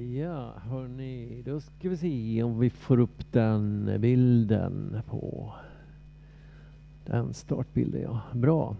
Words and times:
Ja, 0.00 0.52
hörni, 0.70 1.42
då 1.44 1.60
ska 1.60 1.88
vi 1.88 1.96
se 1.96 2.42
om 2.42 2.58
vi 2.58 2.70
får 2.70 3.00
upp 3.00 3.32
den 3.32 3.90
bilden 3.98 5.02
på 5.06 5.52
den 7.04 7.34
startbilden. 7.34 8.02
Ja, 8.02 8.20
bra. 8.32 8.76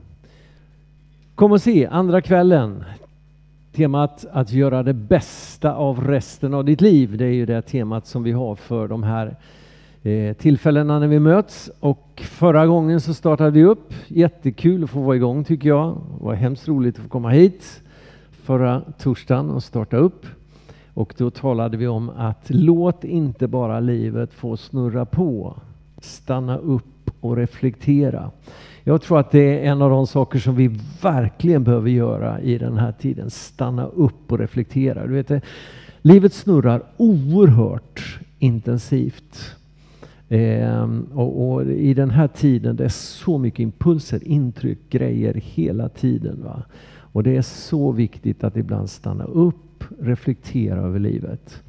Kom 1.34 1.52
och 1.52 1.62
se 1.62 1.86
andra 1.86 2.20
kvällen. 2.20 2.84
Temat 3.72 4.26
att 4.32 4.52
göra 4.52 4.82
det 4.82 4.92
bästa 4.92 5.74
av 5.74 6.00
resten 6.06 6.54
av 6.54 6.64
ditt 6.64 6.80
liv. 6.80 7.16
Det 7.16 7.24
är 7.24 7.32
ju 7.32 7.46
det 7.46 7.62
temat 7.62 8.06
som 8.06 8.22
vi 8.22 8.32
har 8.32 8.54
för 8.56 8.88
de 8.88 9.02
här 9.02 9.36
eh, 10.02 10.36
tillfällena 10.36 10.98
när 10.98 11.08
vi 11.08 11.18
möts. 11.18 11.70
Och 11.80 12.22
förra 12.24 12.66
gången 12.66 13.00
så 13.00 13.14
startade 13.14 13.50
vi 13.50 13.64
upp. 13.64 13.94
Jättekul 14.08 14.84
att 14.84 14.90
få 14.90 15.00
vara 15.00 15.16
igång 15.16 15.44
tycker 15.44 15.68
jag. 15.68 15.88
Det 16.18 16.24
var 16.24 16.34
hemskt 16.34 16.68
roligt 16.68 16.96
att 16.96 17.02
få 17.02 17.08
komma 17.08 17.30
hit 17.30 17.82
förra 18.30 18.82
torsdagen 18.98 19.50
och 19.50 19.62
starta 19.62 19.96
upp. 19.96 20.26
Och 21.00 21.14
då 21.18 21.30
talade 21.30 21.76
vi 21.76 21.86
om 21.86 22.10
att 22.10 22.44
låt 22.46 23.04
inte 23.04 23.48
bara 23.48 23.80
livet 23.80 24.32
få 24.32 24.56
snurra 24.56 25.04
på. 25.04 25.56
Stanna 25.98 26.58
upp 26.58 27.10
och 27.20 27.36
reflektera. 27.36 28.30
Jag 28.84 29.02
tror 29.02 29.20
att 29.20 29.30
det 29.30 29.58
är 29.58 29.70
en 29.70 29.82
av 29.82 29.90
de 29.90 30.06
saker 30.06 30.38
som 30.38 30.56
vi 30.56 30.80
verkligen 31.02 31.64
behöver 31.64 31.90
göra 31.90 32.40
i 32.40 32.58
den 32.58 32.78
här 32.78 32.92
tiden. 32.92 33.30
Stanna 33.30 33.86
upp 33.86 34.32
och 34.32 34.38
reflektera. 34.38 35.06
Du 35.06 35.12
vet, 35.12 35.30
eh, 35.30 35.40
livet 36.02 36.32
snurrar 36.32 36.82
oerhört 36.96 38.20
intensivt. 38.38 39.56
Ehm, 40.28 41.06
och, 41.14 41.52
och, 41.52 41.66
I 41.66 41.94
den 41.94 42.10
här 42.10 42.28
tiden 42.28 42.76
det 42.76 42.84
är 42.84 42.88
så 42.88 43.38
mycket 43.38 43.60
impulser, 43.60 44.28
intryck, 44.28 44.78
grejer 44.90 45.34
hela 45.34 45.88
tiden. 45.88 46.42
Va? 46.44 46.62
Och 47.12 47.22
det 47.22 47.36
är 47.36 47.42
så 47.42 47.92
viktigt 47.92 48.44
att 48.44 48.56
ibland 48.56 48.90
stanna 48.90 49.24
upp, 49.24 49.69
reflektera 50.00 50.80
över 50.80 50.98
livet. 50.98 51.62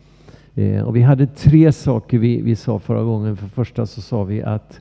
Eh, 0.55 0.81
och 0.81 0.95
vi 0.95 1.01
hade 1.01 1.27
tre 1.27 1.71
saker 1.71 2.17
vi, 2.17 2.41
vi 2.41 2.55
sa 2.55 2.79
förra 2.79 3.03
gången. 3.03 3.37
För 3.37 3.47
första 3.47 3.85
så 3.85 4.01
sa 4.01 4.23
vi 4.23 4.41
att 4.41 4.79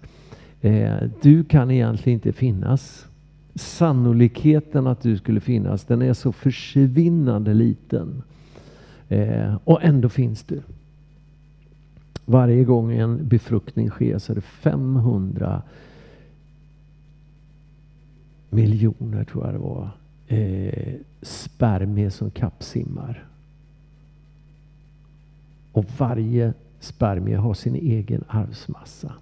eh, 0.61 0.95
du 1.23 1.45
kan 1.45 1.70
egentligen 1.70 2.14
inte 2.14 2.33
finnas. 2.33 3.06
Sannolikheten 3.55 4.86
att 4.86 5.03
du 5.03 5.17
skulle 5.17 5.41
finnas, 5.41 5.84
den 5.84 6.03
är 6.03 6.12
så 6.12 6.33
försvinnande 6.33 7.55
liten. 7.55 8.23
Eh, 9.08 9.56
och 9.64 9.83
ändå 9.83 10.08
finns 10.08 10.42
du. 10.42 10.62
Varje 12.25 12.64
gång 12.64 12.92
en 12.92 13.28
befruktning 13.28 13.91
sker 13.91 14.19
så 14.19 14.33
är 14.33 14.34
det 14.34 14.41
500 14.41 15.62
miljoner, 18.51 19.25
tror 19.25 19.45
jag 19.45 19.55
det 19.55 19.58
var, 19.58 19.91
eh, 20.31 20.95
spermier 21.23 22.11
som 22.11 22.31
kappsimmar. 22.31 23.25
Och 25.73 25.84
varje 25.98 26.53
spermie 26.81 27.36
har 27.36 27.55
sin 27.55 27.75
egen 27.75 28.25
arvsmassa. 28.28 29.12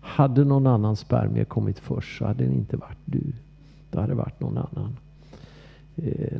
Hade 0.00 0.44
någon 0.44 0.66
annan 0.66 0.96
spermie 0.96 1.44
kommit 1.44 1.78
först 1.78 2.18
så 2.18 2.26
hade 2.26 2.44
det 2.44 2.54
inte 2.54 2.76
varit 2.76 2.98
du. 3.04 3.32
Det 3.90 4.00
hade 4.00 4.14
varit 4.14 4.40
någon 4.40 4.58
annan. 4.58 4.96
Eh, 5.96 6.38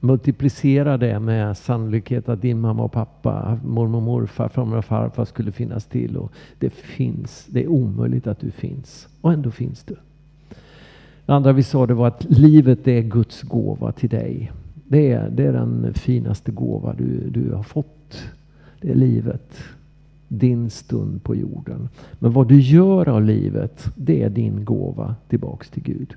multiplicera 0.00 0.96
det 0.96 1.20
med 1.20 1.56
sannolikhet 1.56 2.28
att 2.28 2.42
din 2.42 2.60
mamma 2.60 2.82
och 2.82 2.92
pappa, 2.92 3.58
mormor 3.64 3.96
och 3.96 4.02
morfar, 4.02 4.48
farmor 4.48 4.76
och 4.76 4.84
farfar 4.84 5.24
skulle 5.24 5.52
finnas 5.52 5.84
till. 5.84 6.16
Och 6.16 6.32
det 6.58 6.70
finns. 6.70 7.46
Det 7.46 7.64
är 7.64 7.68
omöjligt 7.68 8.26
att 8.26 8.40
du 8.40 8.50
finns. 8.50 9.08
Och 9.20 9.32
ändå 9.32 9.50
finns 9.50 9.84
du. 9.84 9.96
Det 11.26 11.32
andra 11.32 11.52
vi 11.52 11.62
sa 11.62 11.86
det 11.86 11.94
var 11.94 12.08
att 12.08 12.26
livet 12.28 12.88
är 12.88 13.00
Guds 13.00 13.42
gåva 13.42 13.92
till 13.92 14.08
dig. 14.08 14.52
Det 14.88 15.12
är, 15.12 15.30
det 15.30 15.44
är 15.44 15.52
den 15.52 15.94
finaste 15.94 16.52
gåva 16.52 16.94
du, 16.94 17.30
du 17.30 17.52
har 17.52 17.62
fått. 17.62 18.22
Det 18.80 18.90
är 18.90 18.94
livet. 18.94 19.58
Din 20.28 20.70
stund 20.70 21.22
på 21.22 21.36
jorden. 21.36 21.88
Men 22.18 22.32
vad 22.32 22.48
du 22.48 22.60
gör 22.60 23.08
av 23.08 23.22
livet, 23.22 23.84
det 23.94 24.22
är 24.22 24.30
din 24.30 24.64
gåva 24.64 25.14
tillbaks 25.28 25.70
till 25.70 25.82
Gud. 25.82 26.14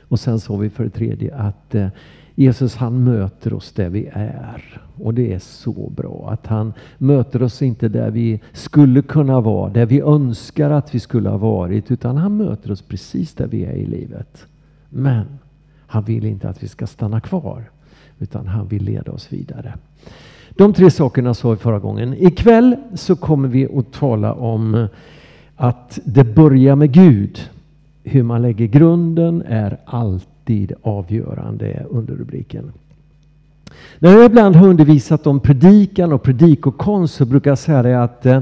Och 0.00 0.20
sen 0.20 0.40
sa 0.40 0.56
vi 0.56 0.70
för 0.70 0.84
det 0.84 0.90
tredje 0.90 1.34
att 1.34 1.74
eh, 1.74 1.88
Jesus 2.38 2.76
han 2.76 3.04
möter 3.04 3.54
oss 3.54 3.72
där 3.72 3.88
vi 3.88 4.06
är. 4.12 4.80
Och 5.02 5.14
det 5.14 5.32
är 5.32 5.38
så 5.38 5.90
bra 5.96 6.28
att 6.32 6.46
han 6.46 6.72
möter 6.98 7.42
oss 7.42 7.62
inte 7.62 7.88
där 7.88 8.10
vi 8.10 8.40
skulle 8.52 9.02
kunna 9.02 9.40
vara, 9.40 9.70
där 9.70 9.86
vi 9.86 10.00
önskar 10.00 10.70
att 10.70 10.94
vi 10.94 11.00
skulle 11.00 11.28
ha 11.28 11.38
varit, 11.38 11.90
utan 11.90 12.16
han 12.16 12.36
möter 12.36 12.70
oss 12.70 12.82
precis 12.82 13.34
där 13.34 13.46
vi 13.46 13.64
är 13.64 13.72
i 13.72 13.86
livet. 13.86 14.46
Men 14.88 15.26
han 15.86 16.04
vill 16.04 16.24
inte 16.24 16.48
att 16.48 16.62
vi 16.62 16.68
ska 16.68 16.86
stanna 16.86 17.20
kvar, 17.20 17.64
utan 18.18 18.46
han 18.46 18.68
vill 18.68 18.82
leda 18.82 19.12
oss 19.12 19.32
vidare. 19.32 19.74
De 20.50 20.72
tre 20.72 20.90
sakerna 20.90 21.34
sa 21.34 21.50
vi 21.50 21.56
förra 21.56 21.78
gången. 21.78 22.14
Ikväll 22.14 22.76
så 22.94 23.16
kommer 23.16 23.48
vi 23.48 23.78
att 23.78 23.92
tala 23.92 24.34
om 24.34 24.88
att 25.56 25.98
det 26.04 26.24
börjar 26.24 26.76
med 26.76 26.92
Gud. 26.92 27.40
Hur 28.04 28.22
man 28.22 28.42
lägger 28.42 28.66
grunden 28.66 29.42
är 29.46 29.78
alltid 30.46 30.72
avgörande 30.82 31.86
under 31.90 32.14
rubriken. 32.14 32.72
När 33.98 34.10
jag 34.12 34.24
ibland 34.24 34.56
har 34.56 34.68
undervisat 34.68 35.26
om 35.26 35.40
predikan 35.40 36.12
och 36.12 36.22
predikokonst 36.22 37.14
så 37.14 37.24
brukar 37.24 37.50
jag 37.50 37.58
säga 37.58 37.82
det 37.82 38.02
att 38.02 38.26
eh, 38.26 38.40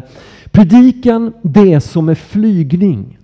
predikan 0.51 1.33
det 1.43 1.73
är 1.73 1.81
som 1.81 2.09
är 2.09 2.15
flygning. 2.15 3.19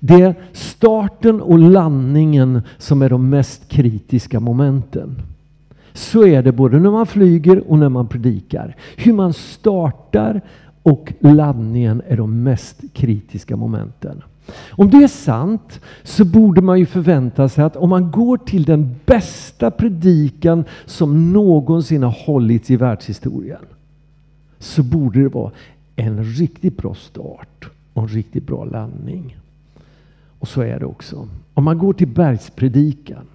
Det 0.00 0.14
är 0.14 0.34
starten 0.52 1.40
och 1.40 1.58
landningen 1.58 2.62
som 2.78 3.02
är 3.02 3.10
de 3.10 3.30
mest 3.30 3.68
kritiska 3.68 4.40
momenten. 4.40 5.16
Så 5.92 6.26
är 6.26 6.42
det 6.42 6.52
både 6.52 6.78
när 6.78 6.90
man 6.90 7.06
flyger 7.06 7.70
och 7.70 7.78
när 7.78 7.88
man 7.88 8.08
predikar. 8.08 8.76
Hur 8.96 9.12
man 9.12 9.32
startar 9.32 10.40
och 10.82 11.12
landningen 11.20 12.02
är 12.08 12.16
de 12.16 12.42
mest 12.42 12.80
kritiska 12.92 13.56
momenten. 13.56 14.22
Om 14.70 14.90
det 14.90 14.96
är 14.96 15.08
sant 15.08 15.80
så 16.02 16.24
borde 16.24 16.60
man 16.60 16.78
ju 16.78 16.86
förvänta 16.86 17.48
sig 17.48 17.64
att 17.64 17.76
om 17.76 17.90
man 17.90 18.10
går 18.10 18.36
till 18.36 18.64
den 18.64 18.94
bästa 19.04 19.70
predikan 19.70 20.64
som 20.86 21.32
någonsin 21.32 22.02
har 22.02 22.26
hållits 22.26 22.70
i 22.70 22.76
världshistorien 22.76 23.64
så 24.58 24.82
borde 24.82 25.22
det 25.22 25.28
vara 25.28 25.52
en 25.96 26.24
riktigt 26.24 26.76
bra 26.76 26.94
start 26.94 27.68
och 27.92 28.02
en 28.02 28.08
riktigt 28.08 28.46
bra 28.46 28.64
landning. 28.64 29.36
Och 30.38 30.48
så 30.48 30.60
är 30.60 30.80
det 30.80 30.86
också. 30.86 31.28
Om 31.54 31.64
man 31.64 31.78
går 31.78 31.92
till 31.92 32.08
bergspredikan 32.08 33.26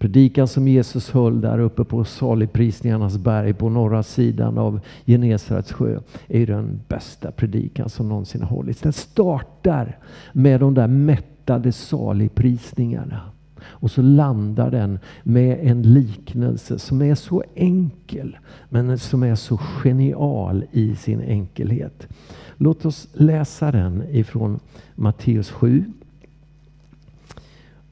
Predikan 0.00 0.48
som 0.48 0.68
Jesus 0.68 1.10
höll 1.10 1.40
där 1.40 1.58
uppe 1.58 1.84
på 1.84 2.04
saligprisningarnas 2.04 3.18
berg 3.18 3.54
på 3.54 3.68
norra 3.68 4.02
sidan 4.02 4.58
av 4.58 4.80
Genesarets 5.06 5.72
sjö 5.72 6.00
är 6.28 6.46
den 6.46 6.80
bästa 6.88 7.30
predikan 7.30 7.88
som 7.88 8.08
någonsin 8.08 8.42
har 8.42 8.48
hållits. 8.48 8.80
Den 8.80 8.92
startar 8.92 9.98
med 10.32 10.60
de 10.60 10.74
där 10.74 10.86
mättade 10.86 11.72
saligprisningarna. 11.72 13.20
Och 13.62 13.90
så 13.90 14.02
landar 14.02 14.70
den 14.70 14.98
med 15.22 15.58
en 15.62 15.82
liknelse 15.82 16.78
som 16.78 17.02
är 17.02 17.14
så 17.14 17.42
enkel 17.54 18.38
men 18.68 18.98
som 18.98 19.22
är 19.22 19.34
så 19.34 19.56
genial 19.56 20.64
i 20.72 20.96
sin 20.96 21.20
enkelhet. 21.20 22.08
Låt 22.56 22.84
oss 22.84 23.08
läsa 23.12 23.72
den 23.72 24.04
ifrån 24.10 24.60
Matteus 24.94 25.50
7 25.50 25.84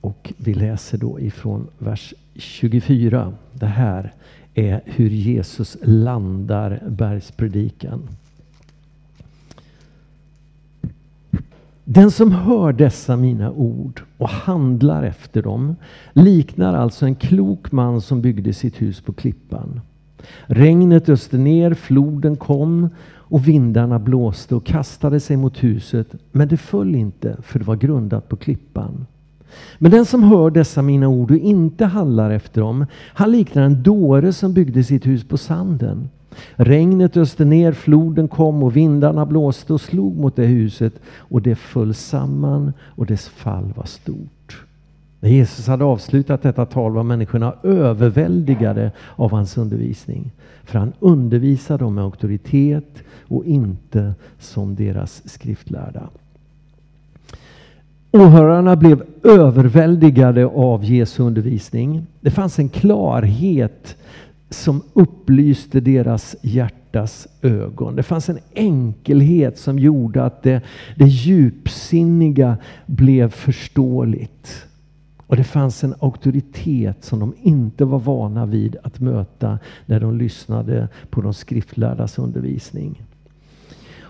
och 0.00 0.32
vi 0.36 0.54
läser 0.54 0.98
då 0.98 1.20
ifrån 1.20 1.66
vers 1.78 2.14
24. 2.34 3.32
Det 3.52 3.66
här 3.66 4.12
är 4.54 4.80
hur 4.84 5.10
Jesus 5.10 5.76
landar 5.82 6.82
bergspredikan. 6.88 8.08
Den 11.84 12.10
som 12.10 12.32
hör 12.32 12.72
dessa 12.72 13.16
mina 13.16 13.50
ord 13.50 14.02
och 14.18 14.28
handlar 14.28 15.02
efter 15.02 15.42
dem 15.42 15.76
liknar 16.12 16.74
alltså 16.74 17.06
en 17.06 17.14
klok 17.14 17.72
man 17.72 18.00
som 18.00 18.22
byggde 18.22 18.52
sitt 18.52 18.82
hus 18.82 19.00
på 19.00 19.12
klippan. 19.12 19.80
Regnet 20.46 21.08
öste 21.08 21.38
ner, 21.38 21.74
floden 21.74 22.36
kom 22.36 22.88
och 23.08 23.48
vindarna 23.48 23.98
blåste 23.98 24.54
och 24.54 24.66
kastade 24.66 25.20
sig 25.20 25.36
mot 25.36 25.64
huset, 25.64 26.14
men 26.32 26.48
det 26.48 26.56
föll 26.56 26.94
inte 26.94 27.36
för 27.42 27.58
det 27.58 27.64
var 27.64 27.76
grundat 27.76 28.28
på 28.28 28.36
klippan. 28.36 29.06
Men 29.78 29.90
den 29.90 30.06
som 30.06 30.22
hör 30.22 30.50
dessa 30.50 30.82
mina 30.82 31.08
ord 31.08 31.30
och 31.30 31.36
inte 31.36 31.84
handlar 31.84 32.30
efter 32.30 32.60
dem, 32.60 32.86
han 33.14 33.32
liknar 33.32 33.62
en 33.62 33.82
dåre 33.82 34.32
som 34.32 34.52
byggde 34.52 34.84
sitt 34.84 35.06
hus 35.06 35.28
på 35.28 35.38
sanden. 35.38 36.08
Regnet 36.54 37.16
öste 37.16 37.44
ner, 37.44 37.72
floden 37.72 38.28
kom 38.28 38.62
och 38.62 38.76
vindarna 38.76 39.26
blåste 39.26 39.72
och 39.72 39.80
slog 39.80 40.16
mot 40.16 40.36
det 40.36 40.46
huset 40.46 40.94
och 41.16 41.42
det 41.42 41.54
föll 41.54 41.94
samman 41.94 42.72
och 42.80 43.06
dess 43.06 43.28
fall 43.28 43.72
var 43.76 43.84
stort. 43.84 44.64
När 45.20 45.30
Jesus 45.30 45.66
hade 45.66 45.84
avslutat 45.84 46.42
detta 46.42 46.66
tal 46.66 46.92
var 46.92 47.02
människorna 47.02 47.54
överväldigade 47.62 48.92
av 49.16 49.30
hans 49.30 49.58
undervisning. 49.58 50.30
För 50.64 50.78
han 50.78 50.92
undervisade 51.00 51.84
dem 51.84 51.94
med 51.94 52.04
auktoritet 52.04 53.02
och 53.28 53.44
inte 53.44 54.14
som 54.38 54.74
deras 54.74 55.28
skriftlärda. 55.28 56.08
Åhörarna 58.12 58.76
blev 58.76 59.02
överväldigade 59.24 60.46
av 60.46 60.84
Jesu 60.84 61.22
undervisning. 61.22 62.06
Det 62.20 62.30
fanns 62.30 62.58
en 62.58 62.68
klarhet 62.68 63.96
som 64.50 64.82
upplyste 64.92 65.80
deras 65.80 66.36
hjärtas 66.42 67.28
ögon. 67.42 67.96
Det 67.96 68.02
fanns 68.02 68.28
en 68.28 68.38
enkelhet 68.54 69.58
som 69.58 69.78
gjorde 69.78 70.24
att 70.24 70.42
det, 70.42 70.62
det 70.96 71.06
djupsinniga 71.06 72.56
blev 72.86 73.30
förståeligt. 73.30 74.66
Och 75.26 75.36
det 75.36 75.44
fanns 75.44 75.84
en 75.84 75.94
auktoritet 76.00 77.04
som 77.04 77.20
de 77.20 77.34
inte 77.42 77.84
var 77.84 77.98
vana 77.98 78.46
vid 78.46 78.76
att 78.82 79.00
möta 79.00 79.58
när 79.86 80.00
de 80.00 80.18
lyssnade 80.18 80.88
på 81.10 81.20
de 81.20 81.34
skriftlärdas 81.34 82.18
undervisning. 82.18 83.02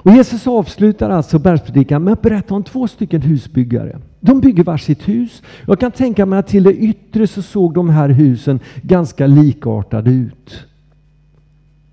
Och 0.08 0.14
Jesus 0.14 0.46
avslutar 0.46 1.10
alltså 1.10 1.38
bergspredikan 1.38 2.04
med 2.04 2.12
att 2.12 2.22
berätta 2.22 2.54
om 2.54 2.64
två 2.64 2.88
stycken 2.88 3.22
husbyggare. 3.22 3.98
De 4.20 4.40
bygger 4.40 4.64
varsitt 4.64 5.08
hus. 5.08 5.42
Jag 5.66 5.80
kan 5.80 5.92
tänka 5.92 6.26
mig 6.26 6.38
att 6.38 6.46
till 6.46 6.62
det 6.62 6.74
yttre 6.74 7.26
så 7.26 7.42
såg 7.42 7.74
de 7.74 7.90
här 7.90 8.08
husen 8.08 8.60
ganska 8.82 9.26
likartade 9.26 10.10
ut. 10.10 10.66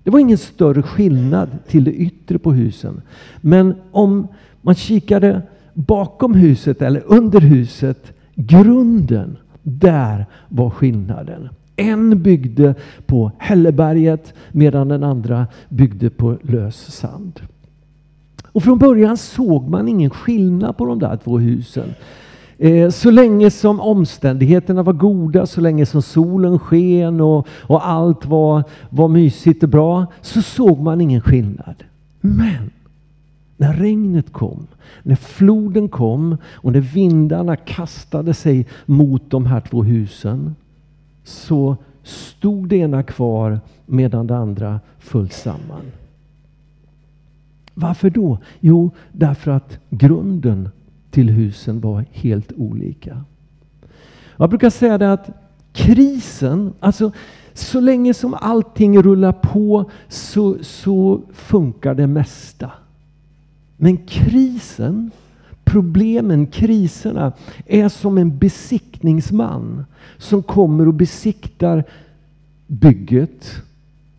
Det 0.02 0.10
var 0.10 0.18
ingen 0.18 0.38
större 0.38 0.82
skillnad 0.82 1.48
till 1.68 1.84
det 1.84 1.92
yttre 1.92 2.38
på 2.38 2.52
husen. 2.52 3.02
Men 3.40 3.74
om 3.90 4.28
man 4.62 4.74
kikade 4.74 5.42
bakom 5.74 6.34
huset 6.34 6.82
eller 6.82 7.02
under 7.06 7.40
huset, 7.40 8.12
grunden, 8.34 9.36
där 9.62 10.26
var 10.48 10.70
skillnaden. 10.70 11.48
En 11.76 12.22
byggde 12.22 12.74
på 13.06 13.32
Hälleberget 13.38 14.34
medan 14.52 14.88
den 14.88 15.04
andra 15.04 15.46
byggde 15.68 16.10
på 16.10 16.36
lös 16.42 16.92
sand. 16.92 17.40
Och 18.56 18.62
från 18.62 18.78
början 18.78 19.16
såg 19.16 19.68
man 19.68 19.88
ingen 19.88 20.10
skillnad 20.10 20.76
på 20.76 20.86
de 20.86 20.98
där 20.98 21.16
två 21.16 21.38
husen. 21.38 21.94
Eh, 22.58 22.90
så 22.90 23.10
länge 23.10 23.50
som 23.50 23.80
omständigheterna 23.80 24.82
var 24.82 24.92
goda, 24.92 25.46
så 25.46 25.60
länge 25.60 25.86
som 25.86 26.02
solen 26.02 26.58
sken 26.58 27.20
och, 27.20 27.46
och 27.50 27.88
allt 27.88 28.26
var, 28.26 28.64
var 28.90 29.08
mysigt 29.08 29.62
och 29.62 29.68
bra, 29.68 30.06
så 30.20 30.42
såg 30.42 30.80
man 30.80 31.00
ingen 31.00 31.20
skillnad. 31.20 31.84
Men 32.20 32.70
när 33.56 33.72
regnet 33.72 34.32
kom, 34.32 34.66
när 35.02 35.16
floden 35.16 35.88
kom 35.88 36.36
och 36.44 36.72
när 36.72 36.80
vindarna 36.80 37.56
kastade 37.56 38.34
sig 38.34 38.66
mot 38.86 39.30
de 39.30 39.46
här 39.46 39.60
två 39.60 39.82
husen, 39.82 40.54
så 41.24 41.76
stod 42.02 42.68
det 42.68 42.76
ena 42.76 43.02
kvar 43.02 43.60
medan 43.86 44.26
det 44.26 44.36
andra 44.36 44.80
föll 44.98 45.30
samman. 45.30 45.82
Varför 47.78 48.10
då? 48.10 48.38
Jo, 48.60 48.90
därför 49.12 49.50
att 49.50 49.78
grunden 49.90 50.68
till 51.10 51.30
husen 51.30 51.80
var 51.80 52.04
helt 52.12 52.52
olika. 52.52 53.24
Jag 54.36 54.48
brukar 54.48 54.70
säga 54.70 54.98
det 54.98 55.12
att 55.12 55.30
krisen, 55.72 56.72
alltså 56.80 57.12
så 57.54 57.80
länge 57.80 58.14
som 58.14 58.34
allting 58.34 59.02
rullar 59.02 59.32
på 59.32 59.90
så, 60.08 60.56
så 60.60 61.22
funkar 61.32 61.94
det 61.94 62.06
mesta. 62.06 62.70
Men 63.76 63.96
krisen, 63.96 65.10
problemen, 65.64 66.46
kriserna 66.46 67.32
är 67.66 67.88
som 67.88 68.18
en 68.18 68.38
besiktningsman 68.38 69.84
som 70.18 70.42
kommer 70.42 70.88
och 70.88 70.94
besiktar 70.94 71.84
bygget 72.66 73.62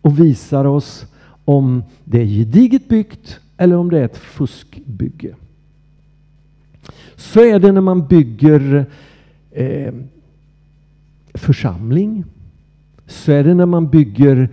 och 0.01 0.19
visar 0.19 0.65
oss 0.65 1.05
om 1.45 1.83
det 2.03 2.21
är 2.21 2.25
gediget 2.25 2.87
byggt 2.87 3.39
eller 3.57 3.75
om 3.75 3.89
det 3.89 3.99
är 3.99 4.05
ett 4.05 4.17
fuskbygge. 4.17 5.35
Så 7.15 7.39
är 7.39 7.59
det 7.59 7.71
när 7.71 7.81
man 7.81 8.07
bygger 8.07 8.85
eh, 9.51 9.93
församling. 11.33 12.23
Så 13.05 13.31
är 13.31 13.43
det 13.43 13.53
när 13.53 13.65
man 13.65 13.89
bygger 13.89 14.49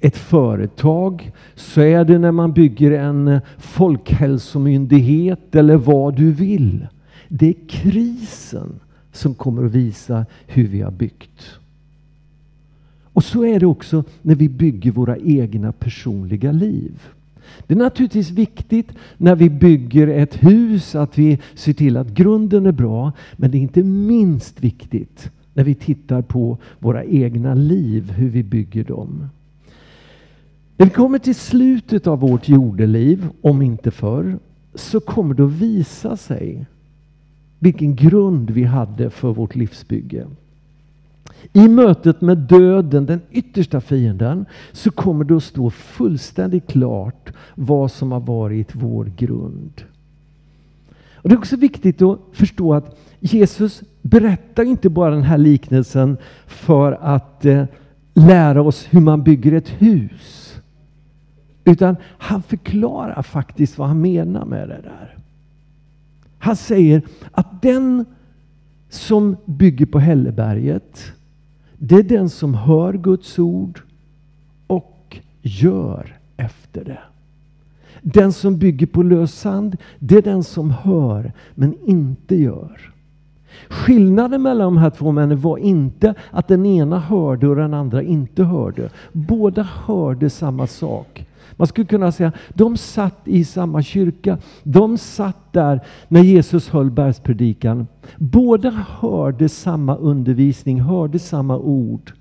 ett 0.00 0.16
företag. 0.16 1.32
Så 1.54 1.80
är 1.80 2.04
det 2.04 2.18
när 2.18 2.32
man 2.32 2.52
bygger 2.52 2.90
en 2.90 3.40
folkhälsomyndighet 3.58 5.54
eller 5.54 5.76
vad 5.76 6.16
du 6.16 6.32
vill. 6.32 6.86
Det 7.28 7.48
är 7.48 7.68
krisen 7.68 8.80
som 9.12 9.34
kommer 9.34 9.64
att 9.64 9.72
visa 9.72 10.26
hur 10.46 10.66
vi 10.68 10.80
har 10.80 10.90
byggt. 10.90 11.60
Och 13.12 13.24
så 13.24 13.44
är 13.44 13.60
det 13.60 13.66
också 13.66 14.04
när 14.22 14.34
vi 14.34 14.48
bygger 14.48 14.90
våra 14.90 15.16
egna 15.16 15.72
personliga 15.72 16.52
liv. 16.52 17.00
Det 17.66 17.74
är 17.74 17.78
naturligtvis 17.78 18.30
viktigt 18.30 18.88
när 19.16 19.36
vi 19.36 19.50
bygger 19.50 20.08
ett 20.08 20.42
hus 20.42 20.94
att 20.94 21.18
vi 21.18 21.38
ser 21.54 21.72
till 21.72 21.96
att 21.96 22.08
grunden 22.08 22.66
är 22.66 22.72
bra. 22.72 23.12
Men 23.36 23.50
det 23.50 23.58
är 23.58 23.60
inte 23.60 23.82
minst 23.82 24.60
viktigt 24.60 25.30
när 25.54 25.64
vi 25.64 25.74
tittar 25.74 26.22
på 26.22 26.58
våra 26.78 27.04
egna 27.04 27.54
liv, 27.54 28.10
hur 28.10 28.28
vi 28.28 28.42
bygger 28.42 28.84
dem. 28.84 29.28
När 30.76 30.86
vi 30.86 30.92
kommer 30.92 31.18
till 31.18 31.34
slutet 31.34 32.06
av 32.06 32.20
vårt 32.20 32.48
jordeliv, 32.48 33.28
om 33.40 33.62
inte 33.62 33.90
förr, 33.90 34.38
så 34.74 35.00
kommer 35.00 35.34
det 35.34 35.44
att 35.44 35.52
visa 35.52 36.16
sig 36.16 36.66
vilken 37.58 37.94
grund 37.94 38.50
vi 38.50 38.64
hade 38.64 39.10
för 39.10 39.32
vårt 39.32 39.54
livsbygge. 39.54 40.26
I 41.52 41.68
mötet 41.68 42.20
med 42.20 42.38
döden, 42.38 43.06
den 43.06 43.20
yttersta 43.30 43.80
fienden, 43.80 44.46
så 44.72 44.90
kommer 44.90 45.24
det 45.24 45.36
att 45.36 45.44
stå 45.44 45.70
fullständigt 45.70 46.66
klart 46.66 47.32
vad 47.54 47.92
som 47.92 48.12
har 48.12 48.20
varit 48.20 48.74
vår 48.74 49.12
grund. 49.16 49.82
Och 51.14 51.28
Det 51.28 51.34
är 51.34 51.38
också 51.38 51.56
viktigt 51.56 52.02
att 52.02 52.18
förstå 52.32 52.74
att 52.74 52.98
Jesus 53.20 53.82
berättar 54.02 54.64
inte 54.64 54.88
bara 54.88 55.10
den 55.10 55.22
här 55.22 55.38
liknelsen 55.38 56.16
för 56.46 56.92
att 56.92 57.44
eh, 57.44 57.64
lära 58.14 58.62
oss 58.62 58.86
hur 58.90 59.00
man 59.00 59.22
bygger 59.22 59.52
ett 59.52 59.68
hus. 59.68 60.54
Utan 61.64 61.96
han 62.18 62.42
förklarar 62.42 63.22
faktiskt 63.22 63.78
vad 63.78 63.88
han 63.88 64.00
menar 64.00 64.44
med 64.44 64.68
det 64.68 64.80
där. 64.82 65.16
Han 66.38 66.56
säger 66.56 67.02
att 67.32 67.62
den 67.62 68.04
som 68.88 69.36
bygger 69.44 69.86
på 69.86 69.98
Hälleberget 69.98 71.12
det 71.82 71.94
är 71.94 72.02
den 72.02 72.28
som 72.28 72.54
hör 72.54 72.92
Guds 72.92 73.38
ord 73.38 73.80
och 74.66 75.18
gör 75.42 76.16
efter 76.36 76.84
det. 76.84 76.98
Den 78.02 78.32
som 78.32 78.58
bygger 78.58 78.86
på 78.86 79.02
lös 79.02 79.34
sand, 79.34 79.76
det 79.98 80.16
är 80.16 80.22
den 80.22 80.44
som 80.44 80.70
hör 80.70 81.32
men 81.54 81.74
inte 81.86 82.36
gör. 82.36 82.92
Skillnaden 83.68 84.42
mellan 84.42 84.74
de 84.74 84.76
här 84.76 84.90
två 84.90 85.12
männen 85.12 85.40
var 85.40 85.58
inte 85.58 86.14
att 86.30 86.48
den 86.48 86.66
ena 86.66 86.98
hörde 86.98 87.48
och 87.48 87.56
den 87.56 87.74
andra 87.74 88.02
inte 88.02 88.44
hörde. 88.44 88.90
Båda 89.12 89.62
hörde 89.62 90.30
samma 90.30 90.66
sak. 90.66 91.26
Man 91.60 91.66
skulle 91.66 91.86
kunna 91.86 92.12
säga 92.12 92.32
de 92.54 92.76
satt 92.76 93.20
i 93.24 93.44
samma 93.44 93.82
kyrka. 93.82 94.38
De 94.62 94.98
satt 94.98 95.52
där 95.52 95.80
när 96.08 96.20
Jesus 96.20 96.68
höll 96.68 96.90
bergspredikan. 96.90 97.86
Båda 98.18 98.70
hörde 98.70 99.48
samma 99.48 99.96
undervisning, 99.96 100.80
hörde 100.80 101.18
samma 101.18 101.58
ord. 101.58 102.12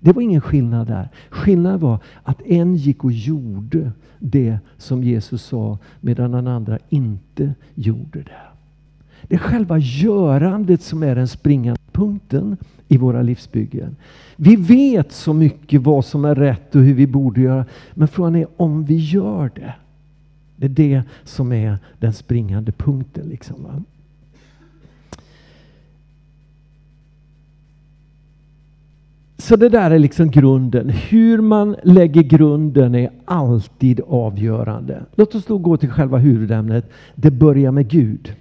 Det 0.00 0.12
var 0.12 0.22
ingen 0.22 0.40
skillnad 0.40 0.86
där. 0.86 1.08
Skillnaden 1.30 1.80
var 1.80 1.98
att 2.22 2.42
en 2.42 2.74
gick 2.74 3.04
och 3.04 3.12
gjorde 3.12 3.92
det 4.18 4.58
som 4.76 5.04
Jesus 5.04 5.42
sa 5.42 5.78
medan 6.00 6.30
den 6.30 6.46
andra 6.46 6.78
inte 6.88 7.54
gjorde 7.74 8.22
det. 8.22 8.42
Det 9.22 9.34
är 9.34 9.38
själva 9.38 9.78
görandet 9.78 10.82
som 10.82 11.02
är 11.02 11.14
den 11.14 11.28
springande 11.28 11.83
punkten 11.94 12.56
i 12.88 12.96
våra 12.96 13.22
livsbyggen. 13.22 13.96
Vi 14.36 14.56
vet 14.56 15.12
så 15.12 15.32
mycket 15.32 15.82
vad 15.82 16.04
som 16.04 16.24
är 16.24 16.34
rätt 16.34 16.74
och 16.74 16.82
hur 16.82 16.94
vi 16.94 17.06
borde 17.06 17.40
göra. 17.40 17.64
Men 17.94 18.08
frågan 18.08 18.36
är 18.36 18.46
om 18.56 18.84
vi 18.84 18.96
gör 18.96 19.50
det. 19.54 19.74
Det 20.56 20.66
är 20.66 20.68
det 20.68 21.02
som 21.24 21.52
är 21.52 21.78
den 21.98 22.12
springande 22.12 22.72
punkten. 22.72 23.28
Liksom, 23.28 23.62
va? 23.62 23.82
Så 29.36 29.56
det 29.56 29.68
där 29.68 29.90
är 29.90 29.98
liksom 29.98 30.30
grunden. 30.30 30.88
Hur 30.88 31.40
man 31.40 31.76
lägger 31.82 32.22
grunden 32.22 32.94
är 32.94 33.10
alltid 33.24 34.00
avgörande. 34.06 35.02
Låt 35.14 35.34
oss 35.34 35.44
då 35.44 35.58
gå 35.58 35.76
till 35.76 35.90
själva 35.90 36.18
huvudämnet. 36.18 36.90
Det 37.14 37.30
börjar 37.30 37.70
med 37.70 37.88
Gud. 37.88 38.34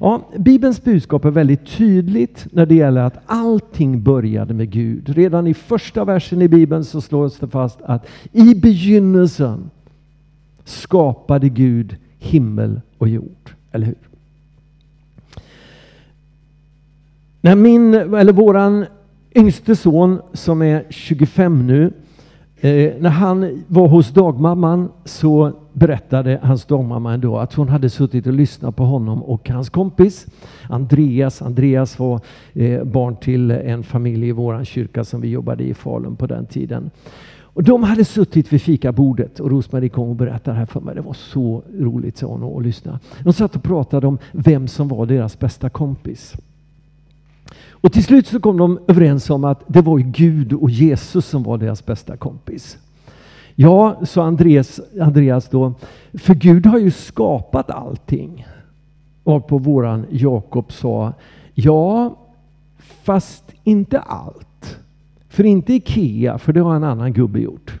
Ja, 0.00 0.22
Bibelns 0.36 0.84
budskap 0.84 1.24
är 1.24 1.30
väldigt 1.30 1.66
tydligt 1.66 2.46
när 2.52 2.66
det 2.66 2.74
gäller 2.74 3.00
att 3.00 3.18
allting 3.26 4.02
började 4.02 4.54
med 4.54 4.70
Gud. 4.70 5.08
Redan 5.08 5.46
i 5.46 5.54
första 5.54 6.04
versen 6.04 6.42
i 6.42 6.48
Bibeln 6.48 6.84
så 6.84 7.00
slås 7.00 7.38
det 7.38 7.48
fast 7.48 7.82
att 7.82 8.06
i 8.32 8.54
begynnelsen 8.54 9.70
skapade 10.64 11.48
Gud 11.48 11.96
himmel 12.18 12.80
och 12.98 13.08
jord. 13.08 13.50
Eller 13.72 13.86
hur? 13.86 13.96
När 17.40 17.54
min, 17.54 17.94
eller 17.94 18.32
våran 18.32 18.86
yngste 19.34 19.76
son 19.76 20.20
som 20.32 20.62
är 20.62 20.84
25 20.90 21.66
nu 21.66 21.92
Eh, 22.60 22.92
när 23.00 23.10
han 23.10 23.64
var 23.68 23.88
hos 23.88 24.10
dagmamman 24.10 24.88
så 25.04 25.52
berättade 25.72 26.40
hans 26.42 26.64
dagmamma 26.64 27.14
ändå 27.14 27.38
att 27.38 27.54
hon 27.54 27.68
hade 27.68 27.90
suttit 27.90 28.26
och 28.26 28.32
lyssnat 28.32 28.76
på 28.76 28.84
honom 28.84 29.22
och 29.22 29.48
hans 29.48 29.70
kompis 29.70 30.26
Andreas. 30.68 31.42
Andreas 31.42 31.98
var 31.98 32.20
eh, 32.52 32.84
barn 32.84 33.16
till 33.16 33.50
en 33.50 33.82
familj 33.82 34.28
i 34.28 34.32
vår 34.32 34.64
kyrka 34.64 35.04
som 35.04 35.20
vi 35.20 35.28
jobbade 35.28 35.64
i 35.64 35.74
Falun 35.74 36.16
på 36.16 36.26
den 36.26 36.46
tiden. 36.46 36.90
Och 37.40 37.64
de 37.64 37.82
hade 37.82 38.04
suttit 38.04 38.52
vid 38.52 38.62
fikabordet 38.62 39.40
och 39.40 39.50
Rosmarie 39.50 39.88
kom 39.88 40.08
och 40.08 40.16
berättade 40.16 40.56
här 40.56 40.66
för 40.66 40.80
mig. 40.80 40.94
Det 40.94 41.00
var 41.00 41.12
så 41.12 41.62
roligt, 41.78 42.16
sa 42.16 42.26
hon, 42.26 42.56
att 42.58 42.62
lyssna. 42.62 43.00
De 43.24 43.32
satt 43.32 43.56
och 43.56 43.62
pratade 43.62 44.06
om 44.06 44.18
vem 44.32 44.68
som 44.68 44.88
var 44.88 45.06
deras 45.06 45.38
bästa 45.38 45.70
kompis. 45.70 46.36
Och 47.80 47.92
till 47.92 48.04
slut 48.04 48.26
så 48.26 48.40
kom 48.40 48.56
de 48.56 48.78
överens 48.88 49.30
om 49.30 49.44
att 49.44 49.64
det 49.66 49.80
var 49.80 49.98
Gud 49.98 50.52
och 50.52 50.70
Jesus 50.70 51.26
som 51.26 51.42
var 51.42 51.58
deras 51.58 51.86
bästa 51.86 52.16
kompis. 52.16 52.78
Ja, 53.54 54.00
sa 54.02 54.24
Andreas, 54.24 54.80
Andreas 55.00 55.48
då, 55.48 55.74
för 56.14 56.34
Gud 56.34 56.66
har 56.66 56.78
ju 56.78 56.90
skapat 56.90 57.70
allting. 57.70 58.46
Och 59.24 59.46
på 59.46 59.58
våran 59.58 60.06
Jakob 60.10 60.72
sa, 60.72 61.12
ja, 61.54 62.18
fast 62.78 63.44
inte 63.64 64.00
allt. 64.00 64.78
För 65.28 65.44
inte 65.44 65.72
Ikea, 65.72 66.38
för 66.38 66.52
det 66.52 66.60
har 66.60 66.76
en 66.76 66.84
annan 66.84 67.12
gubbe 67.12 67.40
gjort. 67.40 67.80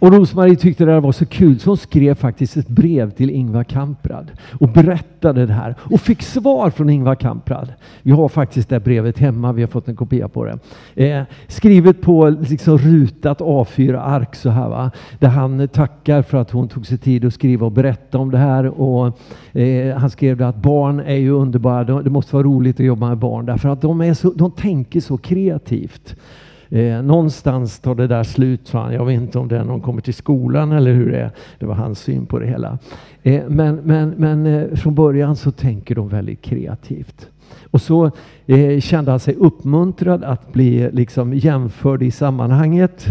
Och 0.00 0.12
Rosmarie 0.12 0.56
tyckte 0.56 0.84
det 0.84 1.00
var 1.00 1.12
så 1.12 1.26
kul 1.26 1.60
så 1.60 1.70
hon 1.70 1.76
skrev 1.76 2.14
faktiskt 2.14 2.56
ett 2.56 2.68
brev 2.68 3.10
till 3.10 3.30
Ingvar 3.30 3.64
Kamprad 3.64 4.30
och 4.60 4.68
berättade 4.68 5.46
det 5.46 5.52
här 5.52 5.74
och 5.80 6.00
fick 6.00 6.22
svar 6.22 6.70
från 6.70 6.90
Ingvar 6.90 7.14
Kamprad. 7.14 7.72
Vi 8.02 8.10
har 8.10 8.28
faktiskt 8.28 8.68
det 8.68 8.80
brevet 8.80 9.18
hemma, 9.18 9.52
vi 9.52 9.62
har 9.62 9.68
fått 9.68 9.88
en 9.88 9.96
kopia 9.96 10.28
på 10.28 10.44
det. 10.44 10.58
Eh, 10.94 11.22
skrivet 11.48 12.02
på 12.02 12.28
liksom 12.28 12.78
rutat 12.78 13.40
A4-ark 13.40 14.34
så 14.34 14.50
här 14.50 14.68
va. 14.68 14.90
Där 15.18 15.28
han 15.28 15.68
tackar 15.68 16.22
för 16.22 16.38
att 16.38 16.50
hon 16.50 16.68
tog 16.68 16.86
sig 16.86 16.98
tid 16.98 17.24
att 17.24 17.34
skriva 17.34 17.66
och 17.66 17.72
berätta 17.72 18.18
om 18.18 18.30
det 18.30 18.38
här. 18.38 18.80
Och, 18.80 19.18
eh, 19.52 19.96
han 19.96 20.10
skrev 20.10 20.42
att 20.42 20.56
barn 20.56 21.00
är 21.00 21.16
ju 21.16 21.30
underbara, 21.30 22.02
det 22.02 22.10
måste 22.10 22.34
vara 22.34 22.44
roligt 22.46 22.80
att 22.80 22.86
jobba 22.86 23.08
med 23.08 23.18
barn 23.18 23.46
därför 23.46 23.68
att 23.68 23.80
de, 23.80 24.00
är 24.00 24.14
så, 24.14 24.32
de 24.32 24.50
tänker 24.50 25.00
så 25.00 25.18
kreativt. 25.18 26.16
Eh, 26.70 27.02
någonstans 27.02 27.78
tar 27.78 27.94
det 27.94 28.06
där 28.06 28.22
slut, 28.22 28.68
sa 28.68 28.82
han. 28.82 28.92
Jag 28.92 29.04
vet 29.04 29.20
inte 29.20 29.38
om 29.38 29.48
det 29.48 29.56
är 29.56 29.64
när 29.64 29.70
de 29.70 29.80
kommer 29.80 30.00
till 30.00 30.14
skolan 30.14 30.72
eller 30.72 30.92
hur 30.92 31.10
det 31.10 31.20
är. 31.20 31.30
Det 31.58 31.66
var 31.66 31.74
hans 31.74 31.98
syn 31.98 32.26
på 32.26 32.38
det 32.38 32.46
hela. 32.46 32.78
Eh, 33.22 33.42
men 33.48 33.74
men, 33.76 34.14
men 34.16 34.46
eh, 34.46 34.74
från 34.74 34.94
början 34.94 35.36
så 35.36 35.50
tänker 35.50 35.94
de 35.94 36.08
väldigt 36.08 36.42
kreativt. 36.42 37.28
Och 37.70 37.80
så 37.80 38.10
eh, 38.46 38.80
kände 38.80 39.10
han 39.10 39.20
sig 39.20 39.34
uppmuntrad 39.34 40.24
att 40.24 40.52
bli 40.52 40.90
liksom 40.92 41.34
jämförd 41.34 42.02
i 42.02 42.10
sammanhanget. 42.10 43.06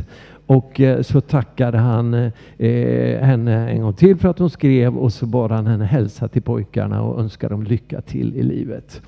Och 0.45 0.79
eh, 0.79 1.01
så 1.01 1.21
tackade 1.21 1.77
han 1.77 2.13
eh, 2.57 3.21
henne 3.21 3.69
en 3.69 3.81
gång 3.81 3.93
till 3.93 4.17
för 4.17 4.29
att 4.29 4.39
hon 4.39 4.49
skrev 4.49 4.97
och 4.97 5.13
så 5.13 5.25
bad 5.25 5.51
han 5.51 5.67
henne 5.67 5.85
hälsa 5.85 6.27
till 6.27 6.41
pojkarna 6.41 7.01
och 7.01 7.19
önska 7.19 7.49
dem 7.49 7.63
lycka 7.63 8.01
till 8.01 8.35
i 8.35 8.43
livet. 8.43 9.01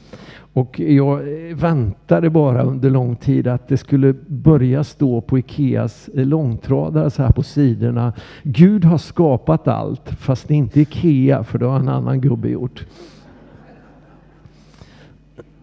Och 0.53 0.79
jag 0.79 1.21
väntade 1.53 2.29
bara 2.29 2.63
under 2.63 2.89
lång 2.89 3.15
tid 3.15 3.47
att 3.47 3.67
det 3.67 3.77
skulle 3.77 4.13
börja 4.27 4.83
stå 4.83 5.21
på 5.21 5.39
Ikeas 5.39 6.07
eh, 6.07 6.25
långtradare 6.25 7.09
så 7.09 7.23
här 7.23 7.31
på 7.31 7.43
sidorna. 7.43 8.13
Gud 8.43 8.85
har 8.85 8.97
skapat 8.97 9.67
allt, 9.67 10.09
fast 10.09 10.47
det 10.47 10.53
är 10.53 10.57
inte 10.57 10.81
Ikea, 10.81 11.43
för 11.43 11.59
det 11.59 11.65
har 11.65 11.79
en 11.79 11.89
annan 11.89 12.21
gubbe 12.21 12.49
gjort. 12.49 12.85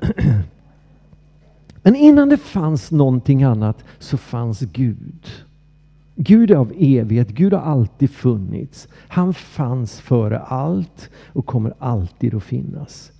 Men 1.82 1.96
innan 1.96 2.28
det 2.28 2.36
fanns 2.36 2.90
någonting 2.90 3.42
annat 3.42 3.84
så 3.98 4.16
fanns 4.16 4.60
Gud. 4.60 5.26
Gud 6.14 6.50
är 6.50 6.56
av 6.56 6.72
evighet, 6.78 7.28
Gud 7.28 7.52
har 7.52 7.60
alltid 7.60 8.10
funnits. 8.10 8.88
Han 9.08 9.34
fanns 9.34 10.00
före 10.00 10.38
allt 10.38 11.10
och 11.32 11.46
kommer 11.46 11.74
alltid 11.78 12.34
att 12.34 12.42
finnas. 12.42 13.12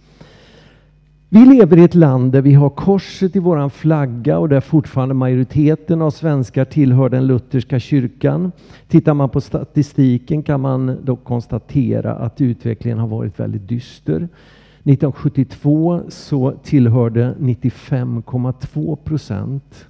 Vi 1.30 1.44
lever 1.44 1.76
i 1.76 1.84
ett 1.84 1.94
land 1.94 2.32
där 2.32 2.42
vi 2.42 2.54
har 2.54 2.70
korset 2.70 3.36
i 3.36 3.38
våran 3.38 3.70
flagga 3.70 4.38
och 4.38 4.48
där 4.48 4.60
fortfarande 4.60 5.14
majoriteten 5.14 6.02
av 6.02 6.10
svenskar 6.10 6.64
tillhör 6.64 7.08
den 7.08 7.26
lutherska 7.26 7.80
kyrkan. 7.80 8.52
Tittar 8.88 9.14
man 9.14 9.28
på 9.28 9.40
statistiken 9.40 10.42
kan 10.42 10.60
man 10.60 10.98
dock 11.04 11.24
konstatera 11.24 12.14
att 12.14 12.40
utvecklingen 12.40 12.98
har 12.98 13.08
varit 13.08 13.40
väldigt 13.40 13.68
dyster. 13.68 14.16
1972 14.16 16.00
så 16.08 16.52
tillhörde 16.62 17.34
95,2 17.38 18.96
procent 18.96 19.86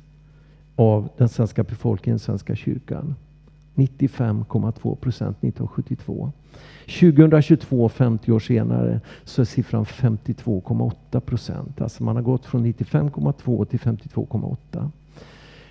av 0.77 1.09
den 1.17 1.29
svenska 1.29 1.63
befolkningen 1.63 2.19
Svenska 2.19 2.57
kyrkan. 2.57 3.15
95,2 3.75 4.95
procent 4.95 5.37
1972. 5.37 6.33
2022, 6.89 7.89
50 7.89 8.33
år 8.33 8.39
senare, 8.39 9.01
så 9.25 9.41
är 9.41 9.45
siffran 9.45 9.85
52,8 9.85 11.21
procent. 11.21 11.81
Alltså 11.81 12.03
man 12.03 12.17
har 12.17 12.23
gått 12.23 12.47
från 12.47 12.67
95,2 12.67 13.65
till 13.65 13.79
52,8. 13.79 14.91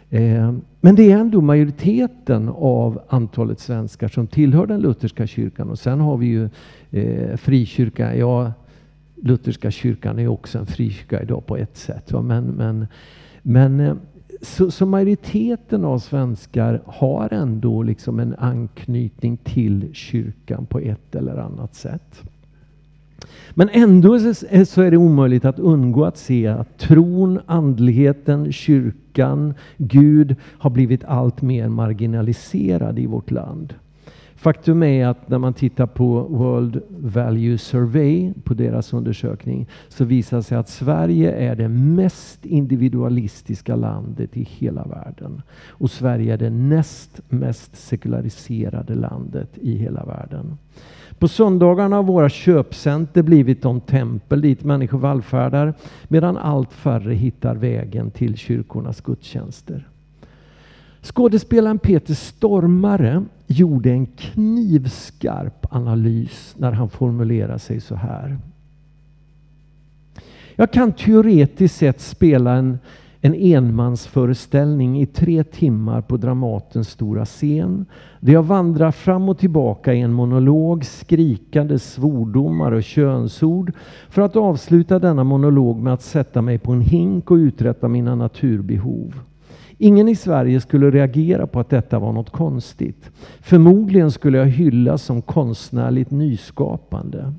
Eh, 0.10 0.54
men 0.82 0.96
det 0.96 1.12
är 1.12 1.18
ändå 1.18 1.42
majoriteten 1.42 2.50
av 2.50 3.02
antalet 3.10 3.60
svenskar 3.60 4.08
som 4.08 4.28
tillhör 4.28 4.66
den 4.66 4.82
lutherska 4.82 5.28
kyrkan. 5.28 5.70
Och 5.70 5.80
sen 5.80 6.00
har 6.00 6.18
vi 6.18 6.26
ju 6.26 6.50
eh, 6.92 7.38
frikyrka. 7.38 8.16
Ja, 8.16 8.54
lutherska 9.16 9.72
kyrkan 9.72 10.20
är 10.20 10.28
också 10.28 10.60
en 10.60 10.66
frikyrka 10.66 11.22
idag 11.22 11.46
på 11.46 11.58
ett 11.58 11.78
sätt. 11.78 12.12
Va? 12.12 12.22
Men, 12.22 12.46
men, 12.46 12.88
men 13.42 13.80
eh, 13.80 13.94
så, 14.41 14.72
så, 14.72 14.86
majoriteten 14.86 15.86
av 15.86 16.00
svenskar 16.00 16.82
har 16.86 17.34
ändå 17.34 17.84
liksom 17.84 18.20
en 18.20 18.36
anknytning 18.38 19.38
till 19.38 19.89
kyrkan 19.94 20.65
på 20.65 20.79
ett 20.79 21.15
eller 21.15 21.38
annat 21.38 21.75
sätt. 21.75 22.24
Men 23.53 23.70
ändå 23.70 24.20
så 24.65 24.82
är 24.82 24.91
det 24.91 24.98
omöjligt 24.98 25.46
att 25.46 25.60
undgå 25.60 26.06
att 26.06 26.17
se 26.17 26.48
att 26.48 26.77
tron, 26.77 27.39
andligheten, 27.46 28.51
kyrkan, 28.51 29.53
Gud 29.77 30.36
har 30.41 30.70
blivit 30.70 31.03
allt 31.03 31.41
mer 31.41 31.70
marginaliserad 31.70 33.00
i 33.00 33.06
vårt 33.06 33.32
land. 33.32 33.74
Faktum 34.38 34.84
är 34.84 35.08
att 35.08 35.29
när 35.29 35.38
man 35.38 35.53
tittar 35.53 35.86
på 35.86 36.22
World 36.22 36.82
Value 36.89 37.58
Survey, 37.58 38.34
på 38.44 38.53
deras 38.53 38.94
undersökning, 38.94 39.67
så 39.88 40.06
visar 40.06 40.38
det 40.38 40.44
sig 40.44 40.58
att 40.58 40.70
Sverige 40.70 41.32
är 41.32 41.56
det 41.56 41.67
mest 41.67 42.46
individualistiska 42.46 43.75
landet 43.75 44.38
i 44.38 44.44
hela 44.44 44.84
världen. 44.84 45.41
Och 45.67 45.91
Sverige 45.91 46.34
är 46.34 46.38
det 46.38 46.50
näst 46.50 47.22
mest 47.29 47.75
sekulariserade 47.75 48.96
landet 48.96 49.58
i 49.62 49.77
hela 49.77 50.06
världen. 50.06 50.58
På 51.20 51.27
söndagarna 51.27 51.96
har 51.96 52.03
våra 52.03 52.29
köpcenter 52.29 53.24
blivit 53.24 53.62
de 53.62 53.82
tempel 53.82 54.41
dit 54.41 54.63
människor 54.63 54.98
vallfärdar, 54.98 55.74
medan 56.08 56.38
allt 56.38 56.74
färre 56.74 57.13
hittar 57.13 57.56
vägen 57.56 58.12
till 58.12 58.38
kyrkornas 58.38 59.01
gudstjänster. 59.01 59.88
Skådespelaren 61.08 61.80
Peter 61.80 62.14
Stormare 62.14 63.26
gjorde 63.48 63.92
en 63.92 64.06
knivskarp 64.06 65.66
analys 65.70 66.56
när 66.58 66.72
han 66.72 66.90
formulerade 66.90 67.60
sig 67.60 67.82
så 67.82 67.96
här. 67.96 68.38
Jag 70.56 70.72
kan 70.72 70.92
teoretiskt 70.92 71.76
sett 71.76 72.02
spela 72.02 72.54
en, 72.54 72.80
en 73.22 73.34
enmansföreställning 73.34 75.02
i 75.02 75.06
tre 75.06 75.44
timmar 75.44 76.02
på 76.02 76.18
Dramatens 76.18 76.90
stora 76.90 77.26
scen. 77.26 77.86
Där 78.20 78.34
jag 78.34 78.44
vandrar 78.44 78.92
fram 78.92 79.30
och 79.30 79.40
tillbaka 79.40 79.94
i 79.94 80.02
en 80.02 80.14
monolog 80.14 80.86
skrikande 80.86 81.80
svordomar 81.80 82.72
och 82.72 82.84
könsord 82.84 83.72
för 84.10 84.22
att 84.22 84.36
avsluta 84.36 85.00
denna 85.00 85.24
monolog 85.24 85.78
med 85.78 85.94
att 85.94 86.02
sätta 86.02 86.42
mig 86.42 86.58
på 86.58 86.72
en 86.72 86.82
hink 86.82 87.32
och 87.32 87.36
uträtta 87.36 87.88
mina 87.88 88.16
naturbehov. 88.16 89.14
Ingen 89.77 90.07
i 90.07 90.15
Sverige 90.15 90.62
skulle 90.62 90.91
reagera 90.91 91.48
på 91.48 91.60
att 91.60 91.69
detta 91.69 92.00
var 92.00 92.13
något 92.13 92.29
konstigt. 92.29 93.12
Förmodligen 93.41 94.12
skulle 94.12 94.38
jag 94.38 94.46
hyllas 94.46 95.03
som 95.03 95.22
konstnärligt 95.22 96.12
nyskapande. 96.12 97.34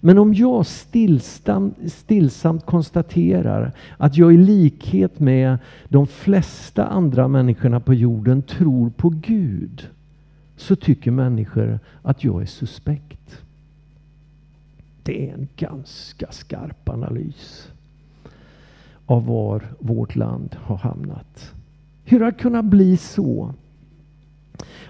Men 0.00 0.18
om 0.18 0.34
jag 0.34 0.66
stillsamt, 0.66 1.92
stillsamt 1.92 2.66
konstaterar 2.66 3.72
att 3.96 4.16
jag 4.16 4.34
i 4.34 4.36
likhet 4.36 5.20
med 5.20 5.58
de 5.88 6.06
flesta 6.06 6.86
andra 6.86 7.28
människorna 7.28 7.80
på 7.80 7.94
jorden 7.94 8.42
tror 8.42 8.90
på 8.90 9.08
Gud, 9.08 9.88
så 10.56 10.76
tycker 10.76 11.10
människor 11.10 11.78
att 12.02 12.24
jag 12.24 12.42
är 12.42 12.46
suspekt. 12.46 13.42
Det 15.02 15.28
är 15.28 15.34
en 15.34 15.48
ganska 15.56 16.26
skarp 16.30 16.88
analys 16.88 17.68
av 19.06 19.26
var 19.26 19.62
vårt 19.78 20.16
land 20.16 20.56
har 20.60 20.76
hamnat. 20.76 21.54
Hur 22.04 22.20
har 22.20 22.30
det 22.30 22.38
kunnat 22.38 22.64
bli 22.64 22.96
så? 22.96 23.54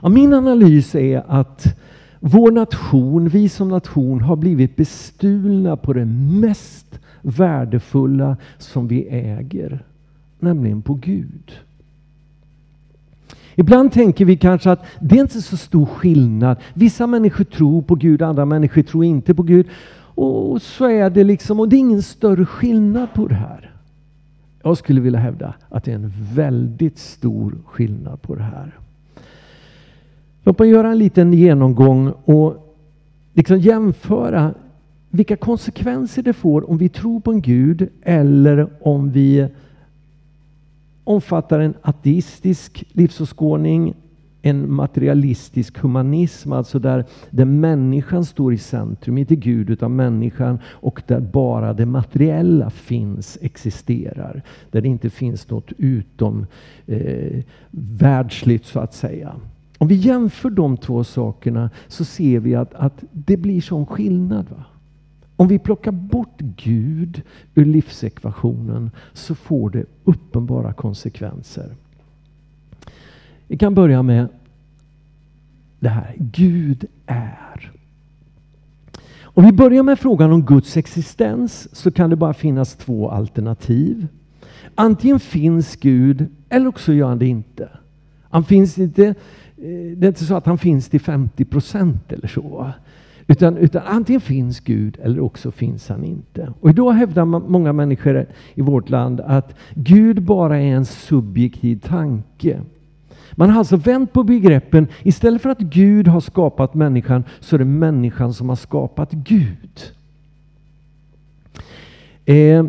Ja, 0.03 0.09
min 0.09 0.35
analys 0.35 0.95
är 0.95 1.23
att 1.29 1.77
vår 2.21 2.51
nation, 2.51 3.29
vi 3.29 3.49
som 3.49 3.69
nation, 3.69 4.21
har 4.21 4.37
blivit 4.37 4.77
bestulna 4.77 5.77
på 5.77 5.93
det 5.93 6.05
mest 6.41 6.99
värdefulla 7.23 8.37
som 8.59 8.89
vi 8.89 9.09
äger, 9.09 9.85
nämligen 10.39 10.83
på 10.83 10.95
Gud. 10.95 11.53
Ibland 13.55 13.93
tänker 13.93 14.25
vi 14.25 14.37
kanske 14.37 14.71
att 14.71 14.85
det 15.01 15.17
är 15.17 15.21
inte 15.21 15.43
så 15.43 15.57
stor 15.57 15.87
skillnad. 15.87 16.57
Vissa 16.75 17.07
människor 17.07 17.45
tror 17.45 17.83
på 17.83 17.95
Gud, 17.95 18.23
andra 18.23 18.45
människor 18.45 18.83
tror 18.83 19.05
inte 19.05 19.35
på 19.35 19.43
Gud. 19.43 19.67
Och 20.15 20.63
så 20.63 20.89
är 20.89 21.11
det 21.11 21.25
liksom, 21.25 21.61
och 21.61 21.69
det 21.69 21.77
är 21.77 21.79
ingen 21.79 22.03
större 22.03 22.47
skillnad 22.47 23.09
på 23.15 23.29
det 23.29 23.35
här. 23.35 23.74
Jag 24.67 24.79
skulle 24.79 25.01
vilja 25.01 25.19
hävda 25.19 25.55
att 25.69 25.85
det 25.85 25.91
är 25.91 25.95
en 25.95 26.13
väldigt 26.35 26.99
stor 26.99 27.59
skillnad 27.67 28.23
på 28.23 28.35
det 28.35 28.43
här. 28.43 28.79
Låt 30.43 30.59
mig 30.59 30.69
göra 30.69 30.91
en 30.91 30.99
liten 30.99 31.33
genomgång 31.33 32.13
och 32.25 32.77
liksom 33.33 33.59
jämföra 33.59 34.55
vilka 35.11 35.37
konsekvenser 35.37 36.23
det 36.23 36.33
får 36.33 36.71
om 36.71 36.79
vi 36.79 36.89
tror 36.89 37.21
på 37.21 37.31
en 37.31 37.41
Gud 37.41 37.89
eller 38.03 38.69
om 38.81 39.11
vi 39.11 39.49
omfattar 41.05 41.61
en 41.61 41.75
ateistisk 41.83 42.85
livsåskådning, 42.93 43.95
en 44.47 44.73
materialistisk 44.73 45.79
humanism, 45.79 46.53
alltså 46.53 46.79
där, 46.79 47.05
där 47.31 47.45
människan 47.45 48.25
står 48.25 48.55
i 48.55 48.59
centrum, 48.59 49.19
inte 49.19 49.37
Gud 49.37 49.71
utan 49.71 49.97
människan 49.97 50.59
och 50.67 51.03
där 51.07 51.21
bara 51.21 51.73
det 51.73 51.87
materiella 51.87 52.71
finns, 52.71 53.39
existerar. 53.41 54.43
Där 54.71 54.81
det 54.81 54.89
inte 54.89 55.11
finns 55.11 55.51
något 55.51 55.73
utom 55.79 56.47
eh, 56.87 57.43
världsligt 57.71 58.67
så 58.67 58.81
att 58.81 58.95
säga. 58.95 59.35
Om 59.79 59.89
vi 59.89 59.95
jämför 59.95 60.51
de 60.51 60.77
två 60.77 61.05
sakerna 61.05 61.71
så 61.89 62.05
ser 62.05 62.41
vi 62.41 62.55
att, 62.55 62.75
att 62.75 63.05
det 63.13 63.37
blir 63.37 63.61
sån 63.61 63.87
skillnad. 63.87 64.47
Va? 64.51 64.65
Om 65.37 65.49
vi 65.49 65.59
plockar 65.59 65.93
bort 65.93 66.41
Gud 66.57 67.23
ur 67.55 67.65
livsekvationen 67.65 68.91
så 69.13 69.35
får 69.35 69.71
det 69.71 69.85
uppenbara 70.05 70.73
konsekvenser. 70.73 71.75
Vi 73.49 73.57
kan 73.57 73.75
börja 73.75 74.03
med 74.03 74.29
det 75.81 75.89
här. 75.89 76.15
Gud 76.19 76.85
är. 77.07 77.73
Om 79.23 79.45
vi 79.45 79.53
börjar 79.53 79.83
med 79.83 79.99
frågan 79.99 80.33
om 80.33 80.43
Guds 80.43 80.77
existens 80.77 81.69
så 81.77 81.91
kan 81.91 82.11
det 82.11 82.17
bara 82.17 82.35
finnas 82.35 82.77
två 82.77 83.11
alternativ. 83.11 84.07
Antingen 84.75 85.21
finns 85.21 85.77
Gud 85.77 86.27
eller 86.49 86.67
också 86.67 86.93
gör 86.93 87.09
han 87.09 87.19
det 87.19 87.27
inte. 87.27 87.69
Han 88.23 88.45
finns 88.45 88.79
inte, 88.79 89.07
eh, 89.07 89.15
det 89.97 90.07
är 90.07 90.09
inte 90.09 90.25
så 90.25 90.35
att 90.35 90.47
han 90.47 90.59
finns 90.59 90.89
till 90.89 91.01
50 91.01 91.45
procent 91.45 92.13
eller 92.13 92.29
så. 92.29 92.73
Utan, 93.27 93.57
utan 93.57 93.83
antingen 93.87 94.21
finns 94.21 94.61
Gud 94.61 94.99
eller 95.03 95.21
också 95.21 95.51
finns 95.51 95.89
han 95.89 96.05
inte. 96.05 96.53
Och 96.61 96.71
idag 96.71 96.93
hävdar 96.93 97.25
många 97.25 97.73
människor 97.73 98.27
i 98.55 98.63
vårt 98.63 98.91
land 98.91 99.21
att 99.21 99.55
Gud 99.75 100.23
bara 100.23 100.59
är 100.59 100.77
en 100.77 100.85
subjektiv 100.85 101.81
tanke. 101.81 102.61
Man 103.37 103.51
har 103.51 103.59
alltså 103.59 103.77
vänt 103.77 104.13
på 104.13 104.23
begreppen. 104.23 104.89
Istället 105.03 105.43
för 105.43 105.51
att 105.51 105.59
Gud 105.59 106.09
har 106.09 106.21
skapat 106.21 106.75
människan 106.75 107.25
så 107.41 107.57
är 107.57 107.59
det 107.59 107.65
människan 107.65 108.35
som 108.35 108.49
har 108.49 108.57
skapat 108.57 109.13
Gud. 109.13 109.81
Eh, 112.25 112.65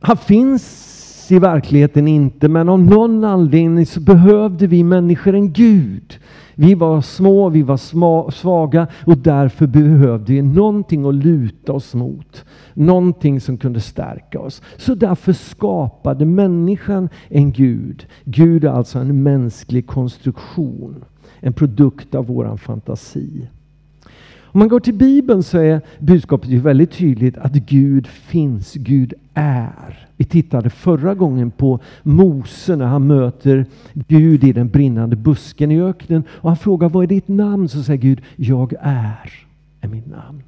han 0.00 0.16
finns 0.16 0.92
i 1.30 1.38
verkligheten 1.38 2.08
inte, 2.08 2.48
men 2.48 2.68
av 2.68 2.80
någon 2.80 3.24
anledning 3.24 3.86
så 3.86 4.00
behövde 4.00 4.66
vi 4.66 4.84
människor 4.84 5.34
en 5.34 5.52
Gud. 5.52 6.18
Vi 6.58 6.74
var 6.74 7.00
små, 7.00 7.48
vi 7.48 7.62
var 7.62 7.76
sma, 7.76 8.30
svaga 8.30 8.86
och 9.04 9.18
därför 9.18 9.66
behövde 9.66 10.32
vi 10.32 10.42
någonting 10.42 11.06
att 11.06 11.14
luta 11.14 11.72
oss 11.72 11.94
mot. 11.94 12.44
Någonting 12.74 13.40
som 13.40 13.58
kunde 13.58 13.80
stärka 13.80 14.40
oss. 14.40 14.62
Så 14.76 14.94
därför 14.94 15.32
skapade 15.32 16.24
människan 16.24 17.08
en 17.28 17.52
Gud. 17.52 18.06
Gud 18.24 18.64
är 18.64 18.68
alltså 18.68 18.98
en 18.98 19.22
mänsklig 19.22 19.86
konstruktion. 19.86 21.04
En 21.40 21.52
produkt 21.52 22.14
av 22.14 22.26
våran 22.26 22.58
fantasi. 22.58 23.48
Om 24.38 24.58
man 24.58 24.68
går 24.68 24.80
till 24.80 24.94
Bibeln 24.94 25.42
så 25.42 25.58
är 25.58 25.80
budskapet 25.98 26.50
ju 26.50 26.60
väldigt 26.60 26.92
tydligt 26.92 27.38
att 27.38 27.52
Gud 27.52 28.06
finns, 28.06 28.74
Gud 28.74 29.14
är. 29.34 30.05
Vi 30.16 30.24
tittade 30.24 30.70
förra 30.70 31.14
gången 31.14 31.50
på 31.50 31.80
Mose 32.02 32.76
när 32.76 32.86
han 32.86 33.06
möter 33.06 33.66
Gud 33.94 34.44
i 34.44 34.52
den 34.52 34.68
brinnande 34.68 35.16
busken 35.16 35.70
i 35.70 35.82
öknen 35.82 36.24
och 36.30 36.50
han 36.50 36.56
frågar 36.56 36.88
vad 36.88 37.02
är 37.02 37.08
ditt 37.08 37.28
namn? 37.28 37.68
Så 37.68 37.82
säger 37.82 38.00
Gud, 38.00 38.22
jag 38.36 38.74
är, 38.80 39.32
är 39.80 39.88
mitt 39.88 40.06
namn. 40.06 40.42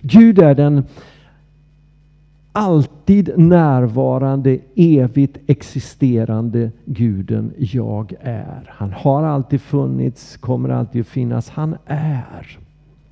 Gud 0.00 0.38
är 0.38 0.54
den 0.54 0.84
alltid 2.52 3.38
närvarande, 3.38 4.58
evigt 4.74 5.38
existerande 5.46 6.70
guden 6.84 7.52
jag 7.58 8.14
är. 8.20 8.70
Han 8.74 8.92
har 8.92 9.22
alltid 9.22 9.60
funnits, 9.60 10.36
kommer 10.36 10.68
alltid 10.68 11.00
att 11.00 11.06
finnas. 11.06 11.48
Han 11.48 11.76
är. 11.86 12.58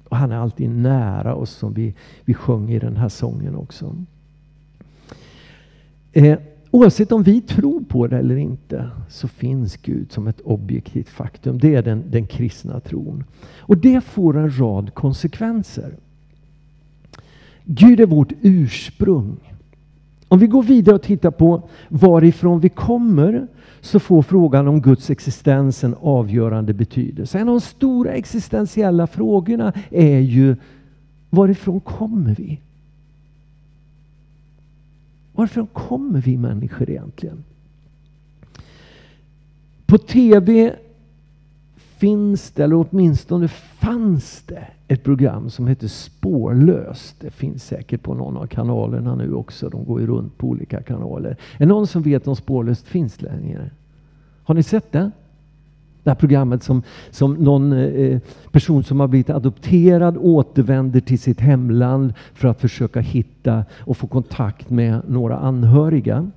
Och 0.08 0.16
han 0.16 0.32
är 0.32 0.36
alltid 0.36 0.70
nära 0.70 1.34
oss 1.34 1.50
som 1.50 1.72
vi, 1.72 1.94
vi 2.24 2.34
sjöng 2.34 2.70
i 2.70 2.78
den 2.78 2.96
här 2.96 3.08
sången 3.08 3.56
också. 3.56 3.96
Eh, 6.12 6.38
oavsett 6.70 7.12
om 7.12 7.22
vi 7.22 7.40
tror 7.40 7.80
på 7.80 8.06
det 8.06 8.18
eller 8.18 8.36
inte 8.36 8.90
så 9.08 9.28
finns 9.28 9.76
Gud 9.76 10.12
som 10.12 10.26
ett 10.26 10.40
objektivt 10.40 11.08
faktum. 11.08 11.58
Det 11.58 11.74
är 11.74 11.82
den, 11.82 12.04
den 12.10 12.26
kristna 12.26 12.80
tron. 12.80 13.24
Och 13.58 13.76
det 13.76 14.04
får 14.04 14.36
en 14.36 14.58
rad 14.58 14.94
konsekvenser. 14.94 15.94
Gud 17.64 18.00
är 18.00 18.06
vårt 18.06 18.32
ursprung. 18.40 19.36
Om 20.28 20.38
vi 20.38 20.46
går 20.46 20.62
vidare 20.62 20.94
och 20.94 21.02
tittar 21.02 21.30
på 21.30 21.62
varifrån 21.88 22.60
vi 22.60 22.68
kommer 22.68 23.46
så 23.80 24.00
får 24.00 24.22
frågan 24.22 24.68
om 24.68 24.80
Guds 24.80 25.10
existens 25.10 25.84
en 25.84 25.94
avgörande 26.00 26.72
betydelse. 26.72 27.38
En 27.38 27.48
av 27.48 27.54
de 27.54 27.60
stora 27.60 28.12
existentiella 28.12 29.06
frågorna 29.06 29.72
är 29.90 30.18
ju 30.18 30.56
varifrån 31.30 31.80
kommer 31.80 32.34
vi? 32.34 32.60
Varifrån 35.42 35.66
kommer 35.66 36.20
vi 36.20 36.36
människor 36.36 36.90
egentligen? 36.90 37.44
På 39.86 39.98
tv 39.98 40.74
finns 41.76 42.50
det, 42.50 42.64
eller 42.64 42.86
åtminstone 42.86 43.48
fanns 43.48 44.42
det, 44.42 44.66
ett 44.88 45.04
program 45.04 45.50
som 45.50 45.66
heter 45.66 45.88
Spårlöst. 45.88 47.20
Det 47.20 47.30
finns 47.30 47.64
säkert 47.64 48.02
på 48.02 48.14
någon 48.14 48.36
av 48.36 48.46
kanalerna 48.46 49.14
nu 49.14 49.34
också. 49.34 49.68
De 49.68 49.84
går 49.84 50.00
ju 50.00 50.06
runt 50.06 50.38
på 50.38 50.46
olika 50.46 50.82
kanaler. 50.82 51.30
Är 51.30 51.58
det 51.58 51.66
någon 51.66 51.86
som 51.86 52.02
vet 52.02 52.28
om 52.28 52.36
Spårlöst 52.36 52.88
finns 52.88 53.22
längre? 53.22 53.70
Har 54.42 54.54
ni 54.54 54.62
sett 54.62 54.92
det? 54.92 55.10
Det 56.02 56.10
här 56.10 56.14
programmet 56.14 56.62
som, 56.62 56.82
som 57.10 57.34
någon 57.34 57.72
eh, 57.72 57.78
eh, 57.78 58.20
person 58.50 58.84
som 58.84 59.00
har 59.00 59.08
blivit 59.08 59.30
adopterad 59.30 60.16
återvänder 60.16 61.00
till 61.00 61.18
sitt 61.18 61.40
hemland 61.40 62.14
för 62.34 62.48
att 62.48 62.60
försöka 62.60 63.00
hitta 63.00 63.64
och 63.78 63.96
få 63.96 64.06
kontakt 64.06 64.70
med 64.70 65.00
några 65.08 65.36
anhöriga. 65.36 66.30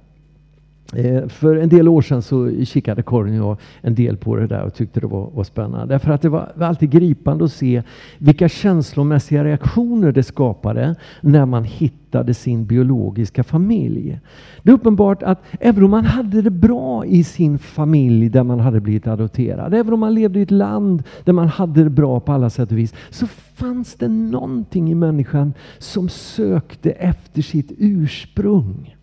Eh, 0.93 1.27
för 1.27 1.55
en 1.55 1.69
del 1.69 1.87
år 1.87 2.01
sedan 2.01 2.21
så 2.21 2.65
kikade 2.65 3.03
Karin 3.03 3.41
och 3.41 3.49
jag 3.49 3.57
en 3.81 3.95
del 3.95 4.17
på 4.17 4.35
det 4.35 4.47
där 4.47 4.63
och 4.63 4.73
tyckte 4.73 4.99
det 4.99 5.07
var, 5.07 5.29
var 5.33 5.43
spännande. 5.43 5.93
Därför 5.93 6.11
att 6.11 6.21
det 6.21 6.29
var, 6.29 6.51
var 6.55 6.67
alltid 6.67 6.89
gripande 6.89 7.45
att 7.45 7.51
se 7.51 7.83
vilka 8.17 8.49
känslomässiga 8.49 9.43
reaktioner 9.43 10.11
det 10.11 10.23
skapade 10.23 10.95
när 11.21 11.45
man 11.45 11.63
hittade 11.63 12.33
sin 12.33 12.65
biologiska 12.65 13.43
familj. 13.43 14.19
Det 14.63 14.71
är 14.71 14.73
uppenbart 14.75 15.23
att 15.23 15.43
även 15.59 15.83
om 15.83 15.91
man 15.91 16.05
hade 16.05 16.41
det 16.41 16.49
bra 16.49 17.05
i 17.05 17.23
sin 17.23 17.59
familj 17.59 18.29
där 18.29 18.43
man 18.43 18.59
hade 18.59 18.79
blivit 18.79 19.07
adopterad, 19.07 19.73
även 19.73 19.93
om 19.93 19.99
man 19.99 20.13
levde 20.13 20.39
i 20.39 20.41
ett 20.41 20.51
land 20.51 21.03
där 21.23 21.33
man 21.33 21.47
hade 21.47 21.83
det 21.83 21.89
bra 21.89 22.19
på 22.19 22.31
alla 22.31 22.49
sätt 22.49 22.71
och 22.71 22.77
vis, 22.77 22.93
så 23.09 23.27
fanns 23.55 23.95
det 23.95 24.07
någonting 24.07 24.91
i 24.91 24.95
människan 24.95 25.53
som 25.77 26.09
sökte 26.09 26.91
efter 26.91 27.41
sitt 27.41 27.71
ursprung. 27.77 28.95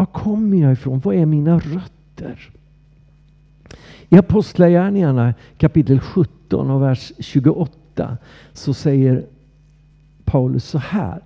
Var 0.00 0.06
kommer 0.06 0.56
jag 0.56 0.72
ifrån? 0.72 1.00
Vad 1.04 1.14
är 1.14 1.26
mina 1.26 1.58
rötter? 1.58 2.50
I 4.08 4.16
Apostlagärningarna 4.16 5.34
kapitel 5.58 6.00
17 6.00 6.70
och 6.70 6.82
vers 6.82 7.12
28 7.18 8.16
så 8.52 8.74
säger 8.74 9.26
Paulus 10.24 10.64
så 10.64 10.78
här 10.78 11.22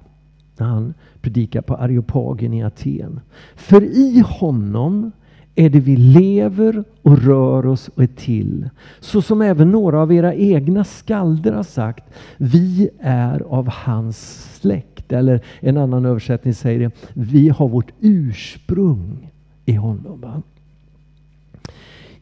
när 0.56 0.66
han 0.66 0.94
predikar 1.20 1.62
på 1.62 1.74
Areopagen 1.74 2.54
i 2.54 2.62
Aten. 2.64 3.20
För 3.54 3.82
i 3.82 4.22
honom 4.26 5.12
är 5.54 5.70
det 5.70 5.80
vi 5.80 5.96
lever 5.96 6.84
och 7.02 7.18
rör 7.18 7.66
oss 7.66 7.88
och 7.88 8.02
är 8.02 8.06
till. 8.06 8.70
Så 9.00 9.22
som 9.22 9.42
även 9.42 9.70
några 9.70 10.00
av 10.00 10.12
era 10.12 10.34
egna 10.34 10.84
skalder 10.84 11.52
har 11.52 11.62
sagt, 11.62 12.04
vi 12.36 12.90
är 13.00 13.40
av 13.40 13.68
hans 13.68 14.50
släkt. 14.60 15.12
Eller 15.12 15.40
en 15.60 15.76
annan 15.76 16.06
översättning 16.06 16.54
säger 16.54 16.80
det, 16.80 16.90
vi 17.14 17.48
har 17.48 17.68
vårt 17.68 17.92
ursprung 18.00 19.30
i 19.64 19.72
honom. 19.72 20.42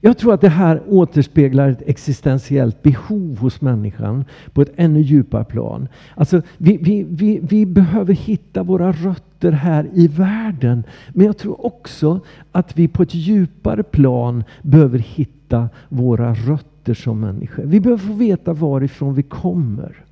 Jag 0.04 0.18
tror 0.18 0.34
att 0.34 0.40
det 0.40 0.48
här 0.48 0.82
återspeglar 0.88 1.68
ett 1.68 1.82
existentiellt 1.86 2.82
behov 2.82 3.38
hos 3.38 3.60
människan 3.60 4.24
på 4.52 4.62
ett 4.62 4.72
ännu 4.76 5.00
djupare 5.00 5.44
plan. 5.44 5.88
Alltså, 6.14 6.42
vi, 6.58 6.76
vi, 6.76 7.06
vi, 7.08 7.40
vi 7.42 7.66
behöver 7.66 8.14
hitta 8.14 8.62
våra 8.62 8.92
rötter 8.92 9.52
här 9.52 9.88
i 9.94 10.08
världen. 10.08 10.84
Men 11.12 11.26
jag 11.26 11.38
tror 11.38 11.66
också 11.66 12.20
att 12.52 12.78
vi 12.78 12.88
på 12.88 13.02
ett 13.02 13.14
djupare 13.14 13.82
plan 13.82 14.44
behöver 14.62 14.98
hitta 14.98 15.68
våra 15.88 16.34
rötter 16.34 16.94
som 16.94 17.20
människor. 17.20 17.62
Vi 17.62 17.80
behöver 17.80 18.06
få 18.06 18.12
veta 18.12 18.52
varifrån 18.52 19.14
vi 19.14 19.22
kommer. 19.22 20.04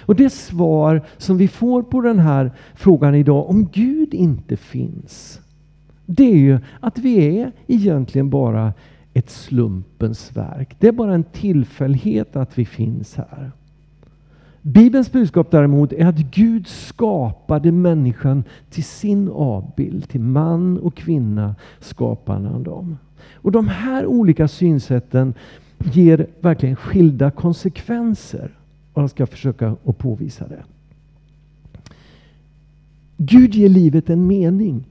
Och 0.00 0.16
det 0.16 0.30
svar 0.30 1.02
som 1.18 1.36
vi 1.36 1.48
får 1.48 1.82
på 1.82 2.00
den 2.00 2.18
här 2.18 2.50
frågan 2.74 3.14
idag, 3.14 3.50
om 3.50 3.68
Gud 3.72 4.14
inte 4.14 4.56
finns, 4.56 5.40
det 6.06 6.30
är 6.32 6.36
ju 6.36 6.58
att 6.80 6.98
vi 6.98 7.38
är 7.40 7.52
egentligen 7.66 8.30
bara 8.30 8.72
ett 9.16 9.30
slumpens 9.30 10.36
verk. 10.36 10.76
Det 10.78 10.88
är 10.88 10.92
bara 10.92 11.14
en 11.14 11.24
tillfällighet 11.24 12.36
att 12.36 12.58
vi 12.58 12.64
finns 12.64 13.16
här. 13.16 13.50
Bibelns 14.62 15.12
budskap 15.12 15.50
däremot 15.50 15.92
är 15.92 16.06
att 16.06 16.18
Gud 16.18 16.66
skapade 16.66 17.72
människan 17.72 18.44
till 18.70 18.84
sin 18.84 19.28
avbild. 19.28 20.08
Till 20.08 20.20
man 20.20 20.78
och 20.78 20.94
kvinna 20.96 21.54
skapade 21.80 22.48
han 22.48 22.62
dem. 22.62 22.98
Och 23.32 23.52
de 23.52 23.68
här 23.68 24.06
olika 24.06 24.48
synsätten 24.48 25.34
ger 25.78 26.26
verkligen 26.40 26.76
skilda 26.76 27.30
konsekvenser. 27.30 28.50
Och 28.92 29.02
jag 29.02 29.10
ska 29.10 29.26
försöka 29.26 29.76
att 29.84 29.98
påvisa 29.98 30.48
det. 30.48 30.64
Gud 33.16 33.54
ger 33.54 33.68
livet 33.68 34.10
en 34.10 34.26
mening. 34.26 34.84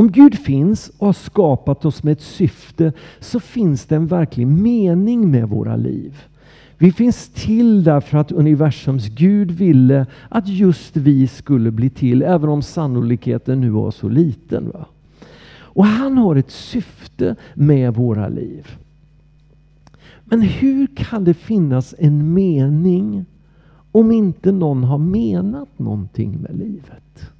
Om 0.00 0.10
Gud 0.12 0.34
finns 0.34 0.92
och 0.98 1.06
har 1.06 1.12
skapat 1.12 1.84
oss 1.84 2.02
med 2.02 2.12
ett 2.12 2.20
syfte 2.20 2.92
så 3.18 3.40
finns 3.40 3.86
det 3.86 3.96
en 3.96 4.06
verklig 4.06 4.46
mening 4.46 5.30
med 5.30 5.48
våra 5.48 5.76
liv. 5.76 6.22
Vi 6.78 6.92
finns 6.92 7.28
till 7.28 7.84
därför 7.84 8.18
att 8.18 8.32
universums 8.32 9.06
Gud 9.06 9.50
ville 9.50 10.06
att 10.28 10.48
just 10.48 10.96
vi 10.96 11.26
skulle 11.26 11.70
bli 11.70 11.90
till, 11.90 12.22
även 12.22 12.48
om 12.48 12.62
sannolikheten 12.62 13.60
nu 13.60 13.70
var 13.70 13.90
så 13.90 14.08
liten. 14.08 14.70
Va? 14.70 14.86
Och 15.52 15.86
han 15.86 16.18
har 16.18 16.36
ett 16.36 16.50
syfte 16.50 17.36
med 17.54 17.94
våra 17.94 18.28
liv. 18.28 18.66
Men 20.24 20.40
hur 20.40 20.86
kan 20.96 21.24
det 21.24 21.34
finnas 21.34 21.94
en 21.98 22.34
mening 22.34 23.24
om 23.92 24.12
inte 24.12 24.52
någon 24.52 24.84
har 24.84 24.98
menat 24.98 25.78
någonting 25.78 26.38
med 26.40 26.58
livet? 26.58 27.30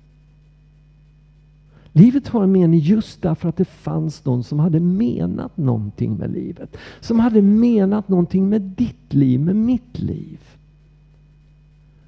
Livet 1.92 2.28
har 2.28 2.42
en 2.42 2.52
mening 2.52 2.80
just 2.80 3.22
därför 3.22 3.48
att 3.48 3.56
det 3.56 3.64
fanns 3.64 4.24
någon 4.24 4.44
som 4.44 4.58
hade 4.58 4.80
menat 4.80 5.56
någonting 5.56 6.16
med 6.16 6.32
livet. 6.32 6.76
Som 7.00 7.20
hade 7.20 7.42
menat 7.42 8.08
någonting 8.08 8.48
med 8.48 8.62
ditt 8.62 9.14
liv, 9.14 9.40
med 9.40 9.56
mitt 9.56 9.98
liv. 9.98 10.38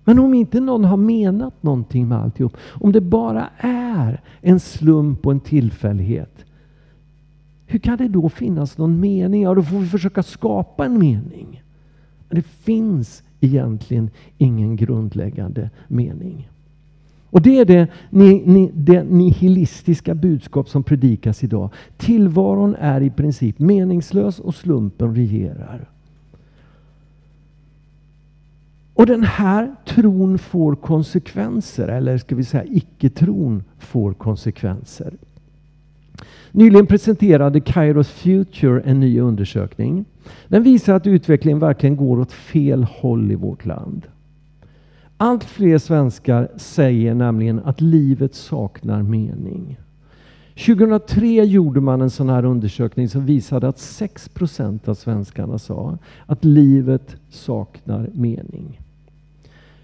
Men 0.04 0.18
om 0.18 0.34
inte 0.34 0.60
någon 0.60 0.84
har 0.84 0.96
menat 0.96 1.62
någonting 1.62 2.08
med 2.08 2.18
alltihop, 2.18 2.56
om 2.66 2.92
det 2.92 3.00
bara 3.00 3.48
är 3.58 4.20
en 4.40 4.60
slump 4.60 5.26
och 5.26 5.32
en 5.32 5.40
tillfällighet, 5.40 6.44
hur 7.66 7.78
kan 7.78 7.98
det 7.98 8.08
då 8.08 8.28
finnas 8.28 8.78
någon 8.78 9.00
mening? 9.00 9.42
Ja, 9.42 9.54
då 9.54 9.62
får 9.62 9.78
vi 9.78 9.86
försöka 9.86 10.22
skapa 10.22 10.84
en 10.84 10.98
mening. 10.98 11.62
Men 12.28 12.36
det 12.36 12.46
finns 12.46 13.22
egentligen 13.40 14.10
ingen 14.38 14.76
grundläggande 14.76 15.70
mening. 15.88 16.48
Och 17.32 17.42
det 17.42 17.58
är 17.58 17.64
det, 17.64 17.88
ni, 18.10 18.42
ni, 18.46 18.70
det 18.74 19.02
nihilistiska 19.02 20.14
budskap 20.14 20.68
som 20.68 20.82
predikas 20.82 21.44
idag. 21.44 21.70
Tillvaron 21.96 22.76
är 22.78 23.00
i 23.00 23.10
princip 23.10 23.58
meningslös 23.58 24.38
och 24.38 24.54
slumpen 24.54 25.14
regerar. 25.14 25.88
Och 28.94 29.06
den 29.06 29.22
här 29.22 29.74
tron 29.86 30.38
får 30.38 30.74
konsekvenser, 30.74 31.88
eller 31.88 32.18
ska 32.18 32.34
vi 32.34 32.44
säga 32.44 32.64
icke-tron 32.64 33.64
får 33.78 34.12
konsekvenser. 34.12 35.12
Nyligen 36.50 36.86
presenterade 36.86 37.60
Kairos 37.60 38.08
Future 38.08 38.80
en 38.80 39.00
ny 39.00 39.20
undersökning. 39.20 40.04
Den 40.48 40.62
visar 40.62 40.94
att 40.94 41.06
utvecklingen 41.06 41.58
verkligen 41.58 41.96
går 41.96 42.20
åt 42.20 42.32
fel 42.32 42.84
håll 42.84 43.32
i 43.32 43.34
vårt 43.34 43.66
land. 43.66 44.06
Allt 45.22 45.44
fler 45.44 45.78
svenskar 45.78 46.48
säger 46.56 47.14
nämligen 47.14 47.58
att 47.58 47.80
livet 47.80 48.34
saknar 48.34 49.02
mening. 49.02 49.78
2003 50.66 51.26
gjorde 51.44 51.80
man 51.80 52.00
en 52.00 52.10
sån 52.10 52.28
här 52.28 52.44
undersökning 52.44 53.08
som 53.08 53.26
visade 53.26 53.68
att 53.68 53.78
6 53.78 54.28
procent 54.28 54.88
av 54.88 54.94
svenskarna 54.94 55.58
sa 55.58 55.98
att 56.26 56.44
livet 56.44 57.16
saknar 57.30 58.10
mening. 58.12 58.80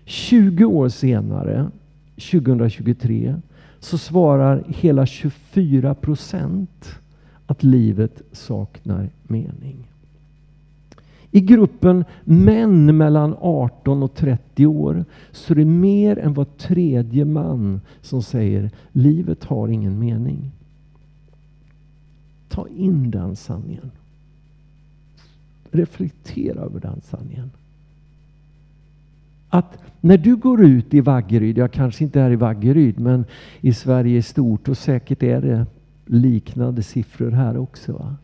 20 0.05 0.65
år 0.65 0.89
senare, 0.89 1.71
2023, 2.15 3.35
så 3.81 3.99
svarar 3.99 4.65
hela 4.67 5.07
24 5.07 5.95
procent 5.95 6.89
att 7.47 7.63
livet 7.63 8.23
saknar 8.33 9.11
mening. 9.23 9.89
I 11.39 11.41
gruppen 11.41 12.05
män 12.25 12.97
mellan 12.97 13.35
18 13.41 14.03
och 14.03 14.15
30 14.15 14.67
år 14.67 15.05
så 15.33 15.53
är 15.53 15.57
det 15.57 15.65
mer 15.65 16.19
än 16.19 16.35
var 16.35 16.45
tredje 16.45 17.25
man 17.25 17.81
som 18.03 18.23
säger 18.23 18.71
livet 18.93 19.45
har 19.45 19.69
ingen 19.69 19.99
mening. 19.99 20.51
Ta 22.49 22.69
in 22.69 23.11
den 23.11 23.37
sanningen. 23.37 23.91
Reflektera 25.71 26.61
över 26.61 26.81
den 26.81 27.01
sanningen. 27.01 27.51
Att 29.49 29.79
när 30.01 30.19
du 30.19 30.37
går 30.37 30.65
ut 30.65 30.95
i 30.95 31.01
Vaggeryd, 31.01 31.59
jag 31.59 31.73
kanske 31.73 32.05
inte 32.05 32.21
är 32.21 32.31
i 32.31 32.37
Vaggeryd, 32.37 32.99
men 32.99 33.25
i 33.61 33.73
Sverige 33.73 34.19
i 34.19 34.23
stort 34.23 34.69
och 34.69 34.79
säkert 34.79 35.23
är 35.23 35.41
det 35.41 35.67
liknande 36.07 36.83
siffror 36.83 37.31
här 37.31 37.57
också. 37.57 37.93
Va? 37.93 38.17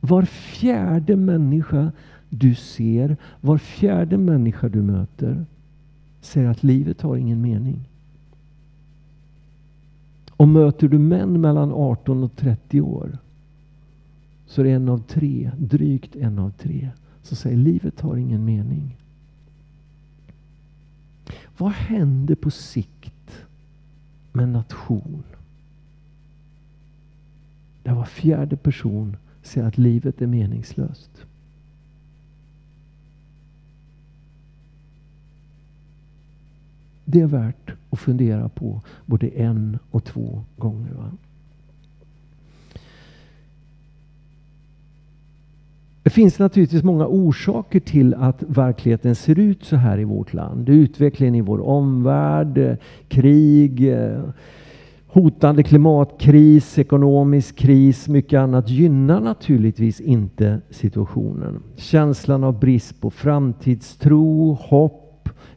Var 0.00 0.22
fjärde 0.22 1.16
människa 1.16 1.92
du 2.30 2.54
ser, 2.54 3.16
var 3.40 3.58
fjärde 3.58 4.18
människa 4.18 4.68
du 4.68 4.82
möter 4.82 5.44
säger 6.20 6.48
att 6.48 6.62
livet 6.62 7.00
har 7.00 7.16
ingen 7.16 7.40
mening. 7.40 7.88
Och 10.30 10.48
möter 10.48 10.88
du 10.88 10.98
män 10.98 11.40
mellan 11.40 11.72
18 11.72 12.24
och 12.24 12.36
30 12.36 12.80
år 12.80 13.18
så 14.46 14.60
är 14.60 14.64
det 14.64 14.70
en 14.70 14.88
av 14.88 14.98
tre, 14.98 15.50
drygt 15.58 16.16
en 16.16 16.38
av 16.38 16.50
tre, 16.50 16.90
som 17.22 17.36
säger 17.36 17.56
livet 17.56 18.00
har 18.00 18.16
ingen 18.16 18.44
mening. 18.44 18.96
Vad 21.58 21.72
händer 21.72 22.34
på 22.34 22.50
sikt 22.50 23.46
med 24.32 24.42
en 24.42 24.52
nation 24.52 25.22
där 27.82 27.94
var 27.94 28.04
fjärde 28.04 28.56
person 28.56 29.16
säger 29.42 29.66
att 29.66 29.78
livet 29.78 30.22
är 30.22 30.26
meningslöst? 30.26 31.27
Det 37.10 37.20
är 37.20 37.26
värt 37.26 37.70
att 37.90 37.98
fundera 37.98 38.48
på 38.48 38.80
både 39.06 39.28
en 39.28 39.78
och 39.90 40.04
två 40.04 40.44
gånger. 40.56 40.92
Va? 40.92 41.10
Det 46.02 46.10
finns 46.10 46.38
naturligtvis 46.38 46.82
många 46.82 47.06
orsaker 47.06 47.80
till 47.80 48.14
att 48.14 48.42
verkligheten 48.48 49.14
ser 49.14 49.38
ut 49.38 49.64
så 49.64 49.76
här 49.76 49.98
i 49.98 50.04
vårt 50.04 50.34
land. 50.34 50.68
Utvecklingen 50.68 51.34
i 51.34 51.40
vår 51.40 51.60
omvärld, 51.60 52.76
krig, 53.08 53.94
hotande 55.06 55.62
klimatkris, 55.62 56.78
ekonomisk 56.78 57.56
kris, 57.56 58.08
mycket 58.08 58.38
annat 58.38 58.68
gynnar 58.68 59.20
naturligtvis 59.20 60.00
inte 60.00 60.60
situationen. 60.70 61.62
Känslan 61.76 62.44
av 62.44 62.58
brist 62.58 63.00
på 63.00 63.10
framtidstro, 63.10 64.52
hopp, 64.52 65.07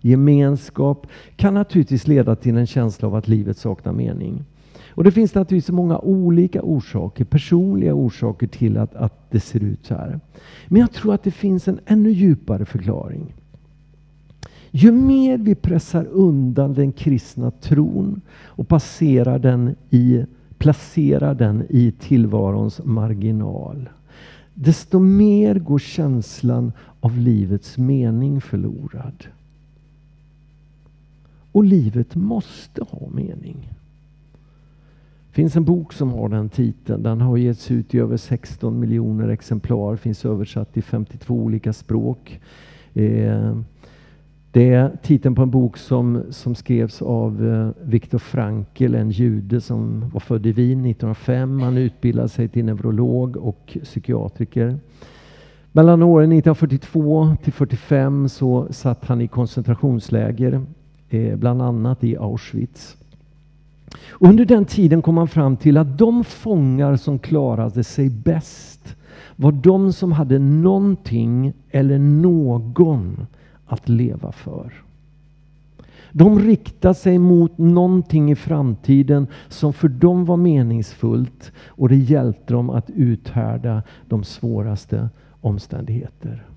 gemenskap 0.01 1.07
kan 1.35 1.53
naturligtvis 1.53 2.07
leda 2.07 2.35
till 2.35 2.57
en 2.57 2.67
känsla 2.67 3.07
av 3.07 3.15
att 3.15 3.27
livet 3.27 3.57
saknar 3.57 3.93
mening. 3.93 4.43
Och 4.89 5.03
Det 5.03 5.11
finns 5.11 5.35
naturligtvis 5.35 5.75
många 5.75 5.99
olika 5.99 6.61
orsaker, 6.61 7.25
personliga 7.25 7.93
orsaker 7.93 8.47
till 8.47 8.77
att, 8.77 8.95
att 8.95 9.31
det 9.31 9.39
ser 9.39 9.63
ut 9.63 9.85
så 9.85 9.95
här. 9.95 10.19
Men 10.67 10.81
jag 10.81 10.91
tror 10.91 11.13
att 11.13 11.23
det 11.23 11.31
finns 11.31 11.67
en 11.67 11.79
ännu 11.85 12.11
djupare 12.11 12.65
förklaring. 12.65 13.33
Ju 14.71 14.91
mer 14.91 15.37
vi 15.37 15.55
pressar 15.55 16.05
undan 16.05 16.73
den 16.73 16.91
kristna 16.91 17.51
tron 17.51 18.21
och 18.31 18.67
passerar 18.67 19.39
den 19.39 19.75
i, 19.89 20.25
placerar 20.57 21.35
den 21.35 21.63
i 21.69 21.91
tillvarons 21.99 22.81
marginal, 22.83 23.89
desto 24.53 24.99
mer 24.99 25.55
går 25.55 25.79
känslan 25.79 26.71
av 26.99 27.17
livets 27.17 27.77
mening 27.77 28.41
förlorad. 28.41 29.25
Och 31.51 31.63
livet 31.63 32.15
måste 32.15 32.83
ha 32.83 33.09
mening. 33.09 33.69
Det 35.29 35.35
finns 35.35 35.55
en 35.55 35.63
bok 35.63 35.93
som 35.93 36.11
har 36.11 36.29
den 36.29 36.49
titeln. 36.49 37.03
Den 37.03 37.21
har 37.21 37.37
getts 37.37 37.71
ut 37.71 37.95
i 37.95 37.99
över 37.99 38.17
16 38.17 38.79
miljoner 38.79 39.29
exemplar. 39.29 39.95
Finns 39.95 40.25
översatt 40.25 40.73
till 40.73 40.83
52 40.83 41.35
olika 41.35 41.73
språk. 41.73 42.39
Eh, 42.93 43.55
det 44.51 44.73
är 44.73 44.97
titeln 45.03 45.35
på 45.35 45.41
en 45.41 45.49
bok 45.49 45.77
som, 45.77 46.23
som 46.29 46.55
skrevs 46.55 47.01
av 47.01 47.47
eh, 47.47 47.87
Viktor 47.87 48.17
Frankl, 48.17 48.95
en 48.95 49.11
jude 49.11 49.61
som 49.61 50.09
var 50.09 50.19
född 50.19 50.45
i 50.45 50.51
Wien 50.51 50.85
1905. 50.85 51.59
Han 51.59 51.77
utbildade 51.77 52.29
sig 52.29 52.47
till 52.47 52.65
neurolog 52.65 53.37
och 53.37 53.77
psykiatriker. 53.83 54.77
Mellan 55.71 56.03
åren 56.03 56.31
1942 56.31 57.35
till 57.43 57.53
45 57.53 58.29
så 58.29 58.67
satt 58.73 59.05
han 59.05 59.21
i 59.21 59.27
koncentrationsläger, 59.27 60.61
eh, 61.11 61.35
bland 61.35 61.61
annat 61.61 62.03
i 62.03 62.17
Auschwitz. 62.17 62.97
Under 64.19 64.45
den 64.45 64.65
tiden 64.65 65.01
kom 65.01 65.15
man 65.15 65.27
fram 65.27 65.57
till 65.57 65.77
att 65.77 65.97
de 65.97 66.23
fångar 66.23 66.95
som 66.95 67.19
klarade 67.19 67.83
sig 67.83 68.09
bäst 68.09 68.95
var 69.35 69.51
de 69.51 69.93
som 69.93 70.11
hade 70.11 70.39
någonting 70.39 71.53
eller 71.71 71.97
någon 71.99 73.27
att 73.65 73.89
leva 73.89 74.31
för. 74.31 74.73
De 76.11 76.39
riktade 76.39 76.95
sig 76.95 77.17
mot 77.17 77.57
någonting 77.57 78.31
i 78.31 78.35
framtiden 78.35 79.27
som 79.49 79.73
för 79.73 79.87
dem 79.87 80.25
var 80.25 80.37
meningsfullt 80.37 81.51
och 81.67 81.89
det 81.89 81.95
hjälpte 81.95 82.53
dem 82.53 82.69
att 82.69 82.89
uthärda 82.89 83.83
de 84.07 84.23
svåraste 84.23 85.09
omständigheter. 85.41 86.50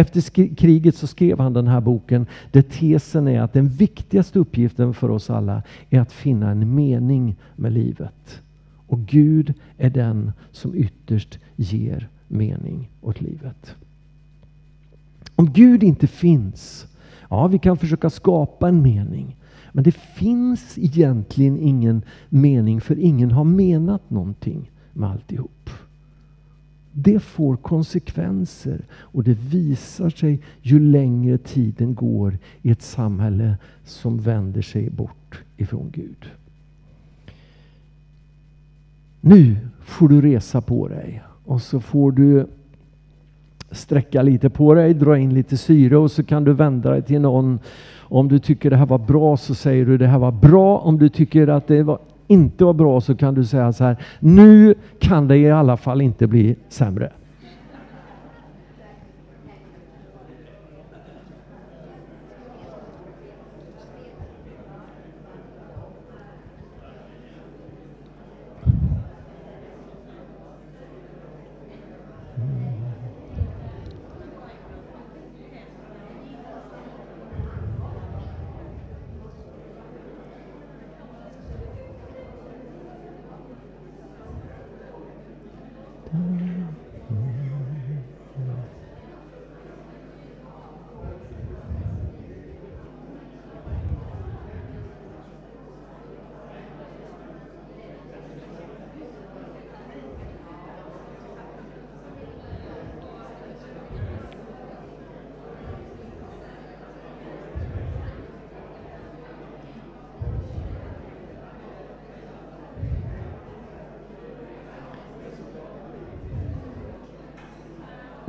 Efter 0.00 0.54
kriget 0.54 0.96
så 0.96 1.06
skrev 1.06 1.38
han 1.38 1.52
den 1.52 1.66
här 1.66 1.80
boken 1.80 2.26
där 2.50 2.62
tesen 2.62 3.28
är 3.28 3.40
att 3.40 3.52
den 3.52 3.68
viktigaste 3.68 4.38
uppgiften 4.38 4.94
för 4.94 5.10
oss 5.10 5.30
alla 5.30 5.62
är 5.90 6.00
att 6.00 6.12
finna 6.12 6.50
en 6.50 6.74
mening 6.74 7.36
med 7.56 7.72
livet. 7.72 8.42
Och 8.86 8.98
Gud 8.98 9.54
är 9.78 9.90
den 9.90 10.32
som 10.52 10.74
ytterst 10.74 11.38
ger 11.56 12.08
mening 12.28 12.88
åt 13.00 13.20
livet. 13.20 13.74
Om 15.34 15.52
Gud 15.52 15.82
inte 15.82 16.06
finns, 16.06 16.86
ja 17.28 17.46
vi 17.46 17.58
kan 17.58 17.76
försöka 17.76 18.10
skapa 18.10 18.68
en 18.68 18.82
mening. 18.82 19.36
Men 19.72 19.84
det 19.84 19.94
finns 19.94 20.78
egentligen 20.78 21.58
ingen 21.58 22.02
mening 22.28 22.80
för 22.80 22.98
ingen 22.98 23.30
har 23.30 23.44
menat 23.44 24.10
någonting 24.10 24.70
med 24.92 25.10
alltihop. 25.10 25.70
Det 26.92 27.20
får 27.20 27.56
konsekvenser 27.56 28.80
och 28.92 29.24
det 29.24 29.38
visar 29.38 30.10
sig 30.10 30.40
ju 30.62 30.80
längre 30.80 31.38
tiden 31.38 31.94
går 31.94 32.38
i 32.62 32.70
ett 32.70 32.82
samhälle 32.82 33.56
som 33.84 34.18
vänder 34.18 34.62
sig 34.62 34.90
bort 34.90 35.42
ifrån 35.56 35.90
Gud. 35.92 36.30
Nu 39.20 39.56
får 39.80 40.08
du 40.08 40.20
resa 40.20 40.60
på 40.60 40.88
dig 40.88 41.22
och 41.44 41.62
så 41.62 41.80
får 41.80 42.12
du 42.12 42.46
sträcka 43.70 44.22
lite 44.22 44.50
på 44.50 44.74
dig, 44.74 44.94
dra 44.94 45.18
in 45.18 45.34
lite 45.34 45.56
syre 45.56 45.96
och 45.96 46.10
så 46.10 46.22
kan 46.22 46.44
du 46.44 46.52
vända 46.52 46.90
dig 46.90 47.02
till 47.02 47.20
någon. 47.20 47.58
Om 47.98 48.28
du 48.28 48.38
tycker 48.38 48.70
det 48.70 48.76
här 48.76 48.86
var 48.86 48.98
bra 48.98 49.36
så 49.36 49.54
säger 49.54 49.86
du 49.86 49.98
det 49.98 50.06
här 50.06 50.18
var 50.18 50.32
bra. 50.32 50.78
Om 50.78 50.98
du 50.98 51.08
tycker 51.08 51.48
att 51.48 51.66
det 51.66 51.82
var 51.82 51.98
inte 52.30 52.64
var 52.64 52.72
bra 52.72 53.00
så 53.00 53.16
kan 53.16 53.34
du 53.34 53.44
säga 53.44 53.72
så 53.72 53.84
här. 53.84 53.96
Nu 54.20 54.74
kan 54.98 55.28
det 55.28 55.36
i 55.36 55.50
alla 55.50 55.76
fall 55.76 56.00
inte 56.00 56.26
bli 56.26 56.56
sämre. 56.68 57.12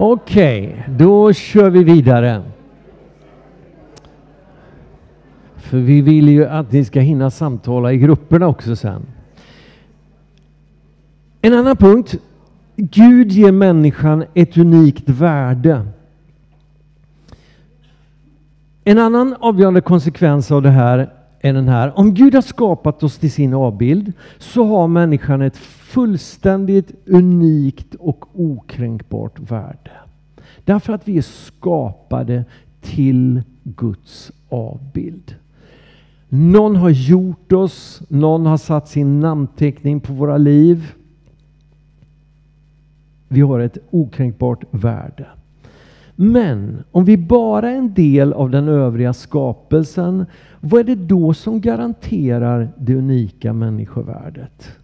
Okej, 0.04 0.68
okay, 0.68 0.96
då 0.98 1.34
kör 1.34 1.70
vi 1.70 1.84
vidare. 1.84 2.44
För 5.56 5.78
vi 5.78 6.02
vill 6.02 6.30
ju 6.30 6.46
att 6.46 6.72
ni 6.72 6.86
ska 6.86 7.00
hinna 7.00 7.32
samtala 7.32 7.94
i 7.94 7.98
grupperna 7.98 8.48
också 8.48 8.76
sen. 8.76 9.02
En 11.42 11.54
annan 11.54 11.78
punkt. 11.78 12.16
Gud 12.76 13.32
ger 13.32 13.52
människan 13.52 14.24
ett 14.34 14.58
unikt 14.58 15.10
värde. 15.10 15.88
En 18.84 18.98
annan 18.98 19.36
avgörande 19.40 19.82
konsekvens 19.82 20.52
av 20.52 20.62
det 20.62 20.70
här 20.70 21.10
är 21.40 21.54
den 21.54 21.68
här. 21.68 22.00
Om 22.00 22.14
Gud 22.14 22.36
har 22.36 22.42
skapat 22.42 23.04
oss 23.04 23.18
till 23.18 23.32
sin 23.32 23.54
avbild 23.54 24.14
så 24.38 24.64
har 24.66 24.88
människan 24.88 25.42
ett 25.42 25.58
fullständigt 25.92 26.92
unikt 27.06 27.96
och 27.96 28.26
okränkbart 28.34 29.52
värde. 29.52 29.92
Därför 30.66 30.94
att 30.94 31.08
vi 31.08 31.18
är 31.18 31.22
skapade 31.22 32.46
till 32.82 33.42
Guds 33.64 34.32
avbild. 34.50 35.36
Någon 36.30 36.76
har 36.76 36.90
gjort 36.90 37.52
oss, 37.52 38.02
någon 38.08 38.46
har 38.46 38.58
satt 38.58 38.88
sin 38.88 39.20
namnteckning 39.20 40.00
på 40.00 40.14
våra 40.14 40.38
liv. 40.38 40.94
Vi 43.28 43.42
har 43.42 43.60
ett 43.60 43.78
okränkbart 43.90 44.64
värde. 44.72 45.28
Men 46.16 46.84
om 46.92 47.06
vi 47.06 47.18
bara 47.18 47.70
är 47.70 47.76
en 47.76 47.94
del 47.94 48.34
av 48.34 48.50
den 48.50 48.68
övriga 48.68 49.14
skapelsen, 49.14 50.26
vad 50.60 50.80
är 50.80 50.84
det 50.84 50.96
då 50.96 51.34
som 51.34 51.62
garanterar 51.62 52.70
det 52.78 52.96
unika 52.96 53.54
människovärdet? 53.54 54.81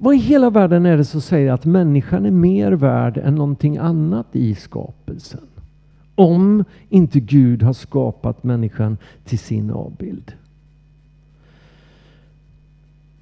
Vad 0.00 0.14
i 0.14 0.18
hela 0.18 0.50
världen 0.50 0.86
är 0.86 0.96
det 0.96 1.04
som 1.04 1.20
säger 1.20 1.52
att 1.52 1.64
människan 1.64 2.26
är 2.26 2.30
mer 2.30 2.72
värd 2.72 3.18
än 3.18 3.34
någonting 3.34 3.76
annat 3.76 4.26
i 4.32 4.54
skapelsen? 4.54 5.40
Om 6.14 6.64
inte 6.88 7.20
Gud 7.20 7.62
har 7.62 7.72
skapat 7.72 8.44
människan 8.44 8.96
till 9.24 9.38
sin 9.38 9.70
avbild. 9.70 10.32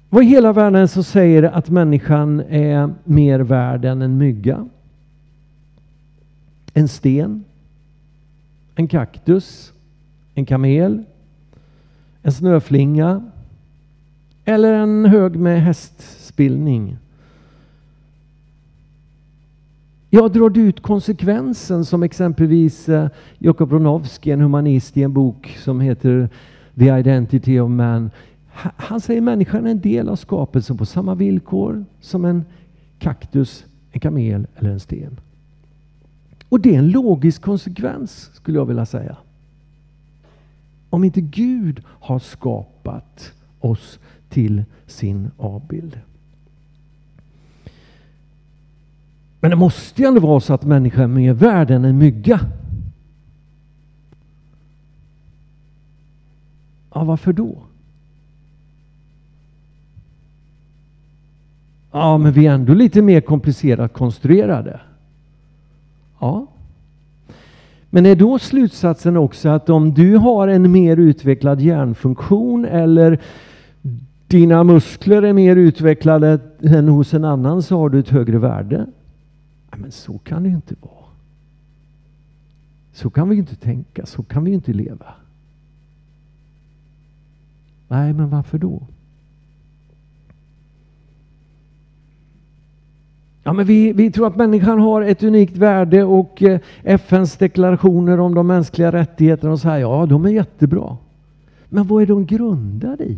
Vad 0.09 0.23
i 0.23 0.27
hela 0.27 0.53
världen 0.53 0.87
som 0.87 1.03
säger 1.03 1.43
att 1.43 1.69
människan 1.69 2.39
är 2.39 2.93
mer 3.03 3.39
värd 3.39 3.85
än 3.85 4.01
en 4.01 4.17
mygga? 4.17 4.67
En 6.73 6.87
sten? 6.87 7.43
En 8.75 8.87
kaktus? 8.87 9.73
En 10.33 10.45
kamel? 10.45 11.03
En 12.21 12.31
snöflinga? 12.31 13.31
Eller 14.49 14.73
en 14.73 15.05
hög 15.05 15.35
med 15.35 15.61
hästspillning. 15.61 16.97
Jag 20.09 20.31
drar 20.31 20.57
ut 20.57 20.81
konsekvensen 20.81 21.85
som 21.85 22.03
exempelvis 22.03 22.89
eh, 22.89 23.09
Jakob 23.37 23.69
Bronowski, 23.69 24.31
en 24.31 24.41
humanist 24.41 24.97
i 24.97 25.03
en 25.03 25.13
bok 25.13 25.57
som 25.59 25.79
heter 25.81 26.29
The 26.75 26.99
Identity 26.99 27.59
of 27.59 27.69
Man. 27.69 28.11
Han 28.75 29.01
säger 29.01 29.21
människan 29.21 29.65
är 29.65 29.71
en 29.71 29.81
del 29.81 30.09
av 30.09 30.15
skapelsen 30.15 30.77
på 30.77 30.85
samma 30.85 31.15
villkor 31.15 31.85
som 32.01 32.25
en 32.25 32.45
kaktus, 32.99 33.65
en 33.91 33.99
kamel 33.99 34.47
eller 34.55 34.69
en 34.69 34.79
sten. 34.79 35.19
Och 36.49 36.59
det 36.59 36.75
är 36.75 36.79
en 36.79 36.89
logisk 36.89 37.41
konsekvens 37.41 38.29
skulle 38.33 38.57
jag 38.57 38.65
vilja 38.65 38.85
säga. 38.85 39.17
Om 40.89 41.03
inte 41.03 41.21
Gud 41.21 41.83
har 41.85 42.19
skapat 42.19 43.33
oss 43.59 43.99
till 44.29 44.63
sin 44.85 45.31
avbild. 45.37 45.99
Men 49.39 49.49
det 49.49 49.55
måste 49.57 50.01
ju 50.01 50.07
ändå 50.07 50.19
vara 50.19 50.39
så 50.39 50.53
att 50.53 50.63
människan 50.63 51.03
är 51.03 51.07
mer 51.07 51.33
värd 51.33 51.71
än 51.71 51.85
en 51.85 51.97
mygga. 51.97 52.39
Ja, 56.93 57.03
varför 57.03 57.33
då? 57.33 57.57
Ja, 61.91 62.17
men 62.17 62.31
vi 62.31 62.47
är 62.47 62.53
ändå 62.53 62.73
lite 62.73 63.01
mer 63.01 63.21
komplicerat 63.21 63.93
konstruerade. 63.93 64.79
Ja. 66.19 66.47
Men 67.89 68.05
är 68.05 68.15
då 68.15 68.39
slutsatsen 68.39 69.17
också 69.17 69.49
att 69.49 69.69
om 69.69 69.93
du 69.93 70.15
har 70.15 70.47
en 70.47 70.71
mer 70.71 70.97
utvecklad 70.97 71.61
hjärnfunktion 71.61 72.65
eller 72.65 73.19
dina 74.27 74.63
muskler 74.63 75.21
är 75.21 75.33
mer 75.33 75.55
utvecklade 75.55 76.39
än 76.61 76.87
hos 76.87 77.13
en 77.13 77.25
annan 77.25 77.63
så 77.63 77.77
har 77.77 77.89
du 77.89 77.99
ett 77.99 78.09
högre 78.09 78.37
värde? 78.37 78.85
Men 79.77 79.91
så 79.91 80.17
kan 80.17 80.43
det 80.43 80.49
ju 80.49 80.55
inte 80.55 80.75
vara. 80.81 80.93
Så 82.93 83.09
kan 83.09 83.29
vi 83.29 83.35
inte 83.35 83.55
tänka, 83.55 84.05
så 84.05 84.23
kan 84.23 84.43
vi 84.43 84.51
inte 84.51 84.73
leva. 84.73 85.13
Nej, 87.87 88.13
men 88.13 88.29
varför 88.29 88.57
då? 88.57 88.81
Ja, 93.43 93.53
men 93.53 93.65
vi, 93.65 93.93
vi 93.93 94.11
tror 94.11 94.27
att 94.27 94.35
människan 94.35 94.79
har 94.79 95.01
ett 95.01 95.23
unikt 95.23 95.57
värde 95.57 96.03
och 96.03 96.43
eh, 96.43 96.59
FNs 96.83 97.37
deklarationer 97.37 98.19
om 98.19 98.35
de 98.35 98.47
mänskliga 98.47 98.91
rättigheterna 98.91 99.51
och 99.51 99.59
så 99.59 99.69
här, 99.69 99.77
ja, 99.77 100.05
de 100.05 100.25
är 100.25 100.29
jättebra. 100.29 100.97
Men 101.69 101.87
vad 101.87 102.01
är 102.01 102.07
de 102.07 102.25
grundade 102.25 103.03
i? 103.03 103.17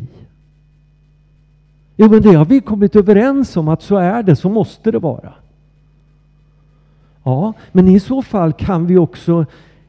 Jo, 2.02 2.10
men 2.10 2.22
det 2.22 2.34
har 2.34 2.46
vi 2.46 2.62
kommit 2.62 2.96
överens 2.96 3.58
om 3.58 3.68
att 3.68 3.82
så 3.82 3.96
är 3.98 4.24
det, 4.24 4.36
så 4.36 4.50
måste 4.50 4.92
det 4.92 5.00
vara. 5.00 5.34
Ja, 7.24 7.54
men 7.72 7.88
i 7.88 8.00
så 8.00 8.22
fall 8.22 8.54
kan 8.54 8.88
vi 8.88 8.98
också 8.98 9.46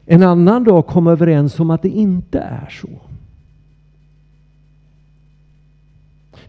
en 0.06 0.22
annan 0.22 0.64
dag 0.64 0.86
komma 0.86 1.12
överens 1.12 1.60
om 1.60 1.70
att 1.70 1.82
det 1.82 1.88
inte 1.88 2.38
är 2.38 2.68
så. 2.70 2.88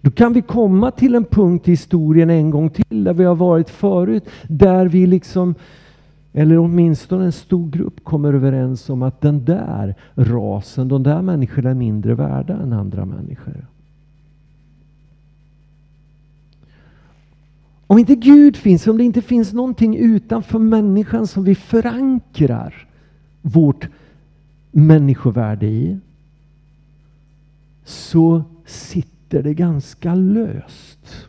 Då 0.02 0.12
kan 0.12 0.34
vi 0.34 0.42
komma 0.42 0.92
till 0.92 1.16
en 1.16 1.26
punkt 1.26 1.68
i 1.68 1.72
historien 1.72 2.30
en 2.30 2.50
gång 2.50 2.70
till 2.70 3.04
där 3.04 3.14
vi 3.14 3.24
har 3.24 3.36
varit 3.36 3.70
förut. 3.70 4.30
Där 4.48 4.86
vi 4.86 5.08
liksom, 5.08 5.56
eller 6.34 6.58
åtminstone 6.58 7.26
en 7.26 7.32
stor 7.32 7.70
grupp 7.70 8.04
kommer 8.04 8.34
överens 8.34 8.90
om 8.90 9.02
att 9.02 9.22
den 9.22 9.46
där 9.46 9.96
rasen, 10.16 10.88
de 10.88 11.04
där 11.04 11.22
människorna 11.22 11.70
är 11.70 11.74
mindre 11.74 12.16
värda 12.16 12.54
än 12.54 12.74
andra 12.74 13.06
människor. 13.06 13.66
Om 17.92 17.98
inte 17.98 18.16
Gud 18.16 18.58
finns, 18.58 18.88
om 18.88 18.98
det 18.98 19.04
inte 19.04 19.22
finns 19.22 19.54
någonting 19.54 19.98
utanför 19.98 20.60
människan 20.60 21.28
som 21.28 21.44
vi 21.44 21.56
förankrar 21.56 22.88
vårt 23.42 23.88
människovärde 24.72 25.66
i, 25.66 26.00
så 27.86 28.44
sitter 28.66 29.44
det 29.44 29.54
ganska 29.54 30.16
löst. 30.16 31.28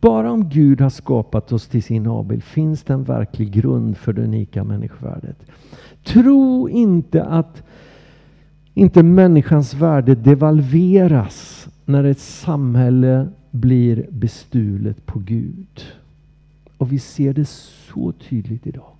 Bara 0.00 0.32
om 0.32 0.48
Gud 0.48 0.80
har 0.80 0.90
skapat 0.90 1.52
oss 1.52 1.66
till 1.66 1.82
sin 1.82 2.06
avbild 2.06 2.44
finns 2.44 2.82
det 2.82 2.92
en 2.92 3.04
verklig 3.04 3.50
grund 3.50 3.96
för 3.96 4.12
det 4.12 4.22
unika 4.22 4.64
människovärdet. 4.64 5.36
Tro 6.04 6.68
inte 6.68 7.24
att 7.24 7.62
inte 8.74 9.02
människans 9.02 9.74
värde 9.74 10.14
devalveras 10.14 11.63
när 11.84 12.04
ett 12.04 12.18
samhälle 12.18 13.28
blir 13.50 14.06
bestulet 14.10 15.06
på 15.06 15.18
Gud. 15.18 15.84
Och 16.76 16.92
vi 16.92 16.98
ser 16.98 17.32
det 17.32 17.44
så 17.44 18.12
tydligt 18.12 18.66
idag. 18.66 18.92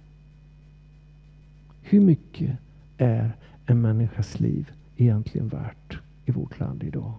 Hur 1.83 2.01
mycket 2.01 2.51
är 2.99 3.33
en 3.67 3.81
människas 3.81 4.41
liv 4.41 4.71
egentligen 4.97 5.49
värt 5.49 5.99
i 6.27 6.31
vårt 6.31 6.61
land 6.61 6.83
idag? 6.85 7.13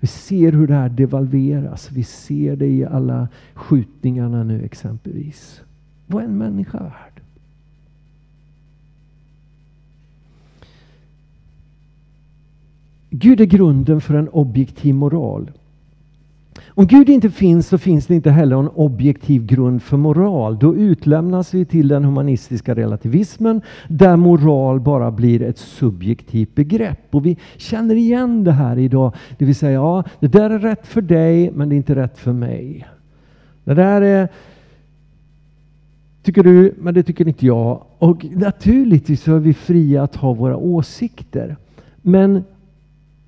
Vi 0.00 0.06
ser 0.06 0.52
hur 0.52 0.66
det 0.66 0.74
här 0.74 0.88
devalveras. 0.88 1.90
Vi 1.92 2.04
ser 2.04 2.56
det 2.56 2.66
i 2.66 2.84
alla 2.84 3.28
skjutningarna 3.54 4.42
nu 4.42 4.64
exempelvis. 4.64 5.60
Vad 6.06 6.22
är 6.22 6.26
en 6.26 6.38
människa 6.38 6.82
värd? 6.82 7.19
Gud 13.10 13.40
är 13.40 13.44
grunden 13.44 14.00
för 14.00 14.14
en 14.14 14.28
objektiv 14.28 14.94
moral. 14.94 15.50
Om 16.68 16.86
Gud 16.86 17.08
inte 17.08 17.30
finns 17.30 17.68
så 17.68 17.78
finns 17.78 18.06
det 18.06 18.14
inte 18.14 18.30
heller 18.30 18.56
en 18.56 18.68
objektiv 18.68 19.46
grund 19.46 19.82
för 19.82 19.96
moral. 19.96 20.58
Då 20.58 20.76
utlämnas 20.76 21.54
vi 21.54 21.64
till 21.64 21.88
den 21.88 22.04
humanistiska 22.04 22.74
relativismen 22.74 23.60
där 23.88 24.16
moral 24.16 24.80
bara 24.80 25.10
blir 25.10 25.42
ett 25.42 25.58
subjektivt 25.58 26.54
begrepp. 26.54 27.14
Och 27.14 27.26
vi 27.26 27.36
känner 27.56 27.94
igen 27.94 28.44
det 28.44 28.52
här 28.52 28.78
idag. 28.78 29.14
Det 29.38 29.44
vill 29.44 29.54
säga, 29.54 29.72
ja, 29.72 30.04
det 30.20 30.26
där 30.26 30.50
är 30.50 30.58
rätt 30.58 30.86
för 30.86 31.00
dig 31.00 31.50
men 31.54 31.68
det 31.68 31.74
är 31.74 31.76
inte 31.76 31.94
rätt 31.94 32.18
för 32.18 32.32
mig. 32.32 32.86
Det 33.64 33.74
där 33.74 34.02
är 34.02 34.28
tycker 36.22 36.42
du, 36.42 36.74
men 36.78 36.94
det 36.94 37.02
tycker 37.02 37.28
inte 37.28 37.46
jag. 37.46 37.82
Och 37.98 38.26
naturligtvis 38.34 39.22
så 39.22 39.34
är 39.34 39.38
vi 39.38 39.54
fria 39.54 40.02
att 40.02 40.16
ha 40.16 40.32
våra 40.32 40.56
åsikter. 40.56 41.56
Men 42.02 42.44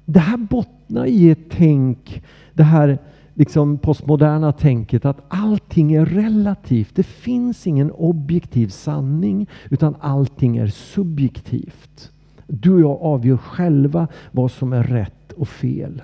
det 0.04 0.20
här 0.20 0.36
bottnar 0.36 1.06
i 1.06 1.30
ett 1.30 1.50
tänk, 1.50 2.22
det 2.54 2.62
här 2.62 2.98
liksom 3.34 3.78
postmoderna 3.78 4.52
tänket 4.52 5.04
att 5.04 5.24
allting 5.28 5.92
är 5.92 6.06
relativt. 6.06 6.96
Det 6.96 7.02
finns 7.02 7.66
ingen 7.66 7.90
objektiv 7.90 8.68
sanning 8.68 9.46
utan 9.70 9.96
allting 10.00 10.56
är 10.56 10.66
subjektivt. 10.66 12.10
Du 12.46 12.72
och 12.74 12.80
jag 12.80 12.98
avgör 13.02 13.36
själva 13.36 14.08
vad 14.30 14.50
som 14.50 14.72
är 14.72 14.82
rätt 14.82 15.32
och 15.32 15.48
fel. 15.48 16.02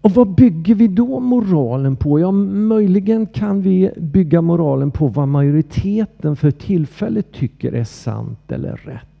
Och 0.00 0.10
vad 0.10 0.34
bygger 0.34 0.74
vi 0.74 0.88
då 0.88 1.20
moralen 1.20 1.96
på? 1.96 2.20
Ja, 2.20 2.30
möjligen 2.30 3.26
kan 3.26 3.62
vi 3.62 3.90
bygga 3.96 4.42
moralen 4.42 4.90
på 4.90 5.06
vad 5.06 5.28
majoriteten 5.28 6.36
för 6.36 6.50
tillfället 6.50 7.32
tycker 7.32 7.72
är 7.72 7.84
sant 7.84 8.52
eller 8.52 8.76
rätt. 8.76 9.11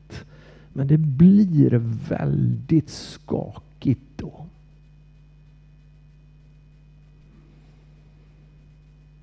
Men 0.72 0.86
det 0.86 0.98
blir 0.98 1.82
väldigt 2.08 2.90
skakigt 2.90 4.00
då. 4.16 4.46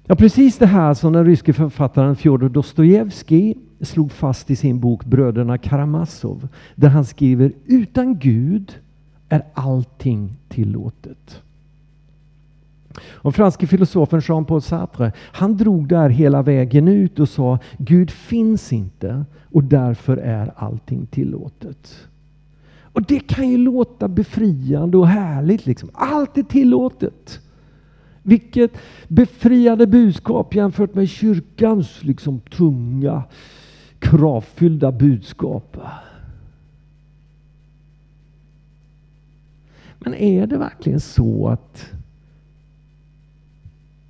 Ja, 0.06 0.16
precis 0.16 0.58
det 0.58 0.66
här 0.66 0.94
som 0.94 1.14
den 1.14 1.26
ryske 1.26 1.54
författaren 1.54 2.16
Fjodor 2.16 2.50
Dostojevskij 2.50 3.58
slog 3.82 4.12
fast 4.12 4.52
i 4.52 4.56
sin 4.56 4.80
bok 4.80 5.06
Bröderna 5.06 5.58
Karamazov. 5.58 6.48
Där 6.76 6.90
han 6.90 7.06
skriver 7.06 7.52
utan 7.66 8.20
Gud 8.20 8.80
är 9.30 9.44
allting 9.54 10.38
tillåtet. 10.48 11.42
Och 13.02 13.36
franske 13.36 13.68
filosofen 13.68 14.22
Jean-Paul 14.24 14.62
Sartre, 14.62 15.12
han 15.18 15.58
drog 15.58 15.88
där 15.88 16.10
hela 16.10 16.42
vägen 16.42 16.88
ut 16.88 17.20
och 17.20 17.30
sa 17.30 17.60
Gud 17.78 18.12
finns 18.12 18.74
inte 18.74 19.26
och 19.52 19.64
därför 19.64 20.18
är 20.18 20.54
allting 20.56 21.06
tillåtet. 21.06 22.08
Och 22.94 23.02
det 23.02 23.20
kan 23.20 23.50
ju 23.50 23.58
låta 23.58 24.08
befriande 24.08 24.98
och 24.98 25.08
härligt. 25.08 25.66
Liksom. 25.66 25.90
Allt 25.94 26.38
är 26.38 26.44
tillåtet. 26.44 27.40
Vilket 28.24 28.72
befriande 29.08 29.88
budskap 29.88 30.56
jämfört 30.56 30.96
med 30.96 31.10
kyrkans 31.10 32.04
liksom, 32.04 32.40
tunga, 32.40 33.24
kravfyllda 34.00 34.92
budskap. 34.92 35.78
Men 40.00 40.14
är 40.14 40.48
det 40.48 40.58
verkligen 40.58 41.00
så 41.00 41.48
att 41.48 41.92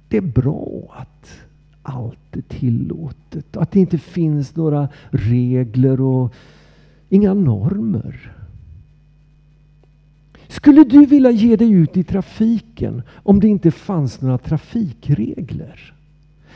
det 0.10 0.18
är 0.18 0.22
bra 0.22 0.96
att 0.98 1.40
allt 1.84 2.38
är 2.38 2.42
tillåtet. 2.42 3.58
Att 3.58 3.72
det 3.72 3.80
inte 3.80 3.98
finns 3.98 4.56
några 4.56 4.88
regler 5.10 6.02
och 6.02 6.34
inga 7.10 7.34
normer. 7.34 8.32
Skulle 10.48 10.84
du 10.84 11.06
vilja 11.06 11.32
ge 11.32 11.56
dig 11.56 11.72
ut 11.72 11.98
i 11.98 12.04
trafiken 12.04 13.02
om 13.16 13.40
det 13.40 13.48
inte 13.48 13.72
fanns 13.72 14.22
några 14.22 14.38
trafikregler? 14.38 15.94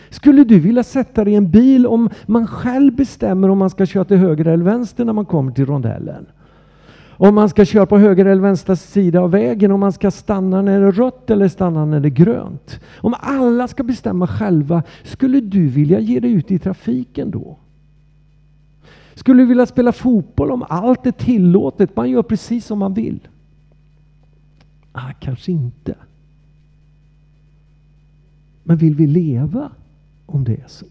Skulle 0.10 0.44
du 0.44 0.60
vilja 0.60 0.84
sätta 0.84 1.24
dig 1.24 1.34
i 1.34 1.36
en 1.36 1.52
bil 1.52 1.88
om 1.88 2.10
man 2.26 2.48
själv 2.48 2.96
bestämmer 2.96 3.50
om 3.50 3.58
man 3.58 3.70
ska 3.70 3.86
köra 3.86 4.06
till 4.06 4.18
höger 4.18 4.46
eller 4.46 4.63
vänster 4.63 5.06
när 5.06 5.13
man 5.13 5.26
kommer 5.26 5.52
till 5.52 5.66
rondellen? 5.66 6.26
Om 7.23 7.36
man 7.36 7.49
ska 7.49 7.65
köra 7.65 7.86
på 7.86 7.97
höger 7.97 8.25
eller 8.25 8.41
vänster 8.41 8.75
sida 8.75 9.19
av 9.21 9.31
vägen, 9.31 9.71
om 9.71 9.79
man 9.79 9.93
ska 9.93 10.12
stanna 10.12 10.62
när 10.62 10.79
det 10.79 10.88
är 10.88 10.91
rött 10.91 11.29
eller 11.29 11.47
stanna 11.47 11.86
när 11.86 11.99
det 11.99 12.07
är 12.07 12.09
grönt. 12.09 12.80
Om 12.97 13.15
alla 13.19 13.67
ska 13.67 13.84
bestämma 13.84 14.28
själva, 14.28 14.84
skulle 15.03 15.41
du 15.41 15.67
vilja 15.67 15.99
ge 15.99 16.19
dig 16.19 16.32
ut 16.32 16.51
i 16.51 16.59
trafiken 16.59 17.32
då? 17.32 17.57
Skulle 19.13 19.43
du 19.43 19.45
vilja 19.45 19.65
spela 19.65 19.91
fotboll 19.91 20.51
om 20.51 20.65
allt 20.69 21.05
är 21.05 21.11
tillåtet, 21.11 21.95
man 21.95 22.09
gör 22.09 22.24
precis 22.24 22.65
som 22.65 22.80
man 22.80 22.93
vill? 22.93 23.28
Ah, 24.91 25.13
kanske 25.19 25.51
inte. 25.51 25.95
Men 28.63 28.78
vill 28.78 28.95
vi 28.95 29.07
leva 29.07 29.71
om 30.26 30.43
det 30.43 30.53
är 30.53 30.67
så? 30.67 30.86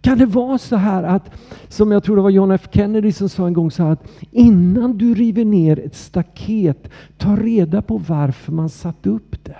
Kan 0.00 0.18
det 0.18 0.26
vara 0.26 0.58
så 0.58 0.76
här 0.76 1.02
att, 1.02 1.30
som 1.68 1.92
jag 1.92 2.02
tror 2.02 2.16
det 2.16 2.22
var 2.22 2.30
John 2.30 2.50
F 2.50 2.68
Kennedy 2.72 3.12
som 3.12 3.28
sa 3.28 3.46
en 3.46 3.52
gång 3.52 3.70
så 3.70 3.82
här 3.82 3.90
att 3.90 4.08
innan 4.30 4.98
du 4.98 5.14
river 5.14 5.44
ner 5.44 5.78
ett 5.78 5.96
staket, 5.96 6.90
ta 7.16 7.36
reda 7.36 7.82
på 7.82 7.98
varför 7.98 8.52
man 8.52 8.68
satte 8.68 9.08
upp 9.08 9.44
det. 9.44 9.56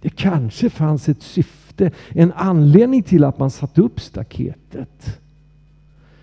Det 0.00 0.10
kanske 0.10 0.70
fanns 0.70 1.08
ett 1.08 1.22
syfte, 1.22 1.90
en 2.08 2.32
anledning 2.32 3.02
till 3.02 3.24
att 3.24 3.38
man 3.38 3.50
satte 3.50 3.80
upp 3.82 4.00
staketet. 4.00 5.20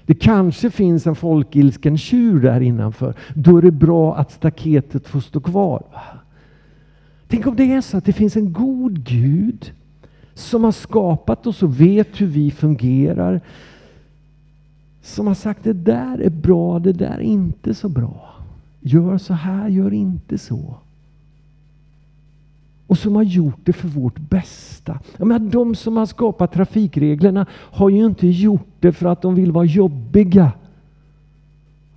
Det 0.05 0.15
kanske 0.15 0.71
finns 0.71 1.07
en 1.07 1.15
folkilsken 1.15 1.97
tjur 1.97 2.41
där 2.41 2.61
innanför. 2.61 3.13
Då 3.35 3.57
är 3.57 3.61
det 3.61 3.71
bra 3.71 4.15
att 4.15 4.31
staketet 4.31 5.07
får 5.07 5.19
stå 5.19 5.39
kvar. 5.39 5.83
Tänk 7.27 7.47
om 7.47 7.55
det 7.55 7.73
är 7.73 7.81
så 7.81 7.97
att 7.97 8.05
det 8.05 8.13
finns 8.13 8.35
en 8.35 8.53
god 8.53 9.03
Gud 9.03 9.71
som 10.34 10.63
har 10.63 10.71
skapat 10.71 11.47
oss 11.47 11.63
och 11.63 11.81
vet 11.81 12.21
hur 12.21 12.27
vi 12.27 12.51
fungerar. 12.51 13.41
Som 15.01 15.27
har 15.27 15.34
sagt 15.34 15.63
det 15.63 15.73
där 15.73 16.17
är 16.17 16.29
bra, 16.29 16.79
det 16.79 16.93
där 16.93 17.17
är 17.17 17.19
inte 17.19 17.73
så 17.73 17.89
bra. 17.89 18.29
Gör 18.79 19.17
så 19.17 19.34
här, 19.34 19.67
gör 19.67 19.93
inte 19.93 20.38
så. 20.38 20.75
Och 22.88 22.97
som 22.97 23.15
har 23.15 23.23
gjort 23.23 23.59
det 23.63 23.73
för 23.73 23.88
vårt 23.88 24.19
bästa. 24.19 24.99
Jag 25.17 25.27
menar, 25.27 25.49
de 25.49 25.75
som 25.75 25.97
har 25.97 26.05
skapat 26.05 26.53
trafikreglerna 26.53 27.45
har 27.51 27.89
ju 27.89 28.05
inte 28.05 28.27
gjort 28.27 28.67
det 28.79 28.91
för 28.91 29.05
att 29.05 29.21
de 29.21 29.36
vill 29.36 29.51
vara 29.51 29.65
jobbiga 29.65 30.51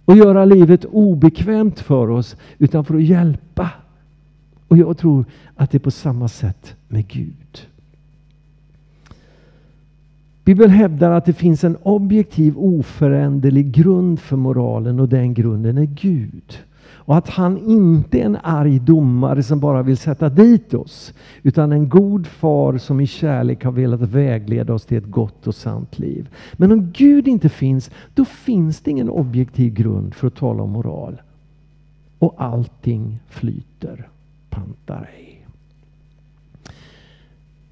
och 0.05 0.16
göra 0.16 0.45
livet 0.45 0.84
obekvämt 0.84 1.80
för 1.80 2.11
oss, 2.11 2.37
utan 2.59 2.84
för 2.84 2.95
att 2.95 3.03
hjälpa. 3.03 3.70
Och 4.68 4.76
jag 4.76 4.99
tror 4.99 5.24
att 5.57 5.70
det 5.70 5.78
är 5.78 5.80
på 5.80 5.91
samma 5.91 6.28
sätt 6.28 6.74
med 6.89 7.09
Gud. 7.09 7.66
Bibeln 10.47 10.70
hävdar 10.70 11.11
att 11.11 11.24
det 11.24 11.32
finns 11.32 11.64
en 11.64 11.76
objektiv 11.76 12.59
oföränderlig 12.59 13.72
grund 13.72 14.20
för 14.20 14.36
moralen 14.36 15.01
och 15.01 15.09
den 15.09 15.34
grunden 15.34 15.78
är 15.78 15.84
Gud. 15.84 16.59
Och 16.82 17.16
att 17.16 17.28
han 17.28 17.59
inte 17.59 18.20
är 18.20 18.24
en 18.24 18.38
arg 18.42 18.78
domare 18.78 19.42
som 19.42 19.61
bara 19.61 19.82
vill 19.82 19.97
sätta 19.97 20.28
dit 20.28 20.74
oss. 20.74 21.14
Utan 21.42 21.72
en 21.72 21.88
god 21.88 22.26
far 22.26 22.78
som 22.78 23.01
i 23.01 23.07
kärlek 23.07 23.64
har 23.64 23.72
velat 23.72 24.01
vägleda 24.01 24.74
oss 24.74 24.86
till 24.86 24.99
ett 24.99 25.11
gott 25.11 25.47
och 25.47 25.55
sant 25.55 25.99
liv. 25.99 26.28
Men 26.53 26.72
om 26.72 26.92
Gud 26.92 27.28
inte 27.28 27.49
finns, 27.49 27.90
då 28.14 28.24
finns 28.24 28.80
det 28.80 28.90
ingen 28.90 29.11
objektiv 29.11 29.74
grund 29.74 30.14
för 30.14 30.26
att 30.26 30.36
tala 30.36 30.62
om 30.62 30.70
moral. 30.70 31.22
Och 32.18 32.34
allting 32.38 33.18
flyter 33.28 34.09
pantarej. 34.51 35.47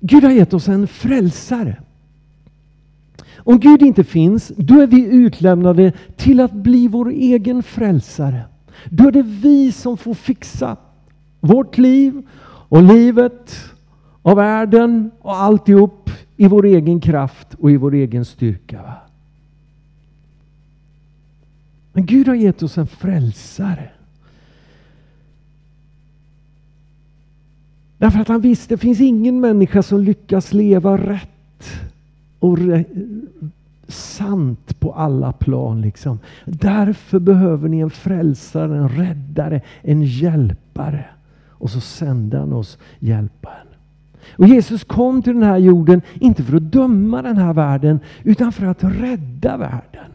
Gud 0.01 0.25
har 0.25 0.31
gett 0.31 0.55
oss 0.55 0.69
en 0.69 0.87
frälsare. 0.87 1.77
Om 3.45 3.61
Gud 3.61 3.83
inte 3.83 4.05
finns, 4.05 4.53
då 4.57 4.81
är 4.81 4.87
vi 4.87 5.05
utlämnade 5.05 5.93
till 6.17 6.41
att 6.41 6.53
bli 6.53 6.89
vår 6.89 7.11
egen 7.11 7.63
frälsare. 7.63 8.43
Då 8.91 9.09
är 9.09 9.13
det 9.13 9.23
vi 9.23 9.73
som 9.73 9.97
får 9.97 10.15
fixa 10.15 10.77
vårt 11.41 11.79
liv 11.79 12.23
och 12.69 12.83
livet 12.83 13.57
och 14.23 14.39
världen 14.39 15.11
och 15.21 15.37
alltihop 15.37 16.11
i 16.37 16.49
vår 16.49 16.67
egen 16.67 17.01
kraft 17.01 17.55
och 17.55 17.71
i 17.71 17.77
vår 17.77 17.95
egen 17.95 18.25
styrka. 18.25 18.81
Men 21.93 22.07
Gud 22.07 22.29
har 22.29 22.35
gett 22.35 22.63
oss 22.63 22.79
en 22.79 22.87
frälsare. 22.87 23.91
Därför 27.99 28.19
att 28.19 28.29
han 28.29 28.41
visste, 28.41 28.75
det 28.75 28.79
finns 28.79 29.01
ingen 29.01 29.41
människa 29.41 29.83
som 29.83 30.01
lyckas 30.01 30.53
leva 30.53 30.97
rätt 30.97 31.34
och 32.39 32.59
sant 33.89 34.81
på 34.81 34.93
alla 34.93 35.33
plan. 35.33 35.81
Liksom. 35.81 36.19
Därför 36.45 37.19
behöver 37.19 37.69
ni 37.69 37.79
en 37.79 37.91
frälsare, 37.91 38.77
en 38.77 38.89
räddare, 38.89 39.61
en 39.83 40.03
hjälpare. 40.03 41.05
Och 41.49 41.71
så 41.71 41.81
sände 41.81 42.39
han 42.39 42.53
oss 42.53 42.79
hjälparen. 42.99 43.67
Och 44.37 44.49
Jesus 44.49 44.85
kom 44.85 45.23
till 45.23 45.35
den 45.35 45.43
här 45.43 45.59
jorden, 45.59 46.03
inte 46.15 46.43
för 46.43 46.57
att 46.57 46.73
döma 46.73 47.23
den 47.23 47.37
här 47.37 47.53
världen, 47.53 48.01
utan 48.23 48.53
för 48.53 48.67
att 48.67 48.85
rädda 48.85 49.57
världen. 49.57 50.13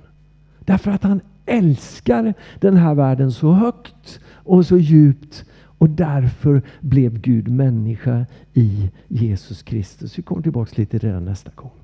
Därför 0.59 0.91
att 0.91 1.03
han 1.03 1.21
älskar 1.45 2.33
den 2.59 2.77
här 2.77 2.95
världen 2.95 3.31
så 3.31 3.51
högt 3.51 4.19
och 4.27 4.65
så 4.65 4.77
djupt. 4.77 5.45
Och 5.61 5.89
därför 5.89 6.61
blev 6.79 7.19
Gud 7.21 7.47
människa 7.47 8.25
i 8.53 8.91
Jesus 9.07 9.63
Kristus. 9.63 10.17
Vi 10.17 10.21
kommer 10.21 10.41
tillbaka 10.41 10.71
lite 10.75 10.99
till 10.99 11.09
det 11.09 11.19
nästa 11.19 11.51
gång. 11.55 11.78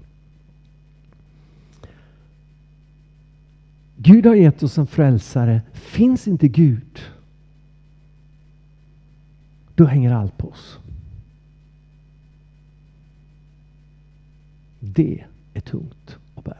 Gud 3.97 4.25
har 4.25 4.35
gett 4.35 4.63
oss 4.63 4.77
en 4.77 4.87
frälsare. 4.87 5.61
Finns 5.73 6.27
inte 6.27 6.47
Gud, 6.47 6.99
då 9.75 9.85
hänger 9.85 10.13
allt 10.13 10.37
på 10.37 10.49
oss. 10.49 10.79
Det 14.79 15.23
är 15.53 15.61
tungt 15.61 16.17
att 16.35 16.43
bära. 16.43 16.55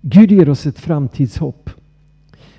Gud 0.00 0.32
ger 0.32 0.48
oss 0.48 0.66
ett 0.66 0.78
framtidshopp. 0.78 1.70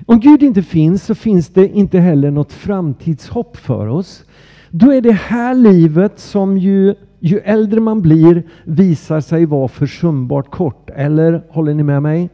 Om 0.05 0.19
Gud 0.19 0.43
inte 0.43 0.63
finns 0.63 1.03
så 1.03 1.15
finns 1.15 1.47
det 1.47 1.67
inte 1.67 1.99
heller 1.99 2.31
något 2.31 2.53
framtidshopp 2.53 3.57
för 3.57 3.87
oss. 3.87 4.23
Då 4.69 4.93
är 4.93 5.01
det 5.01 5.11
här 5.11 5.53
livet 5.53 6.19
som 6.19 6.57
ju 6.57 6.95
ju 7.19 7.39
äldre 7.39 7.79
man 7.79 8.01
blir 8.01 8.43
visar 8.63 9.21
sig 9.21 9.45
vara 9.45 9.67
försumbart 9.67 10.51
kort. 10.51 10.89
Eller 10.89 11.43
håller 11.49 11.73
ni 11.73 11.83
med 11.83 12.01
mig? 12.01 12.29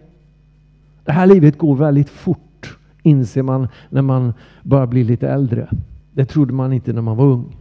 Det 1.03 1.11
här 1.11 1.25
livet 1.25 1.57
går 1.57 1.75
väldigt 1.75 2.09
fort, 2.09 2.77
inser 3.01 3.43
man 3.43 3.67
när 3.89 4.01
man 4.01 4.33
börjar 4.63 4.87
bli 4.87 5.03
lite 5.03 5.29
äldre. 5.29 5.69
Det 6.11 6.25
trodde 6.25 6.53
man 6.53 6.73
inte 6.73 6.93
när 6.93 7.01
man 7.01 7.17
var 7.17 7.25
ung. 7.25 7.55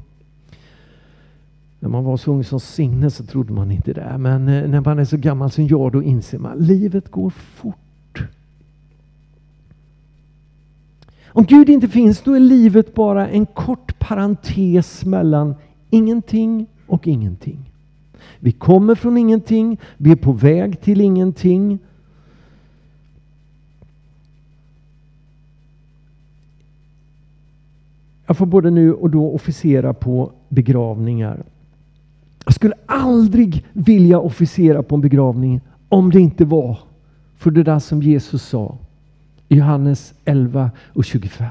När 1.80 1.88
man 1.88 2.04
var 2.04 2.16
så 2.16 2.32
ung 2.32 2.44
som 2.44 2.60
Signe 2.60 3.10
så 3.10 3.24
trodde 3.24 3.52
man 3.52 3.70
inte 3.70 3.92
det. 3.92 4.18
Men 4.18 4.48
eh, 4.48 4.68
när 4.68 4.80
man 4.80 4.98
är 4.98 5.04
så 5.04 5.16
gammal 5.16 5.50
som 5.50 5.66
jag 5.66 5.92
då 5.92 6.02
inser 6.02 6.38
man 6.38 6.52
att 6.52 6.60
livet 6.60 7.10
går 7.10 7.30
fort. 7.30 7.76
Om 11.26 11.44
Gud 11.44 11.68
inte 11.68 11.88
finns 11.88 12.22
då 12.22 12.32
är 12.32 12.40
livet 12.40 12.94
bara 12.94 13.28
en 13.28 13.46
kort 13.46 13.98
parentes 13.98 15.04
mellan 15.04 15.54
ingenting 15.90 16.66
och 16.86 17.08
ingenting. 17.08 17.70
Vi 18.38 18.52
kommer 18.52 18.94
från 18.94 19.16
ingenting, 19.16 19.80
vi 19.96 20.10
är 20.10 20.16
på 20.16 20.32
väg 20.32 20.80
till 20.80 21.00
ingenting. 21.00 21.78
Jag 28.26 28.36
får 28.36 28.46
både 28.46 28.70
nu 28.70 28.92
och 28.92 29.10
då 29.10 29.30
officera 29.30 29.94
på 29.94 30.32
begravningar. 30.48 31.42
Jag 32.44 32.54
skulle 32.54 32.74
aldrig 32.86 33.64
vilja 33.72 34.18
officera 34.18 34.82
på 34.82 34.94
en 34.94 35.00
begravning 35.00 35.60
om 35.88 36.10
det 36.10 36.20
inte 36.20 36.44
var 36.44 36.78
för 37.36 37.50
det 37.50 37.62
där 37.62 37.78
som 37.78 38.02
Jesus 38.02 38.42
sa 38.42 38.78
i 39.48 39.56
Johannes 39.56 40.14
11 40.24 40.70
och 40.92 41.04
25. 41.04 41.46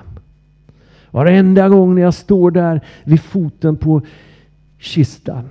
Varenda 1.11 1.69
gång 1.69 1.95
när 1.95 2.01
jag 2.01 2.13
står 2.13 2.51
där 2.51 2.81
vid 3.03 3.21
foten 3.21 3.77
på 3.77 4.01
kistan 4.83 5.49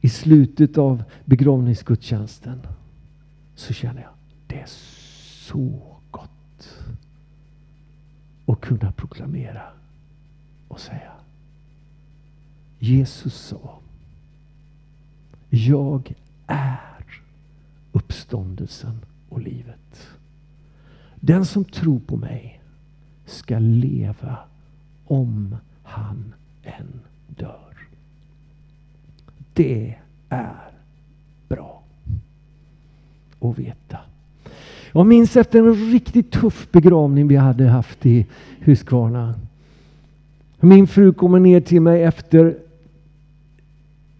i 0.00 0.08
slutet 0.08 0.78
av 0.78 1.02
begravningsgudstjänsten 1.24 2.60
så 3.54 3.72
känner 3.72 4.02
jag 4.02 4.10
det 4.46 4.60
är 4.60 4.66
så 4.66 5.96
gott 6.10 6.68
att 8.46 8.60
kunna 8.60 8.92
proklamera 8.92 9.62
och 10.68 10.80
säga 10.80 11.12
Jesus 12.78 13.34
sa 13.34 13.78
Jag 15.48 16.14
är 16.46 17.04
uppståndelsen 17.92 18.98
och 19.28 19.40
livet. 19.40 20.08
Den 21.14 21.46
som 21.46 21.64
tror 21.64 22.00
på 22.00 22.16
mig 22.16 22.60
ska 23.26 23.58
leva 23.58 24.38
om 25.04 25.56
han 25.82 26.34
än 26.62 27.00
dör. 27.26 27.67
Det 29.58 29.94
är 30.28 30.70
bra 31.48 31.82
att 33.40 33.58
veta. 33.58 33.98
Jag 34.92 35.06
minns 35.06 35.36
efter 35.36 35.58
en 35.58 35.74
riktigt 35.92 36.30
tuff 36.30 36.68
begravning 36.72 37.28
vi 37.28 37.36
hade 37.36 37.68
haft 37.68 38.06
i 38.06 38.26
Huskvarna. 38.60 39.34
Min 40.60 40.86
fru 40.86 41.12
kommer 41.12 41.38
ner 41.38 41.60
till 41.60 41.82
mig 41.82 42.02
efter 42.02 42.58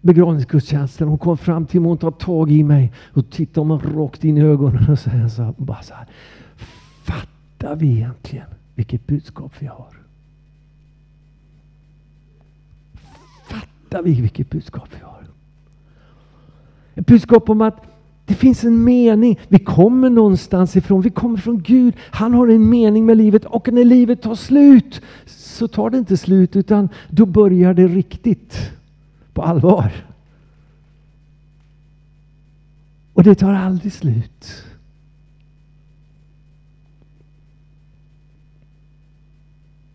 begravningsgudstjänsten. 0.01 1.07
Hon 1.07 1.17
kom 1.17 1.37
fram 1.37 1.65
till 1.65 1.81
mig, 1.81 1.91
och 1.91 1.99
tar 1.99 2.11
tag 2.11 2.51
i 2.51 2.63
mig 2.63 2.91
och 3.13 3.29
tittar 3.29 3.63
mig 3.63 3.77
rakt 3.77 4.23
in 4.23 4.37
i 4.37 4.41
ögonen 4.41 4.89
och 4.89 4.99
säger 4.99 5.27
så, 5.27 5.53
bara 5.57 5.81
så 5.81 5.93
här. 5.93 6.07
Fattar 7.03 7.75
vi 7.75 7.87
egentligen 7.87 8.47
vilket 8.75 9.07
budskap 9.07 9.53
vi 9.59 9.67
har? 9.67 9.93
Fattar 13.43 14.03
vi 14.03 14.21
vilket 14.21 14.49
budskap 14.49 14.89
vi 14.91 15.03
har? 15.03 15.08
Budskap 17.09 17.49
om 17.49 17.61
att 17.61 17.85
det 18.25 18.33
finns 18.33 18.63
en 18.63 18.83
mening. 18.83 19.39
Vi 19.47 19.59
kommer 19.59 20.09
någonstans 20.09 20.75
ifrån. 20.75 21.01
Vi 21.01 21.09
kommer 21.09 21.37
från 21.37 21.61
Gud. 21.61 21.93
Han 21.99 22.33
har 22.33 22.47
en 22.47 22.69
mening 22.69 23.05
med 23.05 23.17
livet 23.17 23.45
och 23.45 23.73
när 23.73 23.83
livet 23.83 24.21
tar 24.21 24.35
slut 24.35 25.01
så 25.25 25.67
tar 25.67 25.89
det 25.89 25.97
inte 25.97 26.17
slut 26.17 26.55
utan 26.55 26.89
då 27.09 27.25
börjar 27.25 27.73
det 27.73 27.87
riktigt. 27.87 28.71
På 29.33 29.41
allvar. 29.41 29.91
Och 33.13 33.23
det 33.23 33.35
tar 33.35 33.53
aldrig 33.53 33.93
slut. 33.93 34.65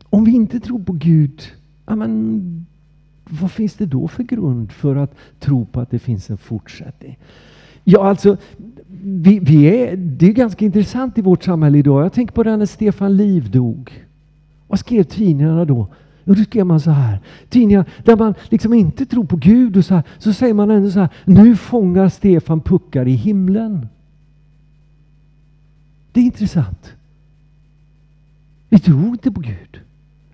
Om 0.02 0.24
vi 0.24 0.32
inte 0.32 0.60
tror 0.60 0.78
på 0.78 0.92
Gud, 0.92 1.42
ja 1.86 1.96
men, 1.96 2.66
vad 3.30 3.50
finns 3.50 3.74
det 3.74 3.86
då 3.86 4.08
för 4.08 4.22
grund 4.22 4.72
för 4.72 4.96
att 4.96 5.14
tro 5.40 5.66
på 5.66 5.80
att 5.80 5.90
det 5.90 5.98
finns 5.98 6.30
en 6.30 6.38
fortsättning? 6.38 7.18
Ja, 7.84 8.08
alltså, 8.08 8.36
vi, 9.02 9.38
vi 9.38 9.64
är, 9.64 9.96
det 9.96 10.26
är 10.26 10.32
ganska 10.32 10.64
intressant 10.64 11.18
i 11.18 11.22
vårt 11.22 11.44
samhälle 11.44 11.78
idag. 11.78 12.04
Jag 12.04 12.12
tänker 12.12 12.34
på 12.34 12.42
det 12.42 12.56
när 12.56 12.66
Stefan 12.66 13.16
Liv 13.16 13.50
dog. 13.50 14.04
Vad 14.66 14.78
skrev 14.78 15.02
tidningarna 15.02 15.64
då? 15.64 15.88
Jo, 16.24 16.34
då 16.34 16.42
skrev 16.42 16.66
man 16.66 16.80
så 16.80 16.90
här, 16.90 17.20
tidningar 17.48 17.84
där 18.04 18.16
man 18.16 18.34
liksom 18.48 18.74
inte 18.74 19.06
tror 19.06 19.24
på 19.24 19.36
Gud 19.36 19.76
och 19.76 19.84
så 19.84 19.94
här, 19.94 20.02
så 20.18 20.32
säger 20.32 20.54
man 20.54 20.70
ändå 20.70 20.90
så 20.90 21.00
här, 21.00 21.08
nu 21.24 21.56
fångar 21.56 22.08
Stefan 22.08 22.60
puckar 22.60 23.08
i 23.08 23.12
himlen. 23.12 23.86
Det 26.12 26.20
är 26.20 26.24
intressant. 26.24 26.92
Vi 28.68 28.78
tror 28.78 29.06
inte 29.06 29.32
på 29.32 29.40
Gud. 29.40 29.73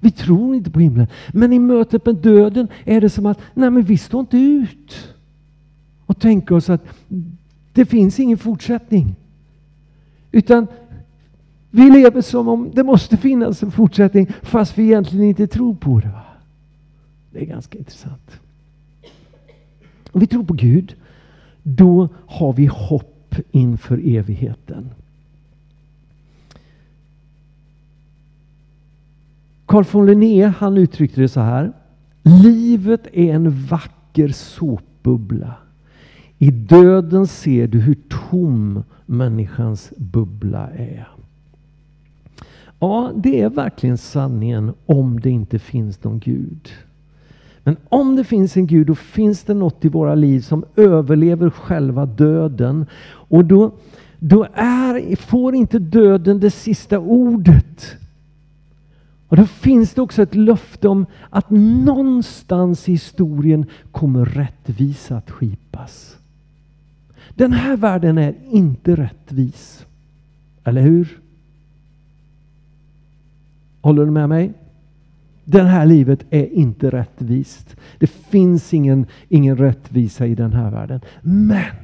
Vi 0.01 0.11
tror 0.11 0.55
inte 0.55 0.71
på 0.71 0.81
himlen. 0.81 1.07
Men 1.33 1.53
i 1.53 1.59
mötet 1.59 2.07
med 2.07 2.17
döden 2.17 2.69
är 2.85 3.01
det 3.01 3.11
som 3.11 3.27
att, 3.27 3.41
nej 3.55 3.71
men 3.71 3.83
vi 3.83 3.99
står 3.99 4.21
inte 4.21 4.39
ut. 4.39 5.15
Och 6.07 6.21
tänker 6.21 6.55
oss 6.55 6.71
att 6.71 6.85
det 7.73 7.87
finns 7.87 8.21
ingen 8.21 8.39
fortsättning. 8.39 9.17
Utan 10.33 10.67
vi 11.71 11.91
lever 11.91 12.21
som 12.21 12.49
om 12.49 12.71
det 12.75 12.83
måste 12.83 13.17
finnas 13.17 13.63
en 13.63 13.71
fortsättning 13.71 14.27
fast 14.43 14.79
vi 14.79 14.85
egentligen 14.85 15.25
inte 15.25 15.47
tror 15.47 15.75
på 15.75 16.01
det. 16.01 16.11
Det 17.33 17.41
är 17.41 17.47
ganska 17.47 17.79
intressant. 17.79 18.41
Om 20.13 20.21
vi 20.21 20.27
tror 20.27 20.45
på 20.45 20.55
Gud, 20.55 20.95
då 21.63 22.09
har 22.27 22.53
vi 22.53 22.67
hopp 22.67 23.35
inför 23.51 24.17
evigheten. 24.17 24.91
Carl 29.71 29.85
von 29.93 30.07
Linné 30.07 30.47
han 30.47 30.79
uttryckte 30.79 31.21
det 31.21 31.29
så 31.29 31.41
här. 31.41 31.73
Livet 32.23 33.07
är 33.13 33.35
en 33.35 33.51
vacker 33.51 34.29
såpbubbla. 34.29 35.55
I 36.39 36.51
döden 36.51 37.27
ser 37.27 37.67
du 37.67 37.81
hur 37.81 37.97
tom 38.31 38.83
människans 39.07 39.93
bubbla 39.97 40.71
är. 40.71 41.09
Ja, 42.79 43.13
det 43.17 43.41
är 43.41 43.51
verkligen 43.51 43.99
sanningen 43.99 44.73
om 44.87 45.21
det 45.21 45.31
inte 45.31 45.59
finns 45.59 46.05
någon 46.05 46.19
Gud. 46.19 46.69
Men 47.63 47.77
om 47.89 48.17
det 48.17 48.25
finns 48.25 48.57
en 48.57 48.67
Gud, 48.67 48.87
då 48.87 48.95
finns 48.95 49.45
det 49.45 49.55
något 49.55 49.85
i 49.85 49.89
våra 49.89 50.15
liv 50.15 50.41
som 50.41 50.65
överlever 50.77 51.51
själva 51.51 52.07
döden. 52.07 52.87
Och 53.13 53.45
då, 53.45 53.73
då 54.19 54.47
är, 54.55 55.17
får 55.17 55.55
inte 55.55 55.79
döden 55.79 56.41
det 56.41 56.51
sista 56.51 56.99
ordet. 56.99 57.97
Och 59.31 59.37
då 59.37 59.47
finns 59.47 59.95
det 59.95 60.03
också 60.03 60.23
ett 60.23 60.35
löfte 60.35 60.89
om 60.89 61.07
att 61.31 61.51
någonstans 61.85 62.89
i 62.89 62.93
historien 62.93 63.67
kommer 63.93 64.25
rättvisa 64.25 65.17
att 65.17 65.31
skipas. 65.31 66.17
Den 67.35 67.53
här 67.53 67.77
världen 67.77 68.19
är 68.19 68.35
inte 68.51 68.97
rättvis. 68.97 69.87
Eller 70.65 70.83
hur? 70.83 71.19
Håller 73.81 74.05
du 74.05 74.11
med 74.11 74.29
mig? 74.29 74.53
Det 75.45 75.63
här 75.63 75.87
livet 75.87 76.25
är 76.31 76.47
inte 76.47 76.91
rättvist. 76.91 77.77
Det 77.99 78.07
finns 78.07 78.75
ingen, 78.75 79.07
ingen 79.29 79.57
rättvisa 79.57 80.27
i 80.27 80.35
den 80.35 80.53
här 80.53 80.71
världen. 80.71 81.01
Men 81.23 81.75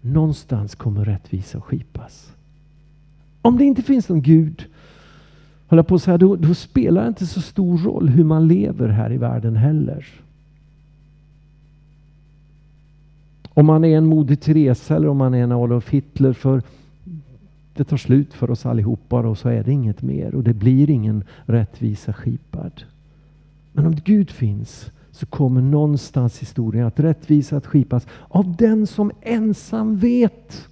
någonstans 0.00 0.74
kommer 0.74 1.04
rättvisa 1.04 1.58
att 1.58 1.64
skipas. 1.64 2.32
Om 3.42 3.58
det 3.58 3.64
inte 3.64 3.82
finns 3.82 4.08
någon 4.08 4.22
Gud, 4.22 4.64
håller 5.72 5.82
på 5.82 5.94
att 5.94 6.02
säga, 6.02 6.18
då, 6.18 6.36
då 6.36 6.54
spelar 6.54 7.02
det 7.02 7.08
inte 7.08 7.26
så 7.26 7.40
stor 7.40 7.78
roll 7.78 8.08
hur 8.08 8.24
man 8.24 8.48
lever 8.48 8.88
här 8.88 9.12
i 9.12 9.16
världen 9.16 9.56
heller. 9.56 10.06
Om 13.48 13.66
man 13.66 13.84
är 13.84 13.96
en 13.98 14.06
Moder 14.06 14.34
Teresa 14.34 14.96
eller 14.96 15.08
om 15.08 15.16
man 15.16 15.34
är 15.34 15.42
en 15.42 15.52
Adolf 15.52 15.88
Hitler. 15.88 16.32
För 16.32 16.62
det 17.74 17.84
tar 17.84 17.96
slut 17.96 18.34
för 18.34 18.50
oss 18.50 18.66
allihopa 18.66 19.18
och 19.20 19.38
så 19.38 19.48
är 19.48 19.64
det 19.64 19.72
inget 19.72 20.02
mer 20.02 20.34
och 20.34 20.42
det 20.42 20.54
blir 20.54 20.90
ingen 20.90 21.24
rättvisa 21.46 22.12
skipad. 22.12 22.82
Men 23.72 23.86
om 23.86 23.96
Gud 24.04 24.30
finns 24.30 24.90
så 25.10 25.26
kommer 25.26 25.60
någonstans 25.60 26.38
historien 26.38 26.86
att 26.86 27.00
rättvisa 27.00 27.56
att 27.56 27.66
skipas 27.66 28.06
av 28.28 28.56
den 28.56 28.86
som 28.86 29.10
ensam 29.20 29.96
vet 29.96 30.68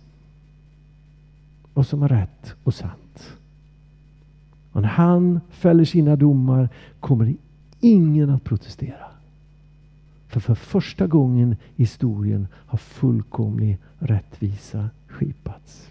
vad 1.75 1.87
som 1.87 2.03
är 2.03 2.09
rätt 2.09 2.55
och 2.65 2.75
sant. 2.75 3.10
Och 4.73 4.83
när 4.83 4.89
han 4.89 5.41
fäller 5.51 5.85
sina 5.85 6.17
domar 6.17 6.69
kommer 7.01 7.35
ingen 7.81 8.31
att 8.31 8.45
protestera. 8.45 9.05
För 10.29 10.41
för 10.41 10.55
första 10.55 11.07
gången 11.07 11.53
i 11.53 11.83
historien 11.83 12.49
har 12.55 12.79
fullkomlig 12.79 13.79
rättvisa 13.99 14.91
skipats. 15.07 15.91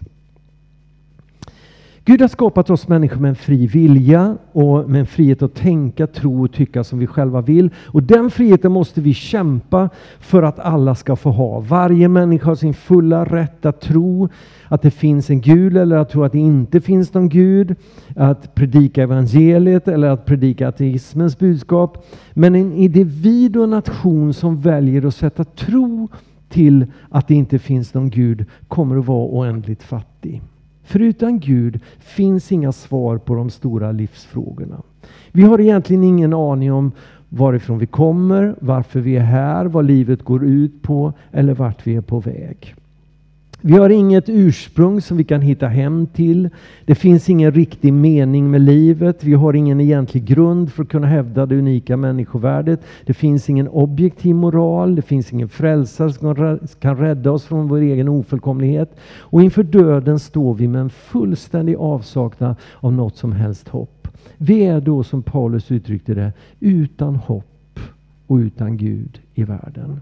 Gud 2.10 2.20
har 2.20 2.28
skapat 2.28 2.70
oss 2.70 2.88
människor 2.88 3.20
med 3.20 3.28
en 3.28 3.34
fri 3.34 3.66
vilja 3.66 4.36
och 4.52 4.90
med 4.90 5.00
en 5.00 5.06
frihet 5.06 5.42
att 5.42 5.54
tänka, 5.54 6.06
tro 6.06 6.44
och 6.44 6.52
tycka 6.52 6.84
som 6.84 6.98
vi 6.98 7.06
själva 7.06 7.40
vill. 7.40 7.70
Och 7.86 8.02
den 8.02 8.30
friheten 8.30 8.72
måste 8.72 9.00
vi 9.00 9.14
kämpa 9.14 9.90
för 10.20 10.42
att 10.42 10.58
alla 10.58 10.94
ska 10.94 11.16
få 11.16 11.30
ha. 11.30 11.60
Varje 11.60 12.08
människa 12.08 12.46
har 12.46 12.54
sin 12.54 12.74
fulla 12.74 13.24
rätt 13.24 13.66
att 13.66 13.80
tro 13.80 14.28
att 14.68 14.82
det 14.82 14.90
finns 14.90 15.30
en 15.30 15.40
Gud 15.40 15.76
eller 15.76 15.96
att 15.96 16.10
tro 16.10 16.24
att 16.24 16.32
det 16.32 16.38
inte 16.38 16.80
finns 16.80 17.14
någon 17.14 17.28
Gud. 17.28 17.74
Att 18.16 18.54
predika 18.54 19.02
evangeliet 19.02 19.88
eller 19.88 20.08
att 20.08 20.26
predika 20.26 20.68
ateismens 20.68 21.38
budskap. 21.38 22.06
Men 22.32 22.54
en 22.54 22.72
individ 22.72 23.56
och 23.56 23.68
nation 23.68 24.34
som 24.34 24.60
väljer 24.60 25.06
att 25.06 25.14
sätta 25.14 25.44
tro 25.44 26.08
till 26.48 26.86
att 27.08 27.28
det 27.28 27.34
inte 27.34 27.58
finns 27.58 27.94
någon 27.94 28.10
Gud 28.10 28.44
kommer 28.68 28.96
att 28.98 29.06
vara 29.06 29.26
oändligt 29.26 29.82
fattig. 29.82 30.42
För 30.90 31.00
utan 31.00 31.40
Gud 31.40 31.80
finns 31.98 32.52
inga 32.52 32.72
svar 32.72 33.18
på 33.18 33.34
de 33.34 33.50
stora 33.50 33.92
livsfrågorna. 33.92 34.82
Vi 35.32 35.42
har 35.42 35.60
egentligen 35.60 36.04
ingen 36.04 36.34
aning 36.34 36.72
om 36.72 36.92
varifrån 37.28 37.78
vi 37.78 37.86
kommer, 37.86 38.54
varför 38.60 39.00
vi 39.00 39.16
är 39.16 39.20
här, 39.20 39.66
vad 39.66 39.84
livet 39.84 40.22
går 40.22 40.44
ut 40.44 40.82
på 40.82 41.12
eller 41.32 41.54
vart 41.54 41.86
vi 41.86 41.96
är 41.96 42.00
på 42.00 42.20
väg. 42.20 42.74
Vi 43.62 43.72
har 43.72 43.90
inget 43.90 44.28
ursprung 44.28 45.00
som 45.00 45.16
vi 45.16 45.24
kan 45.24 45.40
hitta 45.40 45.66
hem 45.66 46.06
till. 46.06 46.48
Det 46.84 46.94
finns 46.94 47.28
ingen 47.28 47.52
riktig 47.52 47.92
mening 47.92 48.50
med 48.50 48.60
livet. 48.60 49.24
Vi 49.24 49.34
har 49.34 49.54
ingen 49.54 49.80
egentlig 49.80 50.24
grund 50.24 50.72
för 50.72 50.82
att 50.82 50.88
kunna 50.88 51.06
hävda 51.06 51.46
det 51.46 51.58
unika 51.58 51.96
människovärdet. 51.96 52.80
Det 53.06 53.14
finns 53.14 53.50
ingen 53.50 53.68
objektiv 53.68 54.34
moral. 54.34 54.94
Det 54.94 55.02
finns 55.02 55.32
ingen 55.32 55.48
frälsare 55.48 56.12
som 56.12 56.58
kan 56.80 56.96
rädda 56.96 57.30
oss 57.30 57.44
från 57.44 57.68
vår 57.68 57.78
egen 57.78 58.08
ofullkomlighet. 58.08 58.96
Och 59.18 59.42
inför 59.42 59.62
döden 59.62 60.18
står 60.18 60.54
vi 60.54 60.68
med 60.68 60.80
en 60.80 60.90
fullständig 60.90 61.76
avsaknad 61.76 62.56
av 62.74 62.92
något 62.92 63.16
som 63.16 63.32
helst 63.32 63.68
hopp. 63.68 64.08
Vi 64.36 64.62
är 64.62 64.80
då, 64.80 65.04
som 65.04 65.22
Paulus 65.22 65.70
uttryckte 65.70 66.14
det, 66.14 66.32
utan 66.60 67.16
hopp 67.16 67.80
och 68.26 68.36
utan 68.36 68.76
Gud 68.76 69.20
i 69.34 69.44
världen. 69.44 70.00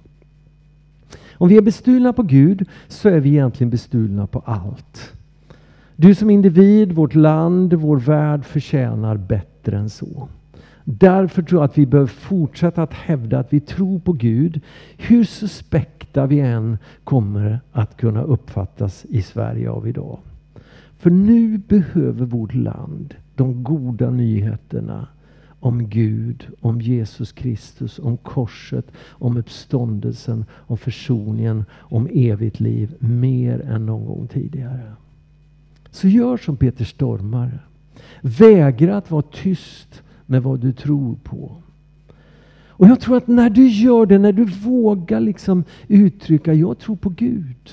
Om 1.38 1.48
vi 1.48 1.56
är 1.56 1.62
bestulna 1.62 2.12
på 2.12 2.22
Gud 2.22 2.68
så 2.88 3.08
är 3.08 3.20
vi 3.20 3.28
egentligen 3.28 3.70
bestulna 3.70 4.26
på 4.26 4.38
allt. 4.38 5.12
Du 5.96 6.14
som 6.14 6.30
individ, 6.30 6.92
vårt 6.92 7.14
land, 7.14 7.74
vår 7.74 7.96
värld 7.96 8.44
förtjänar 8.44 9.16
bättre 9.16 9.76
än 9.76 9.90
så. 9.90 10.28
Därför 10.84 11.42
tror 11.42 11.60
jag 11.60 11.64
att 11.64 11.78
vi 11.78 11.86
behöver 11.86 12.10
fortsätta 12.10 12.82
att 12.82 12.92
hävda 12.92 13.38
att 13.38 13.52
vi 13.52 13.60
tror 13.60 13.98
på 13.98 14.12
Gud. 14.12 14.60
Hur 14.96 15.24
suspekta 15.24 16.26
vi 16.26 16.40
än 16.40 16.78
kommer 17.04 17.60
att 17.72 17.96
kunna 17.96 18.22
uppfattas 18.22 19.04
i 19.04 19.22
Sverige 19.22 19.70
av 19.70 19.88
idag. 19.88 20.18
För 20.98 21.10
nu 21.10 21.58
behöver 21.58 22.26
vårt 22.26 22.54
land 22.54 23.14
de 23.34 23.64
goda 23.64 24.10
nyheterna 24.10 25.06
om 25.60 25.88
Gud, 25.88 26.46
om 26.60 26.80
Jesus 26.80 27.32
Kristus, 27.32 27.98
om 27.98 28.16
korset, 28.16 28.86
om 29.08 29.36
uppståndelsen, 29.36 30.44
om 30.52 30.78
försoningen, 30.78 31.64
om 31.74 32.08
evigt 32.12 32.60
liv 32.60 32.94
mer 32.98 33.60
än 33.60 33.86
någon 33.86 34.06
gång 34.06 34.26
tidigare. 34.26 34.92
Så 35.90 36.08
gör 36.08 36.36
som 36.36 36.56
Peter 36.56 36.84
Stormare. 36.84 37.58
Vägra 38.20 38.96
att 38.96 39.10
vara 39.10 39.22
tyst 39.22 40.02
med 40.26 40.42
vad 40.42 40.60
du 40.60 40.72
tror 40.72 41.16
på. 41.22 41.56
Och 42.68 42.86
jag 42.86 43.00
tror 43.00 43.16
att 43.16 43.26
när 43.26 43.50
du 43.50 43.68
gör 43.68 44.06
det, 44.06 44.18
när 44.18 44.32
du 44.32 44.44
vågar 44.44 45.20
liksom 45.20 45.64
uttrycka, 45.88 46.54
jag 46.54 46.78
tror 46.78 46.96
på 46.96 47.08
Gud, 47.08 47.70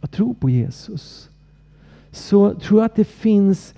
jag 0.00 0.10
tror 0.10 0.34
på 0.34 0.50
Jesus. 0.50 1.30
Så 2.10 2.54
tror 2.54 2.80
jag 2.80 2.86
att 2.86 2.96
det 2.96 3.04
finns 3.04 3.74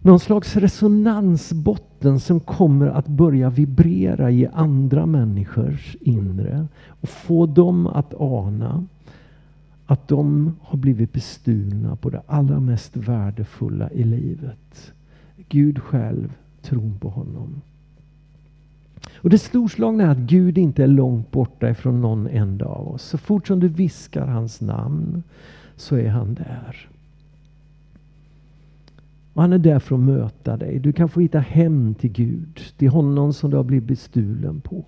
någon 0.00 0.20
slags 0.20 0.56
resonansbotten 0.56 1.89
som 2.20 2.40
kommer 2.40 2.86
att 2.86 3.06
börja 3.06 3.50
vibrera 3.50 4.30
i 4.30 4.46
andra 4.46 5.06
människors 5.06 5.96
inre. 6.00 6.66
Och 6.86 7.08
få 7.08 7.46
dem 7.46 7.86
att 7.86 8.14
ana 8.20 8.84
att 9.86 10.08
de 10.08 10.56
har 10.62 10.78
blivit 10.78 11.12
bestulna 11.12 11.96
på 11.96 12.10
det 12.10 12.22
allra 12.26 12.60
mest 12.60 12.96
värdefulla 12.96 13.90
i 13.90 14.04
livet. 14.04 14.92
Gud 15.48 15.78
själv, 15.78 16.32
tron 16.62 16.98
på 17.00 17.08
honom. 17.08 17.60
Och 19.14 19.30
det 19.30 19.38
storslagna 19.38 20.04
är 20.04 20.08
att 20.08 20.18
Gud 20.18 20.58
inte 20.58 20.82
är 20.82 20.86
långt 20.86 21.30
borta 21.30 21.70
ifrån 21.70 22.00
någon 22.00 22.26
enda 22.26 22.64
av 22.64 22.88
oss. 22.88 23.02
Så 23.02 23.18
fort 23.18 23.46
som 23.46 23.60
du 23.60 23.68
viskar 23.68 24.26
hans 24.26 24.60
namn 24.60 25.22
så 25.76 25.96
är 25.96 26.08
han 26.08 26.34
där. 26.34 26.89
Och 29.34 29.42
han 29.42 29.52
är 29.52 29.58
där 29.58 29.78
för 29.78 29.94
att 29.94 30.00
möta 30.00 30.56
dig. 30.56 30.78
Du 30.78 30.92
kan 30.92 31.08
få 31.08 31.20
hitta 31.20 31.38
hem 31.38 31.94
till 31.94 32.12
Gud, 32.12 32.60
till 32.76 32.88
honom 32.88 33.32
som 33.32 33.50
du 33.50 33.56
har 33.56 33.64
blivit 33.64 33.88
bestulen 33.88 34.60
på. 34.60 34.84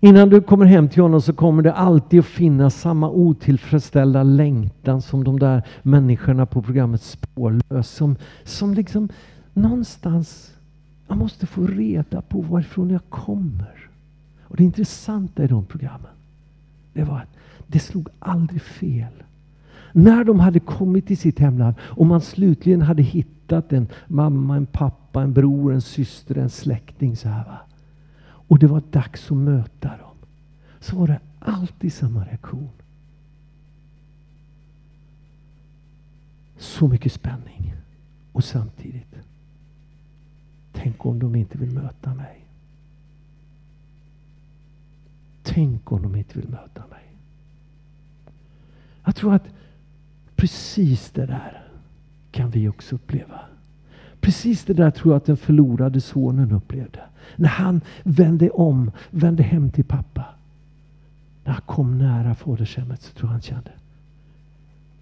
Innan 0.00 0.28
du 0.28 0.40
kommer 0.40 0.66
hem 0.66 0.88
till 0.88 1.02
honom 1.02 1.22
så 1.22 1.32
kommer 1.32 1.62
det 1.62 1.72
alltid 1.72 2.20
att 2.20 2.26
finnas 2.26 2.80
samma 2.80 3.10
otillfredsställda 3.10 4.22
längtan 4.22 5.02
som 5.02 5.24
de 5.24 5.38
där 5.38 5.62
människorna 5.82 6.46
på 6.46 6.62
programmet 6.62 7.02
Spårlös. 7.02 7.90
Som, 7.90 8.16
som 8.44 8.74
liksom 8.74 9.08
någonstans, 9.54 10.54
jag 11.08 11.18
måste 11.18 11.46
få 11.46 11.66
reda 11.66 12.22
på 12.22 12.40
varifrån 12.40 12.90
jag 12.90 13.08
kommer. 13.08 13.88
Och 14.42 14.56
det 14.56 14.64
intressanta 14.64 15.44
i 15.44 15.46
de 15.46 15.64
programmen, 15.64 16.10
det 16.92 17.04
var 17.04 17.16
att 17.16 17.36
det 17.66 17.78
slog 17.78 18.08
aldrig 18.18 18.62
fel. 18.62 19.12
När 19.92 20.24
de 20.24 20.40
hade 20.40 20.60
kommit 20.60 21.06
till 21.06 21.18
sitt 21.18 21.38
hemland 21.38 21.74
och 21.80 22.06
man 22.06 22.20
slutligen 22.20 22.82
hade 22.82 23.02
hittat 23.02 23.72
en 23.72 23.88
mamma, 24.06 24.56
en 24.56 24.66
pappa, 24.66 25.22
en 25.22 25.32
bror, 25.32 25.72
en 25.72 25.80
syster, 25.80 26.38
en 26.38 26.50
släkting. 26.50 27.16
Så 27.16 27.28
här, 27.28 27.44
va? 27.44 27.58
Och 28.22 28.58
det 28.58 28.66
var 28.66 28.82
dags 28.90 29.30
att 29.30 29.36
möta 29.36 29.88
dem. 29.88 30.16
Så 30.80 30.96
var 30.96 31.06
det 31.06 31.20
alltid 31.38 31.92
samma 31.92 32.24
reaktion. 32.24 32.68
Så 36.58 36.88
mycket 36.88 37.12
spänning. 37.12 37.74
Och 38.32 38.44
samtidigt, 38.44 39.14
tänk 40.72 41.06
om 41.06 41.18
de 41.18 41.34
inte 41.34 41.58
vill 41.58 41.70
möta 41.70 42.14
mig. 42.14 42.44
Tänk 45.42 45.92
om 45.92 46.02
de 46.02 46.16
inte 46.16 46.38
vill 46.38 46.48
möta 46.48 46.86
mig. 46.90 47.04
Jag 49.04 49.16
tror 49.16 49.34
att 49.34 49.44
Precis 50.40 51.10
det 51.10 51.26
där 51.26 51.62
kan 52.30 52.50
vi 52.50 52.68
också 52.68 52.94
uppleva. 52.94 53.40
Precis 54.20 54.64
det 54.64 54.74
där 54.74 54.90
tror 54.90 55.12
jag 55.12 55.16
att 55.16 55.26
den 55.26 55.36
förlorade 55.36 56.00
sonen 56.00 56.52
upplevde. 56.52 57.00
När 57.36 57.48
han 57.48 57.80
vände 58.02 58.50
om, 58.50 58.90
vände 59.10 59.42
hem 59.42 59.70
till 59.70 59.84
pappa. 59.84 60.24
När 61.44 61.52
han 61.52 61.62
kom 61.62 61.98
nära 61.98 62.34
fadershemmet 62.34 63.02
så 63.02 63.12
tror 63.12 63.28
jag 63.28 63.32
han 63.32 63.42
kände. 63.42 63.70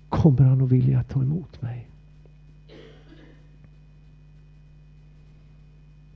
Kommer 0.09 0.45
han 0.45 0.63
att 0.63 0.69
vilja 0.69 1.03
ta 1.03 1.23
emot 1.23 1.63
mig? 1.63 1.89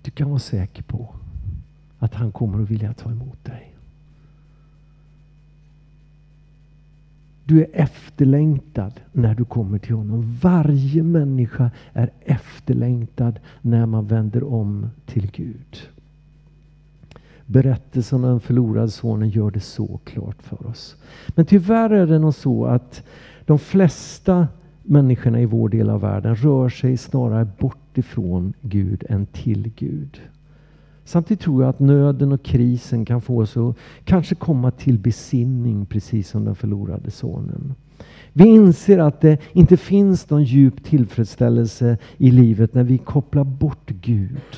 Du 0.02 0.10
kan 0.10 0.28
vara 0.28 0.38
säker 0.38 0.82
på 0.82 1.14
att 1.98 2.14
han 2.14 2.32
kommer 2.32 2.62
att 2.62 2.70
vilja 2.70 2.94
ta 2.94 3.10
emot 3.10 3.44
dig. 3.44 3.71
Du 7.52 7.60
är 7.60 7.68
efterlängtad 7.72 9.00
när 9.12 9.34
du 9.34 9.44
kommer 9.44 9.78
till 9.78 9.94
honom. 9.94 10.38
Varje 10.42 11.02
människa 11.02 11.70
är 11.92 12.10
efterlängtad 12.20 13.40
när 13.60 13.86
man 13.86 14.06
vänder 14.06 14.44
om 14.44 14.90
till 15.06 15.30
Gud. 15.32 15.78
Berättelsen 17.46 18.24
om 18.24 18.30
den 18.30 18.40
förlorade 18.40 18.90
sonen 18.90 19.28
gör 19.28 19.50
det 19.50 19.60
så 19.60 20.00
klart 20.04 20.42
för 20.42 20.66
oss. 20.66 20.96
Men 21.28 21.46
tyvärr 21.46 21.90
är 21.90 22.06
det 22.06 22.18
nog 22.18 22.34
så 22.34 22.64
att 22.64 23.02
de 23.46 23.58
flesta 23.58 24.48
människorna 24.82 25.40
i 25.40 25.46
vår 25.46 25.68
del 25.68 25.90
av 25.90 26.00
världen 26.00 26.36
rör 26.36 26.68
sig 26.68 26.96
snarare 26.96 27.48
bort 27.58 27.98
ifrån 27.98 28.52
Gud 28.60 29.04
än 29.08 29.26
till 29.26 29.70
Gud. 29.76 30.20
Samtidigt 31.04 31.40
tror 31.40 31.62
jag 31.62 31.70
att 31.70 31.80
nöden 31.80 32.32
och 32.32 32.42
krisen 32.42 33.04
kan 33.04 33.20
få 33.20 33.42
oss 33.42 33.56
att 33.56 33.76
kanske 34.04 34.34
komma 34.34 34.70
till 34.70 34.98
besinning 34.98 35.86
precis 35.86 36.28
som 36.28 36.44
den 36.44 36.54
förlorade 36.54 37.10
sonen. 37.10 37.74
Vi 38.32 38.44
inser 38.44 38.98
att 38.98 39.20
det 39.20 39.38
inte 39.52 39.76
finns 39.76 40.30
någon 40.30 40.44
djup 40.44 40.84
tillfredsställelse 40.84 41.98
i 42.16 42.30
livet 42.30 42.74
när 42.74 42.82
vi 42.82 42.98
kopplar 42.98 43.44
bort 43.44 43.90
Gud. 43.90 44.56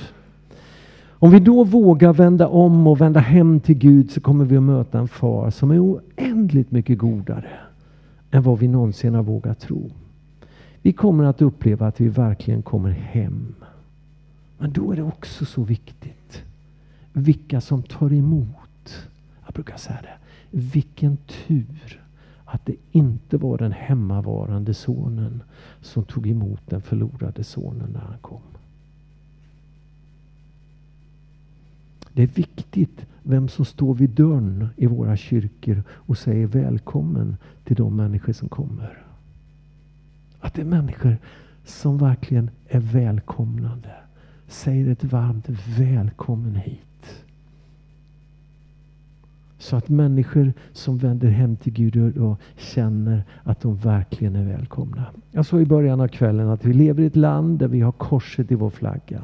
Om 1.24 1.30
vi 1.30 1.40
då 1.40 1.64
vågar 1.64 2.12
vända 2.12 2.48
om 2.48 2.86
och 2.86 3.00
vända 3.00 3.20
hem 3.20 3.60
till 3.60 3.78
Gud 3.78 4.10
så 4.10 4.20
kommer 4.20 4.44
vi 4.44 4.56
att 4.56 4.62
möta 4.62 4.98
en 4.98 5.08
far 5.08 5.50
som 5.50 5.70
är 5.70 5.84
oändligt 5.84 6.70
mycket 6.70 6.98
godare 6.98 7.50
än 8.30 8.42
vad 8.42 8.58
vi 8.58 8.68
någonsin 8.68 9.14
har 9.14 9.22
vågat 9.22 9.60
tro. 9.60 9.90
Vi 10.82 10.92
kommer 10.92 11.24
att 11.24 11.42
uppleva 11.42 11.86
att 11.86 12.00
vi 12.00 12.08
verkligen 12.08 12.62
kommer 12.62 12.90
hem. 12.90 13.54
Men 14.58 14.72
då 14.72 14.92
är 14.92 14.96
det 14.96 15.02
också 15.02 15.44
så 15.44 15.62
viktigt 15.62 16.42
vilka 17.12 17.60
som 17.60 17.82
tar 17.82 18.12
emot. 18.12 19.08
Jag 19.44 19.54
brukar 19.54 19.76
säga 19.76 20.02
det. 20.02 20.16
Vilken 20.50 21.16
tur 21.16 22.04
att 22.44 22.66
det 22.66 22.76
inte 22.92 23.36
var 23.36 23.58
den 23.58 23.72
hemmavarande 23.72 24.74
sonen 24.74 25.42
som 25.80 26.04
tog 26.04 26.26
emot 26.26 26.60
den 26.66 26.82
förlorade 26.82 27.44
sonen 27.44 27.90
när 27.90 28.00
han 28.00 28.18
kom. 28.18 28.40
Det 32.12 32.22
är 32.22 32.26
viktigt 32.26 33.06
vem 33.22 33.48
som 33.48 33.64
står 33.64 33.94
vid 33.94 34.10
dörren 34.10 34.68
i 34.76 34.86
våra 34.86 35.16
kyrkor 35.16 35.82
och 35.90 36.18
säger 36.18 36.46
välkommen 36.46 37.36
till 37.64 37.76
de 37.76 37.96
människor 37.96 38.32
som 38.32 38.48
kommer. 38.48 39.04
Att 40.40 40.54
det 40.54 40.60
är 40.60 40.66
människor 40.66 41.18
som 41.64 41.98
verkligen 41.98 42.50
är 42.68 42.80
välkomnande 42.80 44.03
säger 44.54 44.92
ett 44.92 45.04
varmt 45.04 45.48
välkommen 45.78 46.54
hit. 46.54 47.24
Så 49.58 49.76
att 49.76 49.88
människor 49.88 50.52
som 50.72 50.98
vänder 50.98 51.28
hem 51.28 51.56
till 51.56 51.72
Gud 51.72 52.14
då 52.14 52.36
känner 52.56 53.22
att 53.42 53.60
de 53.60 53.76
verkligen 53.76 54.36
är 54.36 54.44
välkomna. 54.44 55.04
Jag 55.30 55.46
sa 55.46 55.60
i 55.60 55.64
början 55.64 56.00
av 56.00 56.08
kvällen 56.08 56.48
att 56.48 56.64
vi 56.64 56.72
lever 56.72 57.02
i 57.02 57.06
ett 57.06 57.16
land 57.16 57.58
där 57.58 57.68
vi 57.68 57.80
har 57.80 57.92
korset 57.92 58.52
i 58.52 58.54
vår 58.54 58.70
flagga. 58.70 59.22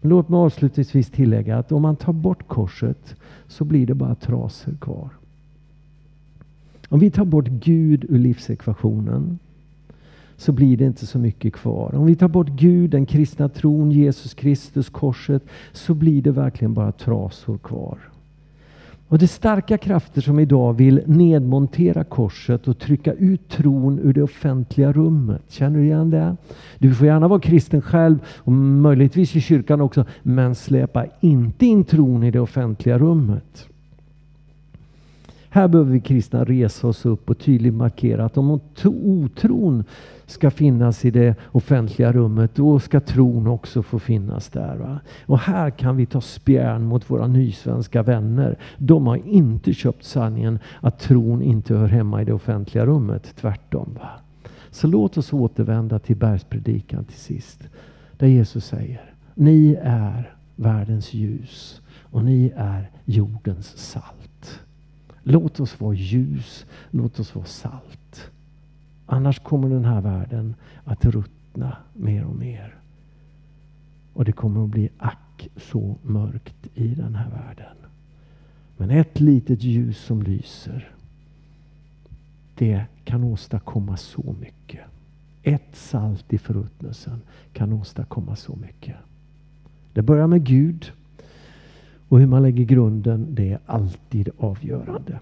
Men 0.00 0.10
låt 0.10 0.28
mig 0.28 0.38
avslutningsvis 0.38 1.10
tillägga 1.10 1.58
att 1.58 1.72
om 1.72 1.82
man 1.82 1.96
tar 1.96 2.12
bort 2.12 2.48
korset 2.48 3.16
så 3.46 3.64
blir 3.64 3.86
det 3.86 3.94
bara 3.94 4.14
trasor 4.14 4.76
kvar. 4.80 5.08
Om 6.88 7.00
vi 7.00 7.10
tar 7.10 7.24
bort 7.24 7.48
Gud 7.48 8.04
ur 8.08 8.18
livsekvationen 8.18 9.38
så 10.44 10.52
blir 10.52 10.76
det 10.76 10.84
inte 10.84 11.06
så 11.06 11.18
mycket 11.18 11.52
kvar. 11.52 11.94
Om 11.94 12.06
vi 12.06 12.16
tar 12.16 12.28
bort 12.28 12.48
Gud, 12.48 12.90
den 12.90 13.06
kristna 13.06 13.48
tron, 13.48 13.90
Jesus 13.90 14.34
Kristus, 14.34 14.88
korset, 14.88 15.42
så 15.72 15.94
blir 15.94 16.22
det 16.22 16.30
verkligen 16.30 16.74
bara 16.74 16.92
trasor 16.92 17.58
kvar. 17.58 17.98
Och 19.08 19.18
det 19.18 19.24
är 19.24 19.26
starka 19.26 19.78
krafter 19.78 20.20
som 20.20 20.38
idag 20.38 20.72
vill 20.72 21.02
nedmontera 21.06 22.04
korset 22.04 22.68
och 22.68 22.78
trycka 22.78 23.12
ut 23.12 23.48
tron 23.48 23.98
ur 23.98 24.12
det 24.12 24.22
offentliga 24.22 24.92
rummet. 24.92 25.42
Känner 25.48 25.78
du 25.78 25.84
igen 25.84 26.10
det? 26.10 26.36
Du 26.78 26.94
får 26.94 27.06
gärna 27.06 27.28
vara 27.28 27.40
kristen 27.40 27.82
själv 27.82 28.18
och 28.26 28.52
möjligtvis 28.52 29.36
i 29.36 29.40
kyrkan 29.40 29.80
också, 29.80 30.04
men 30.22 30.54
släpa 30.54 31.06
inte 31.20 31.66
in 31.66 31.84
tron 31.84 32.22
i 32.22 32.30
det 32.30 32.40
offentliga 32.40 32.98
rummet. 32.98 33.68
Här 35.54 35.68
behöver 35.68 35.92
vi 35.92 36.00
kristna 36.00 36.44
resa 36.44 36.86
oss 36.86 37.06
upp 37.06 37.30
och 37.30 37.38
tydligt 37.38 37.74
markera 37.74 38.24
att 38.24 38.38
om 38.38 38.60
otron 38.84 39.84
ska 40.26 40.50
finnas 40.50 41.04
i 41.04 41.10
det 41.10 41.34
offentliga 41.52 42.12
rummet, 42.12 42.50
då 42.54 42.80
ska 42.80 43.00
tron 43.00 43.46
också 43.46 43.82
få 43.82 43.98
finnas 43.98 44.48
där. 44.48 44.76
Va? 44.76 45.00
Och 45.26 45.38
här 45.38 45.70
kan 45.70 45.96
vi 45.96 46.06
ta 46.06 46.20
spjärn 46.20 46.82
mot 46.84 47.10
våra 47.10 47.26
nysvenska 47.26 48.02
vänner. 48.02 48.58
De 48.78 49.06
har 49.06 49.16
inte 49.16 49.72
köpt 49.72 50.04
sanningen 50.04 50.58
att 50.80 50.98
tron 50.98 51.42
inte 51.42 51.74
hör 51.74 51.88
hemma 51.88 52.22
i 52.22 52.24
det 52.24 52.32
offentliga 52.32 52.86
rummet. 52.86 53.34
Tvärtom. 53.36 53.98
Va? 54.00 54.10
Så 54.70 54.86
låt 54.86 55.18
oss 55.18 55.32
återvända 55.32 55.98
till 55.98 56.16
bergspredikan 56.16 57.04
till 57.04 57.20
sist. 57.20 57.68
Där 58.18 58.26
Jesus 58.26 58.64
säger, 58.66 59.14
ni 59.34 59.78
är 59.82 60.34
världens 60.56 61.12
ljus 61.12 61.80
och 62.02 62.24
ni 62.24 62.52
är 62.56 62.90
jordens 63.04 63.76
salt. 63.76 64.60
Låt 65.22 65.60
oss 65.60 65.80
vara 65.80 65.94
ljus, 65.94 66.66
låt 66.90 67.20
oss 67.20 67.34
vara 67.34 67.44
salt. 67.44 68.03
Annars 69.06 69.38
kommer 69.38 69.68
den 69.68 69.84
här 69.84 70.00
världen 70.00 70.54
att 70.84 71.04
ruttna 71.04 71.76
mer 71.92 72.24
och 72.24 72.36
mer. 72.36 72.74
Och 74.12 74.24
det 74.24 74.32
kommer 74.32 74.64
att 74.64 74.70
bli 74.70 74.88
ack 74.98 75.48
så 75.56 75.96
mörkt 76.02 76.68
i 76.74 76.88
den 76.94 77.14
här 77.14 77.30
världen. 77.30 77.76
Men 78.76 78.90
ett 78.90 79.20
litet 79.20 79.62
ljus 79.62 79.98
som 79.98 80.22
lyser, 80.22 80.90
det 82.54 82.84
kan 83.04 83.24
åstadkomma 83.24 83.96
så 83.96 84.34
mycket. 84.40 84.80
Ett 85.42 85.76
salt 85.76 86.32
i 86.32 86.38
förruttnelsen 86.38 87.20
kan 87.52 87.72
åstadkomma 87.72 88.36
så 88.36 88.56
mycket. 88.56 88.96
Det 89.92 90.02
börjar 90.02 90.26
med 90.26 90.44
Gud. 90.44 90.92
Och 92.08 92.20
hur 92.20 92.26
man 92.26 92.42
lägger 92.42 92.64
grunden, 92.64 93.34
det 93.34 93.52
är 93.52 93.58
alltid 93.66 94.28
avgörande. 94.38 95.18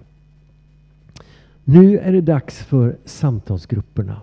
Nu 1.64 1.98
är 1.98 2.12
det 2.12 2.20
dags 2.20 2.62
för 2.62 2.96
samtalsgrupperna. 3.04 4.22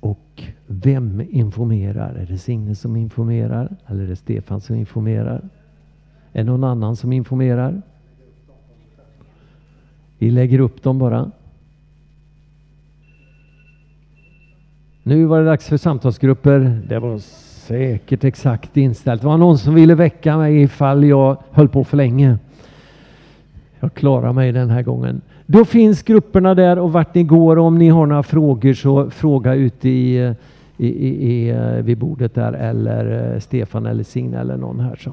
Och 0.00 0.42
vem 0.66 1.22
informerar? 1.30 2.14
Är 2.14 2.26
det 2.26 2.38
Signe 2.38 2.74
som 2.74 2.96
informerar? 2.96 3.76
Eller 3.86 4.04
är 4.04 4.08
det 4.08 4.16
Stefan 4.16 4.60
som 4.60 4.76
informerar? 4.76 5.48
Är 6.32 6.44
det 6.44 6.50
någon 6.50 6.64
annan 6.64 6.96
som 6.96 7.12
informerar? 7.12 7.82
Vi 10.18 10.30
lägger 10.30 10.58
upp 10.58 10.82
dem 10.82 10.98
bara. 10.98 11.30
Nu 15.02 15.24
var 15.24 15.40
det 15.40 15.46
dags 15.46 15.68
för 15.68 15.76
samtalsgrupper. 15.76 16.82
Det 16.88 16.98
var 16.98 17.18
säkert 17.18 18.24
exakt 18.24 18.76
inställt. 18.76 19.20
Det 19.20 19.26
var 19.26 19.38
någon 19.38 19.58
som 19.58 19.74
ville 19.74 19.94
väcka 19.94 20.36
mig 20.36 20.62
ifall 20.62 21.04
jag 21.04 21.42
höll 21.50 21.68
på 21.68 21.84
för 21.84 21.96
länge. 21.96 22.38
Jag 23.80 23.94
klarar 23.94 24.32
mig 24.32 24.52
den 24.52 24.70
här 24.70 24.82
gången. 24.82 25.20
Då 25.46 25.64
finns 25.64 26.02
grupperna 26.02 26.54
där 26.54 26.78
och 26.78 26.92
vart 26.92 27.14
ni 27.14 27.22
går. 27.22 27.58
Om 27.58 27.78
ni 27.78 27.88
har 27.88 28.06
några 28.06 28.22
frågor 28.22 28.74
så 28.74 29.10
fråga 29.10 29.54
ute 29.54 29.88
i, 29.88 30.34
i, 30.76 30.86
i, 30.86 31.48
i 31.48 31.82
vid 31.82 31.98
bordet 31.98 32.34
där 32.34 32.52
eller 32.52 33.32
eh, 33.34 33.40
Stefan 33.40 33.86
eller 33.86 34.04
Signe 34.04 34.40
eller 34.40 34.56
någon 34.56 34.80
här. 34.80 34.96
Så. 34.96 35.12